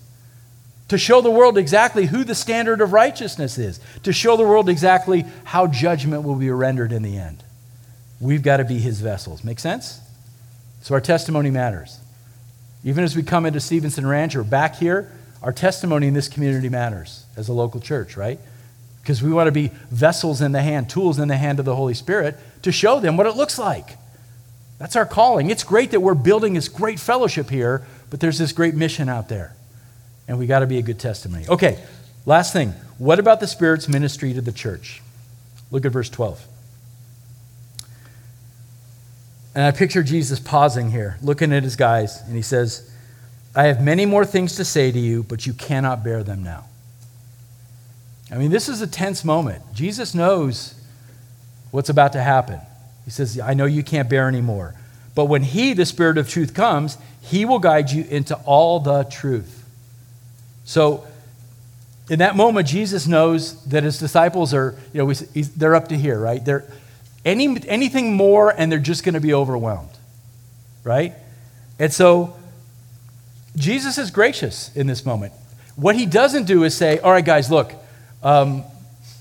to 0.87 0.97
show 0.97 1.21
the 1.21 1.29
world 1.29 1.57
exactly 1.57 2.07
who 2.07 2.23
the 2.23 2.33
standard 2.33 2.81
of 2.81 2.93
righteousness 2.93 3.57
is, 3.59 3.79
to 4.03 4.11
show 4.11 4.35
the 4.35 4.43
world 4.43 4.67
exactly 4.67 5.25
how 5.43 5.67
judgment 5.67 6.23
will 6.23 6.35
be 6.35 6.49
rendered 6.49 6.91
in 6.91 7.03
the 7.03 7.17
end. 7.17 7.43
We've 8.19 8.41
got 8.41 8.57
to 8.57 8.63
be 8.63 8.79
his 8.79 8.99
vessels. 9.01 9.43
Make 9.43 9.59
sense? 9.59 9.99
So 10.81 10.95
our 10.95 11.01
testimony 11.01 11.51
matters. 11.51 11.99
Even 12.83 13.03
as 13.03 13.15
we 13.15 13.23
come 13.23 13.45
into 13.45 13.59
Stevenson 13.59 14.05
Ranch 14.05 14.35
or 14.35 14.43
back 14.43 14.75
here, 14.75 15.11
our 15.41 15.51
testimony 15.51 16.07
in 16.07 16.13
this 16.13 16.27
community 16.27 16.69
matters 16.69 17.25
as 17.35 17.47
a 17.47 17.53
local 17.53 17.79
church, 17.79 18.17
right? 18.17 18.39
Because 19.01 19.21
we 19.23 19.31
want 19.31 19.47
to 19.47 19.51
be 19.51 19.71
vessels 19.89 20.41
in 20.41 20.51
the 20.51 20.61
hand, 20.61 20.89
tools 20.89 21.19
in 21.19 21.27
the 21.27 21.37
hand 21.37 21.59
of 21.59 21.65
the 21.65 21.75
Holy 21.75 21.93
Spirit 21.93 22.37
to 22.63 22.71
show 22.71 22.99
them 22.99 23.17
what 23.17 23.27
it 23.27 23.35
looks 23.35 23.57
like. 23.57 23.97
That's 24.77 24.95
our 24.95 25.05
calling. 25.05 25.49
It's 25.49 25.63
great 25.63 25.91
that 25.91 25.99
we're 25.99 26.15
building 26.15 26.53
this 26.53 26.67
great 26.67 26.99
fellowship 26.99 27.49
here, 27.49 27.85
but 28.09 28.19
there's 28.19 28.39
this 28.39 28.51
great 28.51 28.73
mission 28.73 29.09
out 29.09 29.29
there. 29.29 29.55
And 30.27 30.39
we 30.39 30.47
got 30.47 30.59
to 30.59 30.67
be 30.67 30.77
a 30.79 30.81
good 30.81 30.99
testimony. 30.99 31.47
Okay, 31.47 31.83
last 32.25 32.53
thing. 32.53 32.73
What 32.97 33.19
about 33.19 33.39
the 33.39 33.47
Spirit's 33.47 33.87
ministry 33.87 34.33
to 34.33 34.41
the 34.41 34.51
church? 34.51 35.01
Look 35.71 35.85
at 35.85 35.91
verse 35.91 36.09
12. 36.09 36.43
And 39.53 39.65
I 39.65 39.71
picture 39.71 40.03
Jesus 40.03 40.39
pausing 40.39 40.91
here, 40.91 41.17
looking 41.21 41.51
at 41.51 41.63
his 41.63 41.75
guys, 41.75 42.21
and 42.21 42.35
he 42.35 42.41
says, 42.41 42.89
I 43.53 43.65
have 43.65 43.81
many 43.81 44.05
more 44.05 44.25
things 44.25 44.55
to 44.55 44.65
say 44.65 44.91
to 44.91 44.99
you, 44.99 45.23
but 45.23 45.45
you 45.45 45.53
cannot 45.53 46.03
bear 46.03 46.23
them 46.23 46.41
now. 46.41 46.65
I 48.31 48.37
mean, 48.37 48.49
this 48.49 48.69
is 48.69 48.81
a 48.81 48.87
tense 48.87 49.25
moment. 49.25 49.61
Jesus 49.73 50.15
knows 50.15 50.75
what's 51.71 51.89
about 51.89 52.13
to 52.13 52.21
happen. 52.21 52.61
He 53.03 53.11
says, 53.11 53.39
I 53.39 53.53
know 53.53 53.65
you 53.65 53.83
can't 53.83 54.09
bear 54.09 54.29
anymore. 54.29 54.73
But 55.15 55.25
when 55.25 55.43
He, 55.43 55.73
the 55.73 55.85
Spirit 55.85 56.17
of 56.17 56.29
truth, 56.29 56.53
comes, 56.53 56.97
He 57.21 57.43
will 57.43 57.59
guide 57.59 57.91
you 57.91 58.05
into 58.09 58.35
all 58.45 58.79
the 58.79 59.03
truth. 59.03 59.65
So, 60.63 61.05
in 62.09 62.19
that 62.19 62.37
moment, 62.37 62.67
Jesus 62.67 63.07
knows 63.07 63.61
that 63.65 63.83
His 63.83 63.99
disciples 63.99 64.53
are, 64.53 64.75
you 64.93 65.05
know, 65.05 65.13
they're 65.13 65.75
up 65.75 65.89
to 65.89 65.97
here, 65.97 66.19
right? 66.19 66.43
They're, 66.43 66.65
any, 67.23 67.57
anything 67.67 68.15
more, 68.15 68.49
and 68.49 68.71
they're 68.71 68.79
just 68.79 69.03
going 69.03 69.13
to 69.13 69.21
be 69.21 69.33
overwhelmed, 69.33 69.97
right? 70.83 71.13
And 71.79 71.93
so, 71.93 72.35
Jesus 73.55 73.97
is 73.97 74.11
gracious 74.11 74.75
in 74.75 74.87
this 74.87 75.05
moment. 75.05 75.33
What 75.75 75.95
He 75.95 76.05
doesn't 76.05 76.45
do 76.45 76.63
is 76.63 76.75
say, 76.75 76.99
All 76.99 77.11
right, 77.11 77.25
guys, 77.25 77.51
look, 77.51 77.73
um, 78.23 78.63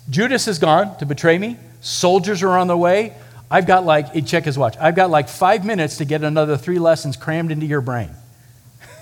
Judas 0.09 0.48
is 0.48 0.59
gone 0.59 0.96
to 0.98 1.07
betray 1.07 1.38
me. 1.38 1.57
Soldiers 1.80 2.42
are 2.42 2.57
on 2.57 2.66
the 2.66 2.76
way. 2.76 3.14
I've 3.51 3.66
got 3.66 3.84
like, 3.84 4.26
check 4.26 4.44
his 4.44 4.57
watch, 4.57 4.76
I've 4.78 4.94
got 4.94 5.11
like 5.11 5.28
five 5.28 5.64
minutes 5.64 5.96
to 5.96 6.05
get 6.05 6.22
another 6.22 6.57
three 6.57 6.78
lessons 6.78 7.16
crammed 7.16 7.51
into 7.51 7.66
your 7.66 7.80
brain. 7.80 8.11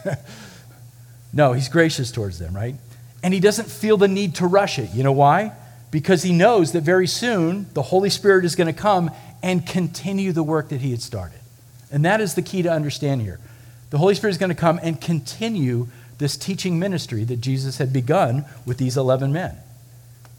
no, 1.32 1.52
he's 1.52 1.68
gracious 1.68 2.10
towards 2.10 2.38
them, 2.38 2.56
right? 2.56 2.74
And 3.22 3.34
he 3.34 3.40
doesn't 3.40 3.68
feel 3.68 3.98
the 3.98 4.08
need 4.08 4.36
to 4.36 4.46
rush 4.46 4.78
it. 4.78 4.90
You 4.94 5.02
know 5.02 5.12
why? 5.12 5.52
Because 5.90 6.22
he 6.22 6.32
knows 6.32 6.72
that 6.72 6.82
very 6.82 7.06
soon 7.06 7.66
the 7.74 7.82
Holy 7.82 8.10
Spirit 8.10 8.44
is 8.44 8.54
going 8.54 8.66
to 8.66 8.78
come 8.78 9.10
and 9.42 9.66
continue 9.66 10.32
the 10.32 10.42
work 10.42 10.68
that 10.68 10.80
he 10.80 10.90
had 10.90 11.00
started. 11.00 11.38
And 11.90 12.04
that 12.04 12.20
is 12.20 12.34
the 12.34 12.42
key 12.42 12.62
to 12.62 12.70
understand 12.70 13.22
here. 13.22 13.40
The 13.90 13.98
Holy 13.98 14.14
Spirit 14.14 14.32
is 14.32 14.38
going 14.38 14.50
to 14.50 14.54
come 14.54 14.78
and 14.82 15.00
continue 15.00 15.88
this 16.18 16.36
teaching 16.36 16.78
ministry 16.78 17.24
that 17.24 17.40
Jesus 17.40 17.78
had 17.78 17.92
begun 17.92 18.44
with 18.66 18.76
these 18.76 18.96
11 18.96 19.32
men. 19.32 19.56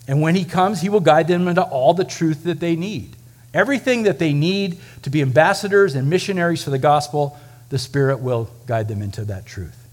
And 0.08 0.22
when 0.22 0.36
he 0.36 0.45
comes, 0.45 0.82
he 0.82 0.89
will 0.89 1.00
guide 1.00 1.28
them 1.28 1.47
into 1.47 1.64
all 1.64 1.93
the 1.93 2.04
truth 2.04 2.43
that 2.43 2.60
they 2.60 2.76
need. 2.76 3.16
Everything 3.54 4.04
that 4.04 4.20
they 4.20 4.34
need 4.34 4.78
to 5.02 5.10
be 5.10 5.22
ambassadors 5.22 5.95
and 5.95 6.10
missionaries 6.10 6.64
for 6.64 6.70
the 6.70 6.78
gospel, 6.78 7.38
the 7.70 7.80
Spirit 7.80 8.20
will 8.20 8.50
guide 8.68 8.88
them 8.88 9.02
into 9.02 9.26
that 9.26 9.45
truth. 9.45 9.88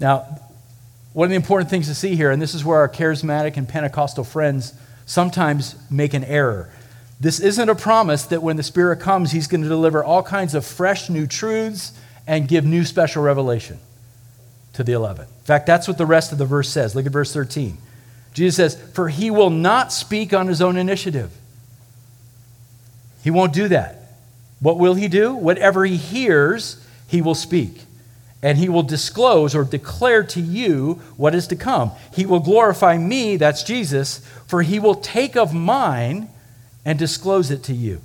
Now, 0.00 0.40
one 1.12 1.26
of 1.26 1.30
the 1.30 1.36
important 1.36 1.70
things 1.70 1.88
to 1.88 1.94
see 1.94 2.16
here, 2.16 2.30
and 2.30 2.40
this 2.40 2.54
is 2.54 2.64
where 2.64 2.78
our 2.78 2.88
charismatic 2.88 3.56
and 3.56 3.68
Pentecostal 3.68 4.24
friends 4.24 4.72
sometimes 5.04 5.76
make 5.90 6.14
an 6.14 6.24
error. 6.24 6.70
This 7.20 7.38
isn't 7.38 7.68
a 7.68 7.74
promise 7.74 8.24
that 8.26 8.42
when 8.42 8.56
the 8.56 8.62
Spirit 8.62 8.96
comes, 8.96 9.32
He's 9.32 9.46
going 9.46 9.62
to 9.62 9.68
deliver 9.68 10.02
all 10.02 10.22
kinds 10.22 10.54
of 10.54 10.64
fresh 10.64 11.08
new 11.08 11.26
truths 11.26 11.92
and 12.26 12.48
give 12.48 12.64
new 12.64 12.84
special 12.84 13.22
revelation 13.22 13.78
to 14.72 14.82
the 14.82 14.92
11. 14.92 15.26
In 15.26 15.44
fact, 15.44 15.66
that's 15.66 15.86
what 15.86 15.98
the 15.98 16.06
rest 16.06 16.32
of 16.32 16.38
the 16.38 16.46
verse 16.46 16.68
says. 16.68 16.94
Look 16.94 17.06
at 17.06 17.12
verse 17.12 17.32
13. 17.32 17.78
Jesus 18.32 18.56
says, 18.56 18.90
For 18.92 19.08
he 19.08 19.30
will 19.30 19.50
not 19.50 19.92
speak 19.92 20.32
on 20.32 20.48
his 20.48 20.62
own 20.62 20.76
initiative. 20.76 21.30
He 23.22 23.30
won't 23.30 23.52
do 23.52 23.68
that. 23.68 23.98
What 24.60 24.78
will 24.78 24.94
he 24.94 25.08
do? 25.08 25.34
Whatever 25.34 25.84
he 25.84 25.96
hears, 25.96 26.84
he 27.06 27.20
will 27.20 27.34
speak. 27.34 27.82
And 28.42 28.58
he 28.58 28.68
will 28.68 28.82
disclose 28.82 29.54
or 29.54 29.62
declare 29.62 30.24
to 30.24 30.40
you 30.40 30.94
what 31.16 31.34
is 31.34 31.46
to 31.46 31.56
come. 31.56 31.92
He 32.12 32.26
will 32.26 32.40
glorify 32.40 32.98
me, 32.98 33.36
that's 33.36 33.62
Jesus, 33.62 34.18
for 34.48 34.62
he 34.62 34.80
will 34.80 34.96
take 34.96 35.36
of 35.36 35.54
mine 35.54 36.28
and 36.84 36.98
disclose 36.98 37.52
it 37.52 37.62
to 37.64 37.72
you. 37.72 38.00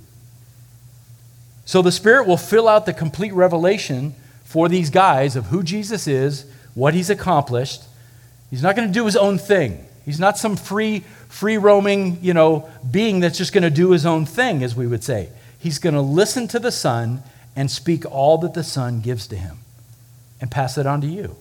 So 1.64 1.82
the 1.82 1.92
Spirit 1.92 2.26
will 2.26 2.36
fill 2.36 2.68
out 2.68 2.86
the 2.86 2.94
complete 2.94 3.32
revelation 3.32 4.14
for 4.44 4.68
these 4.68 4.90
guys 4.90 5.36
of 5.36 5.46
who 5.46 5.62
Jesus 5.62 6.06
is, 6.06 6.46
what 6.74 6.94
he's 6.94 7.10
accomplished. 7.10 7.82
He's 8.48 8.62
not 8.62 8.76
going 8.76 8.88
to 8.88 8.94
do 8.94 9.04
his 9.04 9.16
own 9.16 9.38
thing. 9.38 9.84
He's 10.04 10.20
not 10.20 10.38
some 10.38 10.56
free, 10.56 11.00
free 11.28 11.58
roaming, 11.58 12.18
you 12.22 12.32
know, 12.32 12.70
being 12.90 13.20
that's 13.20 13.36
just 13.36 13.52
going 13.52 13.64
to 13.64 13.70
do 13.70 13.90
his 13.90 14.06
own 14.06 14.24
thing, 14.24 14.62
as 14.62 14.74
we 14.74 14.86
would 14.86 15.04
say. 15.04 15.28
He's 15.58 15.78
going 15.78 15.94
to 15.94 16.00
listen 16.00 16.48
to 16.48 16.58
the 16.58 16.72
Son 16.72 17.22
and 17.54 17.70
speak 17.70 18.10
all 18.10 18.38
that 18.38 18.54
the 18.54 18.64
Son 18.64 19.00
gives 19.00 19.26
to 19.26 19.36
him 19.36 19.58
and 20.40 20.50
pass 20.50 20.78
it 20.78 20.86
on 20.86 21.00
to 21.00 21.06
you. 21.06 21.36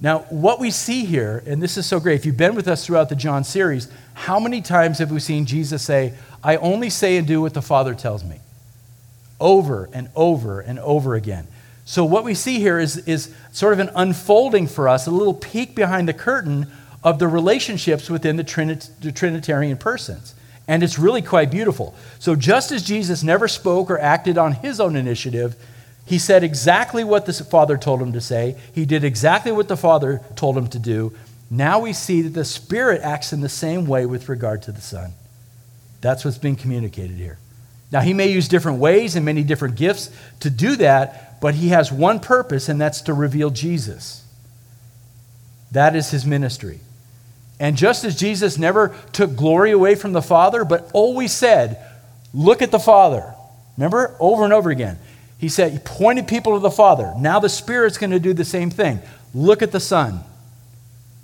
Now, 0.00 0.20
what 0.30 0.60
we 0.60 0.70
see 0.70 1.04
here, 1.04 1.42
and 1.46 1.62
this 1.62 1.76
is 1.76 1.86
so 1.86 2.00
great, 2.00 2.16
if 2.16 2.26
you've 2.26 2.36
been 2.36 2.54
with 2.54 2.68
us 2.68 2.84
throughout 2.84 3.08
the 3.08 3.16
John 3.16 3.44
series, 3.44 3.88
how 4.12 4.38
many 4.38 4.60
times 4.60 4.98
have 4.98 5.10
we 5.10 5.20
seen 5.20 5.46
Jesus 5.46 5.82
say, 5.82 6.14
I 6.42 6.56
only 6.56 6.90
say 6.90 7.16
and 7.16 7.26
do 7.26 7.40
what 7.40 7.54
the 7.54 7.62
Father 7.62 7.94
tells 7.94 8.24
me? 8.24 8.40
Over 9.40 9.88
and 9.92 10.08
over 10.14 10.60
and 10.60 10.78
over 10.80 11.14
again. 11.14 11.46
So, 11.86 12.04
what 12.04 12.24
we 12.24 12.34
see 12.34 12.60
here 12.60 12.78
is, 12.78 12.96
is 13.08 13.34
sort 13.52 13.74
of 13.74 13.78
an 13.78 13.90
unfolding 13.94 14.66
for 14.66 14.88
us, 14.88 15.06
a 15.06 15.10
little 15.10 15.34
peek 15.34 15.74
behind 15.74 16.08
the 16.08 16.14
curtain 16.14 16.70
of 17.02 17.18
the 17.18 17.28
relationships 17.28 18.08
within 18.08 18.36
the, 18.36 18.90
the 19.00 19.12
Trinitarian 19.12 19.76
persons. 19.76 20.34
And 20.66 20.82
it's 20.82 20.98
really 20.98 21.20
quite 21.20 21.50
beautiful. 21.50 21.94
So, 22.18 22.34
just 22.36 22.72
as 22.72 22.82
Jesus 22.82 23.22
never 23.22 23.48
spoke 23.48 23.90
or 23.90 23.98
acted 23.98 24.38
on 24.38 24.52
his 24.52 24.80
own 24.80 24.96
initiative, 24.96 25.56
he 26.06 26.18
said 26.18 26.44
exactly 26.44 27.02
what 27.02 27.26
the 27.26 27.32
Father 27.32 27.78
told 27.78 28.02
him 28.02 28.12
to 28.12 28.20
say. 28.20 28.56
He 28.74 28.84
did 28.84 29.04
exactly 29.04 29.52
what 29.52 29.68
the 29.68 29.76
Father 29.76 30.20
told 30.36 30.56
him 30.56 30.66
to 30.68 30.78
do. 30.78 31.14
Now 31.50 31.80
we 31.80 31.92
see 31.92 32.22
that 32.22 32.34
the 32.34 32.44
Spirit 32.44 33.00
acts 33.02 33.32
in 33.32 33.40
the 33.40 33.48
same 33.48 33.86
way 33.86 34.06
with 34.06 34.28
regard 34.28 34.62
to 34.62 34.72
the 34.72 34.80
Son. 34.80 35.12
That's 36.00 36.24
what's 36.24 36.38
being 36.38 36.56
communicated 36.56 37.16
here. 37.16 37.38
Now, 37.90 38.00
he 38.00 38.12
may 38.12 38.26
use 38.26 38.48
different 38.48 38.78
ways 38.80 39.14
and 39.14 39.24
many 39.24 39.44
different 39.44 39.76
gifts 39.76 40.10
to 40.40 40.50
do 40.50 40.74
that, 40.76 41.40
but 41.40 41.54
he 41.54 41.68
has 41.68 41.92
one 41.92 42.18
purpose, 42.18 42.68
and 42.68 42.80
that's 42.80 43.02
to 43.02 43.14
reveal 43.14 43.50
Jesus. 43.50 44.24
That 45.70 45.94
is 45.94 46.10
his 46.10 46.26
ministry. 46.26 46.80
And 47.60 47.76
just 47.76 48.04
as 48.04 48.16
Jesus 48.16 48.58
never 48.58 48.94
took 49.12 49.36
glory 49.36 49.70
away 49.70 49.94
from 49.94 50.12
the 50.12 50.22
Father, 50.22 50.64
but 50.64 50.90
always 50.92 51.32
said, 51.32 51.78
Look 52.32 52.62
at 52.62 52.72
the 52.72 52.80
Father. 52.80 53.32
Remember? 53.76 54.16
Over 54.18 54.42
and 54.42 54.52
over 54.52 54.70
again. 54.70 54.98
He 55.44 55.50
said, 55.50 55.72
He 55.72 55.78
pointed 55.78 56.26
people 56.26 56.54
to 56.54 56.58
the 56.58 56.70
Father. 56.70 57.12
Now 57.18 57.38
the 57.38 57.50
Spirit's 57.50 57.98
going 57.98 58.12
to 58.12 58.18
do 58.18 58.32
the 58.32 58.46
same 58.46 58.70
thing. 58.70 59.00
Look 59.34 59.60
at 59.60 59.72
the 59.72 59.78
Son. 59.78 60.20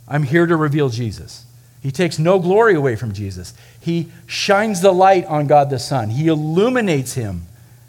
I'm 0.07 0.25
here 0.25 0.45
to 0.45 0.57
reveal 0.57 0.91
Jesus. 0.91 1.47
He 1.83 1.91
takes 1.91 2.19
no 2.19 2.39
glory 2.39 2.75
away 2.75 2.97
from 2.97 3.15
Jesus. 3.15 3.55
He 3.81 4.09
shines 4.27 4.83
the 4.83 4.93
light 4.93 5.25
on 5.25 5.47
God 5.47 5.71
the 5.71 5.79
Son. 5.79 6.11
He 6.11 6.27
illuminates 6.27 7.15
him 7.15 7.47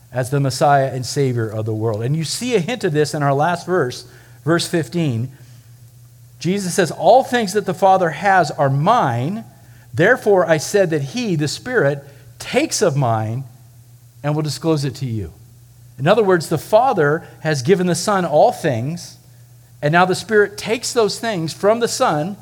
as 0.09 0.29
the 0.29 0.39
Messiah 0.39 0.89
and 0.93 1.05
Savior 1.05 1.49
of 1.49 1.65
the 1.65 1.73
world. 1.73 2.01
And 2.01 2.15
you 2.15 2.23
see 2.23 2.55
a 2.55 2.61
hint 2.61 2.85
of 2.85 2.93
this 2.93 3.13
in 3.13 3.21
our 3.21 3.33
last 3.33 3.65
verse, 3.65 4.09
verse 4.45 4.65
15, 4.69 5.29
Jesus 6.39 6.73
says, 6.73 6.91
All 6.91 7.25
things 7.25 7.51
that 7.51 7.65
the 7.65 7.73
Father 7.73 8.11
has 8.11 8.51
are 8.51 8.69
mine. 8.69 9.43
Therefore, 9.93 10.45
I 10.45 10.59
said 10.59 10.91
that 10.91 11.01
He, 11.01 11.35
the 11.35 11.49
Spirit, 11.49 12.05
takes 12.39 12.81
of 12.81 12.95
mine 12.95 13.43
and 14.23 14.33
will 14.33 14.43
disclose 14.43 14.85
it 14.85 14.95
to 14.95 15.05
you. 15.05 15.33
In 16.01 16.07
other 16.07 16.23
words, 16.23 16.49
the 16.49 16.57
Father 16.57 17.27
has 17.41 17.61
given 17.61 17.85
the 17.85 17.93
Son 17.93 18.25
all 18.25 18.51
things, 18.51 19.19
and 19.83 19.91
now 19.91 20.03
the 20.03 20.15
Spirit 20.15 20.57
takes 20.57 20.93
those 20.93 21.19
things 21.19 21.53
from 21.53 21.79
the 21.79 21.87
Son 21.87 22.37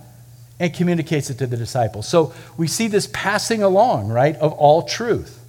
and 0.62 0.74
communicates 0.74 1.30
it 1.30 1.38
to 1.40 1.46
the 1.46 1.58
disciples. 1.58 2.08
So 2.08 2.34
we 2.56 2.68
see 2.68 2.88
this 2.88 3.10
passing 3.12 3.62
along, 3.62 4.08
right, 4.08 4.38
of 4.38 4.54
all 4.54 4.84
truth. 4.84 5.44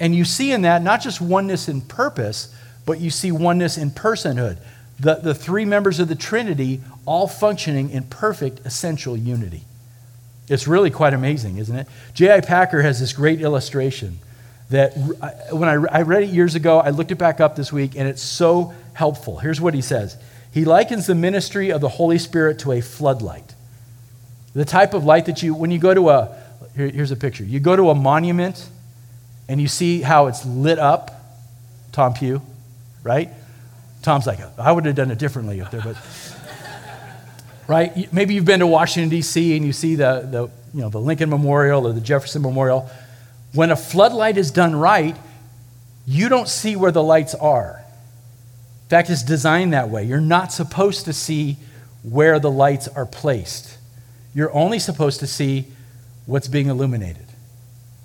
And 0.00 0.12
you 0.12 0.24
see 0.24 0.50
in 0.50 0.62
that 0.62 0.82
not 0.82 1.00
just 1.00 1.20
oneness 1.20 1.68
in 1.68 1.82
purpose, 1.82 2.52
but 2.84 2.98
you 2.98 3.10
see 3.10 3.30
oneness 3.30 3.78
in 3.78 3.92
personhood 3.92 4.58
the, 4.98 5.16
the 5.16 5.34
three 5.34 5.64
members 5.64 6.00
of 6.00 6.08
the 6.08 6.14
Trinity 6.14 6.80
all 7.04 7.28
functioning 7.28 7.90
in 7.90 8.04
perfect 8.04 8.64
essential 8.66 9.16
unity. 9.16 9.62
It's 10.48 10.66
really 10.66 10.90
quite 10.90 11.12
amazing, 11.12 11.58
isn't 11.58 11.76
it? 11.76 11.86
J.I. 12.14 12.40
Packer 12.40 12.82
has 12.82 12.98
this 12.98 13.12
great 13.12 13.40
illustration 13.40 14.18
that 14.70 14.96
when 15.52 15.68
I, 15.68 16.02
read 16.02 16.24
it 16.24 16.30
years 16.30 16.54
ago, 16.54 16.80
I 16.80 16.90
looked 16.90 17.12
it 17.12 17.16
back 17.16 17.40
up 17.40 17.54
this 17.54 17.72
week, 17.72 17.94
and 17.96 18.08
it's 18.08 18.22
so 18.22 18.74
helpful. 18.94 19.38
Here's 19.38 19.60
what 19.60 19.74
he 19.74 19.80
says 19.80 20.16
He 20.52 20.64
likens 20.64 21.06
the 21.06 21.14
ministry 21.14 21.70
of 21.70 21.80
the 21.80 21.88
Holy 21.88 22.18
Spirit 22.18 22.58
to 22.60 22.72
a 22.72 22.80
floodlight. 22.80 23.54
The 24.54 24.64
type 24.64 24.94
of 24.94 25.04
light 25.04 25.26
that 25.26 25.42
you, 25.42 25.54
when 25.54 25.70
you 25.70 25.78
go 25.78 25.94
to 25.94 26.08
a, 26.10 26.36
here, 26.74 26.88
here's 26.88 27.10
a 27.10 27.16
picture. 27.16 27.44
You 27.44 27.60
go 27.60 27.76
to 27.76 27.90
a 27.90 27.94
monument 27.94 28.68
and 29.48 29.60
you 29.60 29.68
see 29.68 30.00
how 30.00 30.26
it's 30.26 30.44
lit 30.44 30.78
up, 30.78 31.10
Tom 31.92 32.14
Pugh, 32.14 32.42
right? 33.02 33.30
Tom's 34.02 34.26
like, 34.26 34.40
I 34.58 34.72
would 34.72 34.84
have 34.86 34.94
done 34.94 35.10
it 35.10 35.18
differently 35.18 35.60
up 35.60 35.70
there, 35.70 35.82
but 35.82 35.96
right? 37.68 38.12
Maybe 38.12 38.34
you've 38.34 38.44
been 38.44 38.60
to 38.60 38.66
Washington 38.66 39.10
D.C. 39.10 39.56
and 39.56 39.64
you 39.64 39.72
see 39.72 39.94
the, 39.94 40.26
the 40.30 40.50
you 40.74 40.82
know 40.82 40.88
the 40.88 41.00
Lincoln 41.00 41.30
Memorial 41.30 41.86
or 41.86 41.92
the 41.92 42.00
Jefferson 42.00 42.42
Memorial. 42.42 42.90
When 43.56 43.70
a 43.70 43.76
floodlight 43.76 44.36
is 44.36 44.50
done 44.50 44.76
right, 44.76 45.16
you 46.06 46.28
don't 46.28 46.48
see 46.48 46.76
where 46.76 46.92
the 46.92 47.02
lights 47.02 47.34
are. 47.34 47.82
In 48.84 48.90
fact, 48.90 49.10
it's 49.10 49.22
designed 49.22 49.72
that 49.72 49.88
way. 49.88 50.04
You're 50.04 50.20
not 50.20 50.52
supposed 50.52 51.06
to 51.06 51.12
see 51.12 51.56
where 52.02 52.38
the 52.38 52.50
lights 52.50 52.86
are 52.86 53.06
placed. 53.06 53.78
You're 54.34 54.52
only 54.52 54.78
supposed 54.78 55.20
to 55.20 55.26
see 55.26 55.66
what's 56.26 56.48
being 56.48 56.68
illuminated, 56.68 57.26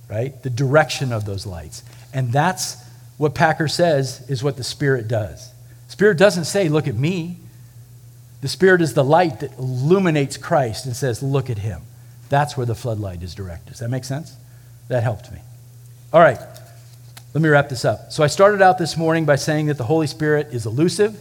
right? 0.09 0.41
The 0.41 0.49
direction 0.49 1.11
of 1.11 1.25
those 1.25 1.45
lights. 1.45 1.83
And 2.13 2.31
that's 2.31 2.81
what 3.17 3.35
Packer 3.35 3.67
says 3.67 4.27
is 4.29 4.41
what 4.43 4.57
the 4.57 4.63
Spirit 4.63 5.07
does. 5.07 5.51
Spirit 5.89 6.17
doesn't 6.17 6.45
say, 6.45 6.69
Look 6.69 6.87
at 6.87 6.95
me. 6.95 7.37
The 8.39 8.47
Spirit 8.47 8.81
is 8.81 8.93
the 8.93 9.03
light 9.03 9.41
that 9.41 9.55
illuminates 9.59 10.37
Christ 10.37 10.85
and 10.85 10.95
says, 10.95 11.21
Look 11.21 11.49
at 11.49 11.59
him. 11.59 11.81
That's 12.29 12.55
where 12.55 12.65
the 12.65 12.73
floodlight 12.73 13.21
is 13.21 13.35
directed. 13.35 13.71
Does 13.71 13.79
that 13.79 13.89
make 13.89 14.05
sense? 14.05 14.37
That 14.91 15.03
helped 15.03 15.31
me. 15.31 15.39
All 16.11 16.19
right, 16.19 16.37
let 17.33 17.41
me 17.41 17.47
wrap 17.47 17.69
this 17.69 17.85
up. 17.85 18.11
So 18.11 18.25
I 18.25 18.27
started 18.27 18.61
out 18.61 18.77
this 18.77 18.97
morning 18.97 19.23
by 19.23 19.37
saying 19.37 19.67
that 19.67 19.77
the 19.77 19.85
Holy 19.85 20.05
Spirit 20.05 20.49
is 20.51 20.65
elusive 20.65 21.17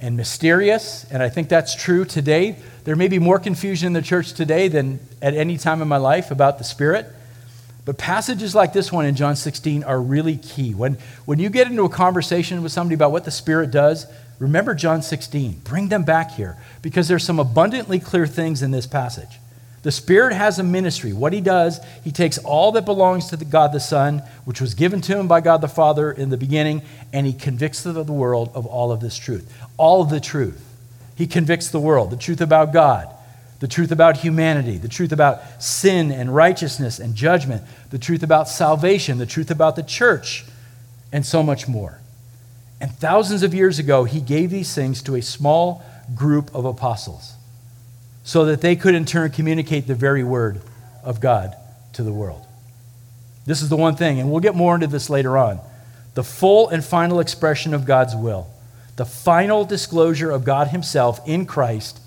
and 0.00 0.16
mysterious, 0.16 1.06
and 1.12 1.22
I 1.22 1.28
think 1.28 1.48
that's 1.48 1.76
true 1.76 2.04
today. 2.04 2.56
There 2.82 2.96
may 2.96 3.06
be 3.06 3.20
more 3.20 3.38
confusion 3.38 3.86
in 3.86 3.92
the 3.92 4.02
church 4.02 4.32
today 4.32 4.66
than 4.66 4.98
at 5.22 5.32
any 5.32 5.58
time 5.58 5.80
in 5.80 5.86
my 5.86 5.98
life 5.98 6.32
about 6.32 6.58
the 6.58 6.64
Spirit. 6.64 7.06
But 7.84 7.98
passages 7.98 8.52
like 8.52 8.72
this 8.72 8.90
one 8.90 9.06
in 9.06 9.14
John 9.14 9.36
16 9.36 9.84
are 9.84 10.02
really 10.02 10.36
key. 10.36 10.74
When, 10.74 10.98
when 11.24 11.38
you 11.38 11.50
get 11.50 11.68
into 11.68 11.84
a 11.84 11.88
conversation 11.88 12.64
with 12.64 12.72
somebody 12.72 12.96
about 12.96 13.12
what 13.12 13.24
the 13.24 13.30
Spirit 13.30 13.70
does, 13.70 14.08
remember 14.40 14.74
John 14.74 15.02
16. 15.02 15.60
Bring 15.62 15.86
them 15.86 16.02
back 16.02 16.32
here 16.32 16.56
because 16.82 17.06
there's 17.06 17.22
some 17.22 17.38
abundantly 17.38 18.00
clear 18.00 18.26
things 18.26 18.60
in 18.60 18.72
this 18.72 18.88
passage. 18.88 19.38
The 19.86 19.92
Spirit 19.92 20.34
has 20.34 20.58
a 20.58 20.64
ministry. 20.64 21.12
What 21.12 21.32
He 21.32 21.40
does, 21.40 21.78
He 22.02 22.10
takes 22.10 22.38
all 22.38 22.72
that 22.72 22.84
belongs 22.84 23.28
to 23.28 23.36
the 23.36 23.44
God 23.44 23.70
the 23.72 23.78
Son, 23.78 24.20
which 24.44 24.60
was 24.60 24.74
given 24.74 25.00
to 25.02 25.16
Him 25.16 25.28
by 25.28 25.40
God 25.40 25.60
the 25.60 25.68
Father 25.68 26.10
in 26.10 26.28
the 26.28 26.36
beginning, 26.36 26.82
and 27.12 27.24
He 27.24 27.32
convicts 27.32 27.84
the 27.84 28.02
world 28.02 28.50
of 28.52 28.66
all 28.66 28.90
of 28.90 28.98
this 28.98 29.16
truth. 29.16 29.48
All 29.76 30.02
of 30.02 30.10
the 30.10 30.18
truth. 30.18 30.60
He 31.14 31.28
convicts 31.28 31.68
the 31.68 31.78
world, 31.78 32.10
the 32.10 32.16
truth 32.16 32.40
about 32.40 32.72
God, 32.72 33.08
the 33.60 33.68
truth 33.68 33.92
about 33.92 34.16
humanity, 34.16 34.76
the 34.76 34.88
truth 34.88 35.12
about 35.12 35.62
sin 35.62 36.10
and 36.10 36.34
righteousness 36.34 36.98
and 36.98 37.14
judgment, 37.14 37.62
the 37.90 37.98
truth 37.98 38.24
about 38.24 38.48
salvation, 38.48 39.18
the 39.18 39.24
truth 39.24 39.52
about 39.52 39.76
the 39.76 39.84
church, 39.84 40.46
and 41.12 41.24
so 41.24 41.44
much 41.44 41.68
more. 41.68 42.00
And 42.80 42.90
thousands 42.90 43.44
of 43.44 43.54
years 43.54 43.78
ago, 43.78 44.02
He 44.02 44.20
gave 44.20 44.50
these 44.50 44.74
things 44.74 45.00
to 45.02 45.14
a 45.14 45.22
small 45.22 45.84
group 46.16 46.52
of 46.52 46.64
apostles 46.64 47.35
so 48.26 48.44
that 48.46 48.60
they 48.60 48.74
could 48.74 48.96
in 48.96 49.04
turn 49.04 49.30
communicate 49.30 49.86
the 49.86 49.94
very 49.94 50.24
word 50.24 50.60
of 51.04 51.20
God 51.20 51.54
to 51.92 52.02
the 52.02 52.12
world. 52.12 52.44
This 53.46 53.62
is 53.62 53.68
the 53.68 53.76
one 53.76 53.94
thing, 53.94 54.18
and 54.18 54.32
we'll 54.32 54.40
get 54.40 54.56
more 54.56 54.74
into 54.74 54.88
this 54.88 55.08
later 55.08 55.38
on. 55.38 55.60
The 56.14 56.24
full 56.24 56.68
and 56.68 56.84
final 56.84 57.20
expression 57.20 57.72
of 57.72 57.86
God's 57.86 58.16
will, 58.16 58.48
the 58.96 59.04
final 59.04 59.64
disclosure 59.64 60.32
of 60.32 60.44
God 60.44 60.68
Himself 60.68 61.20
in 61.24 61.46
Christ, 61.46 62.00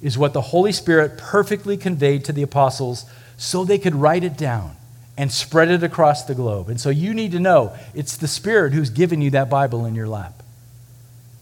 is 0.00 0.16
what 0.16 0.32
the 0.32 0.40
Holy 0.40 0.72
Spirit 0.72 1.18
perfectly 1.18 1.76
conveyed 1.76 2.24
to 2.24 2.32
the 2.32 2.42
apostles 2.42 3.04
so 3.36 3.62
they 3.62 3.78
could 3.78 3.94
write 3.94 4.24
it 4.24 4.38
down 4.38 4.74
and 5.18 5.30
spread 5.30 5.70
it 5.70 5.82
across 5.82 6.24
the 6.24 6.34
globe. 6.34 6.70
And 6.70 6.80
so 6.80 6.88
you 6.88 7.12
need 7.12 7.32
to 7.32 7.38
know 7.38 7.76
it's 7.94 8.16
the 8.16 8.26
Spirit 8.26 8.72
who's 8.72 8.88
given 8.88 9.20
you 9.20 9.28
that 9.32 9.50
Bible 9.50 9.84
in 9.84 9.94
your 9.94 10.08
lap. 10.08 10.42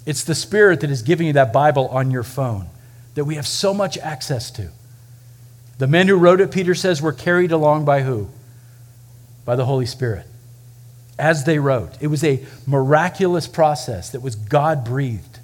It's 0.04 0.24
the 0.24 0.34
Spirit 0.34 0.80
that 0.80 0.90
is 0.90 1.02
giving 1.02 1.28
you 1.28 1.32
that 1.34 1.52
Bible 1.52 1.86
on 1.90 2.10
your 2.10 2.24
phone 2.24 2.66
that 3.14 3.24
we 3.24 3.34
have 3.34 3.46
so 3.46 3.74
much 3.74 3.98
access 3.98 4.50
to. 4.52 4.70
The 5.78 5.86
men 5.86 6.08
who 6.08 6.16
wrote 6.16 6.40
it, 6.40 6.50
Peter 6.50 6.74
says, 6.74 7.00
were 7.00 7.12
carried 7.12 7.52
along 7.52 7.84
by 7.84 8.02
who? 8.02 8.28
By 9.44 9.56
the 9.56 9.64
Holy 9.64 9.86
Spirit. 9.86 10.26
As 11.18 11.44
they 11.44 11.58
wrote. 11.58 11.92
It 12.00 12.08
was 12.08 12.22
a 12.22 12.44
miraculous 12.66 13.46
process 13.46 14.10
that 14.10 14.20
was 14.20 14.36
God 14.36 14.84
breathed. 14.84 15.38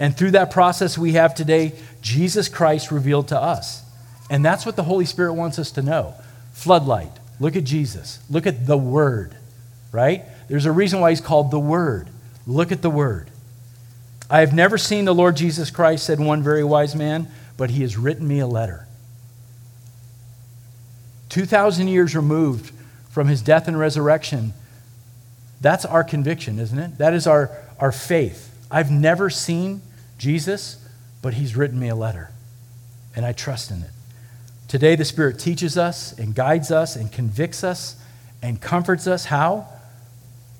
And 0.00 0.16
through 0.16 0.32
that 0.32 0.50
process 0.50 0.96
we 0.96 1.12
have 1.12 1.34
today 1.34 1.72
Jesus 2.00 2.48
Christ 2.48 2.90
revealed 2.90 3.28
to 3.28 3.40
us. 3.40 3.82
And 4.30 4.44
that's 4.44 4.66
what 4.66 4.76
the 4.76 4.84
Holy 4.84 5.04
Spirit 5.04 5.34
wants 5.34 5.58
us 5.58 5.70
to 5.72 5.82
know. 5.82 6.14
Floodlight. 6.52 7.12
Look 7.40 7.56
at 7.56 7.64
Jesus. 7.64 8.18
Look 8.28 8.46
at 8.46 8.66
the 8.66 8.76
Word, 8.76 9.36
right? 9.92 10.24
There's 10.48 10.66
a 10.66 10.72
reason 10.72 11.00
why 11.00 11.10
he's 11.10 11.20
called 11.20 11.50
the 11.50 11.58
Word. 11.58 12.08
Look 12.46 12.72
at 12.72 12.82
the 12.82 12.90
Word. 12.90 13.30
I 14.30 14.40
have 14.40 14.52
never 14.52 14.76
seen 14.76 15.04
the 15.04 15.14
Lord 15.14 15.36
Jesus 15.36 15.70
Christ, 15.70 16.04
said 16.04 16.20
one 16.20 16.42
very 16.42 16.64
wise 16.64 16.94
man, 16.94 17.28
but 17.56 17.70
he 17.70 17.82
has 17.82 17.96
written 17.96 18.28
me 18.28 18.40
a 18.40 18.46
letter. 18.46 18.86
2,000 21.30 21.88
years 21.88 22.14
removed 22.14 22.72
from 23.10 23.28
his 23.28 23.42
death 23.42 23.68
and 23.68 23.78
resurrection, 23.78 24.52
that's 25.60 25.84
our 25.84 26.04
conviction, 26.04 26.58
isn't 26.58 26.78
it? 26.78 26.98
That 26.98 27.14
is 27.14 27.26
our, 27.26 27.50
our 27.78 27.90
faith. 27.90 28.54
I've 28.70 28.90
never 28.90 29.28
seen 29.30 29.82
Jesus, 30.18 30.84
but 31.22 31.34
he's 31.34 31.56
written 31.56 31.78
me 31.78 31.88
a 31.88 31.96
letter, 31.96 32.30
and 33.16 33.24
I 33.24 33.32
trust 33.32 33.70
in 33.70 33.82
it. 33.82 33.90
Today, 34.68 34.94
the 34.94 35.04
Spirit 35.04 35.38
teaches 35.38 35.78
us 35.78 36.12
and 36.18 36.34
guides 36.34 36.70
us 36.70 36.94
and 36.94 37.10
convicts 37.10 37.64
us 37.64 37.96
and 38.42 38.60
comforts 38.60 39.06
us. 39.06 39.24
How? 39.24 39.66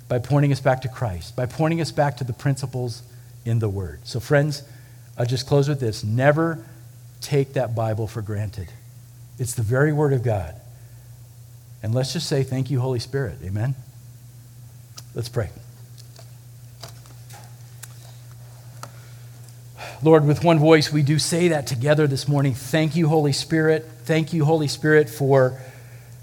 By 0.08 0.18
pointing 0.18 0.50
us 0.50 0.60
back 0.60 0.80
to 0.82 0.88
Christ, 0.88 1.36
by 1.36 1.44
pointing 1.44 1.80
us 1.80 1.92
back 1.92 2.16
to 2.16 2.24
the 2.24 2.32
principles 2.32 3.02
in 3.48 3.58
the 3.58 3.68
Word. 3.68 4.00
So, 4.04 4.20
friends, 4.20 4.62
I'll 5.16 5.26
just 5.26 5.46
close 5.46 5.68
with 5.68 5.80
this. 5.80 6.04
Never 6.04 6.64
take 7.20 7.54
that 7.54 7.74
Bible 7.74 8.06
for 8.06 8.22
granted. 8.22 8.68
It's 9.38 9.54
the 9.54 9.62
very 9.62 9.92
Word 9.92 10.12
of 10.12 10.22
God. 10.22 10.54
And 11.82 11.94
let's 11.94 12.12
just 12.12 12.28
say, 12.28 12.42
Thank 12.42 12.70
you, 12.70 12.80
Holy 12.80 12.98
Spirit. 12.98 13.38
Amen? 13.42 13.74
Let's 15.14 15.28
pray. 15.28 15.50
Lord, 20.00 20.24
with 20.24 20.44
one 20.44 20.60
voice, 20.60 20.92
we 20.92 21.02
do 21.02 21.18
say 21.18 21.48
that 21.48 21.66
together 21.66 22.06
this 22.06 22.28
morning. 22.28 22.54
Thank 22.54 22.94
you, 22.94 23.08
Holy 23.08 23.32
Spirit. 23.32 23.84
Thank 24.04 24.32
you, 24.32 24.44
Holy 24.44 24.68
Spirit, 24.68 25.08
for, 25.08 25.60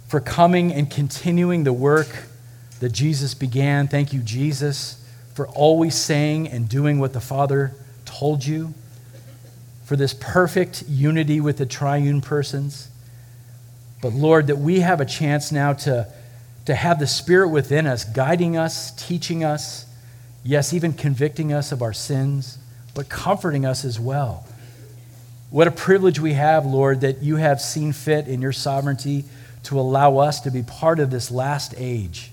for 0.07 0.21
coming 0.21 0.71
and 0.71 0.89
continuing 0.89 1.65
the 1.65 1.73
work 1.73 2.07
that 2.79 2.93
Jesus 2.93 3.33
began. 3.33 3.89
Thank 3.89 4.13
you, 4.13 4.21
Jesus 4.21 5.04
for 5.35 5.49
always 5.49 5.95
saying 5.95 6.47
and 6.47 6.67
doing 6.67 6.97
what 6.97 7.11
the 7.11 7.19
Father 7.19 7.75
told 8.05 8.45
you, 8.45 8.73
for 9.83 9.97
this 9.97 10.13
perfect 10.13 10.85
unity 10.87 11.41
with 11.41 11.57
the 11.57 11.65
triune 11.65 12.21
persons. 12.21 12.89
But 14.01 14.13
Lord, 14.13 14.47
that 14.47 14.57
we 14.57 14.79
have 14.79 15.01
a 15.01 15.05
chance 15.05 15.51
now 15.51 15.73
to, 15.73 16.07
to 16.65 16.73
have 16.73 16.99
the 16.99 17.05
Spirit 17.05 17.49
within 17.49 17.85
us, 17.85 18.05
guiding 18.05 18.55
us, 18.55 18.91
teaching 18.91 19.43
us, 19.43 19.85
yes, 20.43 20.73
even 20.73 20.93
convicting 20.93 21.51
us 21.51 21.73
of 21.73 21.81
our 21.81 21.93
sins, 21.93 22.57
but 22.93 23.09
comforting 23.09 23.65
us 23.65 23.83
as 23.83 23.99
well. 23.99 24.47
What 25.49 25.67
a 25.67 25.71
privilege 25.71 26.17
we 26.17 26.33
have, 26.33 26.65
Lord, 26.65 27.01
that 27.01 27.21
you 27.21 27.35
have 27.35 27.59
seen 27.59 27.91
fit 27.91 28.27
in 28.27 28.41
your 28.41 28.53
sovereignty 28.53 29.25
to 29.63 29.79
allow 29.79 30.17
us 30.17 30.39
to 30.41 30.51
be 30.51 30.63
part 30.63 30.99
of 31.01 31.11
this 31.11 31.29
last 31.29 31.73
age 31.77 32.31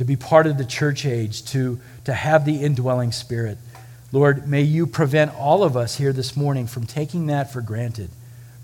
to 0.00 0.04
be 0.06 0.16
part 0.16 0.46
of 0.46 0.56
the 0.56 0.64
church 0.64 1.04
age, 1.04 1.44
to, 1.44 1.78
to 2.04 2.14
have 2.14 2.46
the 2.46 2.62
indwelling 2.62 3.12
spirit. 3.12 3.58
Lord, 4.12 4.48
may 4.48 4.62
you 4.62 4.86
prevent 4.86 5.34
all 5.34 5.62
of 5.62 5.76
us 5.76 5.98
here 5.98 6.14
this 6.14 6.34
morning 6.34 6.66
from 6.66 6.86
taking 6.86 7.26
that 7.26 7.52
for 7.52 7.60
granted, 7.60 8.08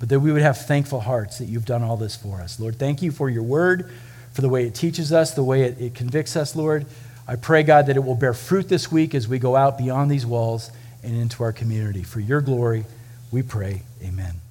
but 0.01 0.09
that 0.09 0.21
we 0.21 0.33
would 0.33 0.41
have 0.41 0.57
thankful 0.57 1.01
hearts 1.01 1.37
that 1.37 1.45
you've 1.45 1.67
done 1.67 1.83
all 1.83 1.99
this 1.99 2.17
for 2.17 2.41
us. 2.41 2.59
Lord, 2.59 2.79
thank 2.79 3.03
you 3.03 3.13
for 3.13 3.29
your 3.29 3.43
word, 3.43 3.93
for 4.33 4.41
the 4.41 4.49
way 4.49 4.67
it 4.67 4.75
teaches 4.75 5.13
us, 5.13 5.35
the 5.35 5.45
way 5.45 5.65
it, 5.65 5.79
it 5.79 5.95
convicts 5.95 6.37
us, 6.37 6.57
Lord. 6.57 6.87
I 7.29 7.37
pray, 7.37 7.63
God, 7.65 7.85
that 7.89 7.97
it 7.97 8.05
will 8.05 8.15
bear 8.15 8.33
fruit 8.33 8.71
this 8.71 8.91
week 8.91 9.15
as 9.15 9.29
we 9.29 9.39
go 9.39 9.57
out 9.57 9.77
beyond 9.77 10.11
these 10.11 10.25
walls 10.25 10.71
and 11.03 11.15
into 11.15 11.43
our 11.43 11.53
community. 11.53 12.03
For 12.03 12.21
your 12.21 12.41
glory, 12.41 12.87
we 13.31 13.43
pray. 13.43 13.83
Amen. 14.03 14.46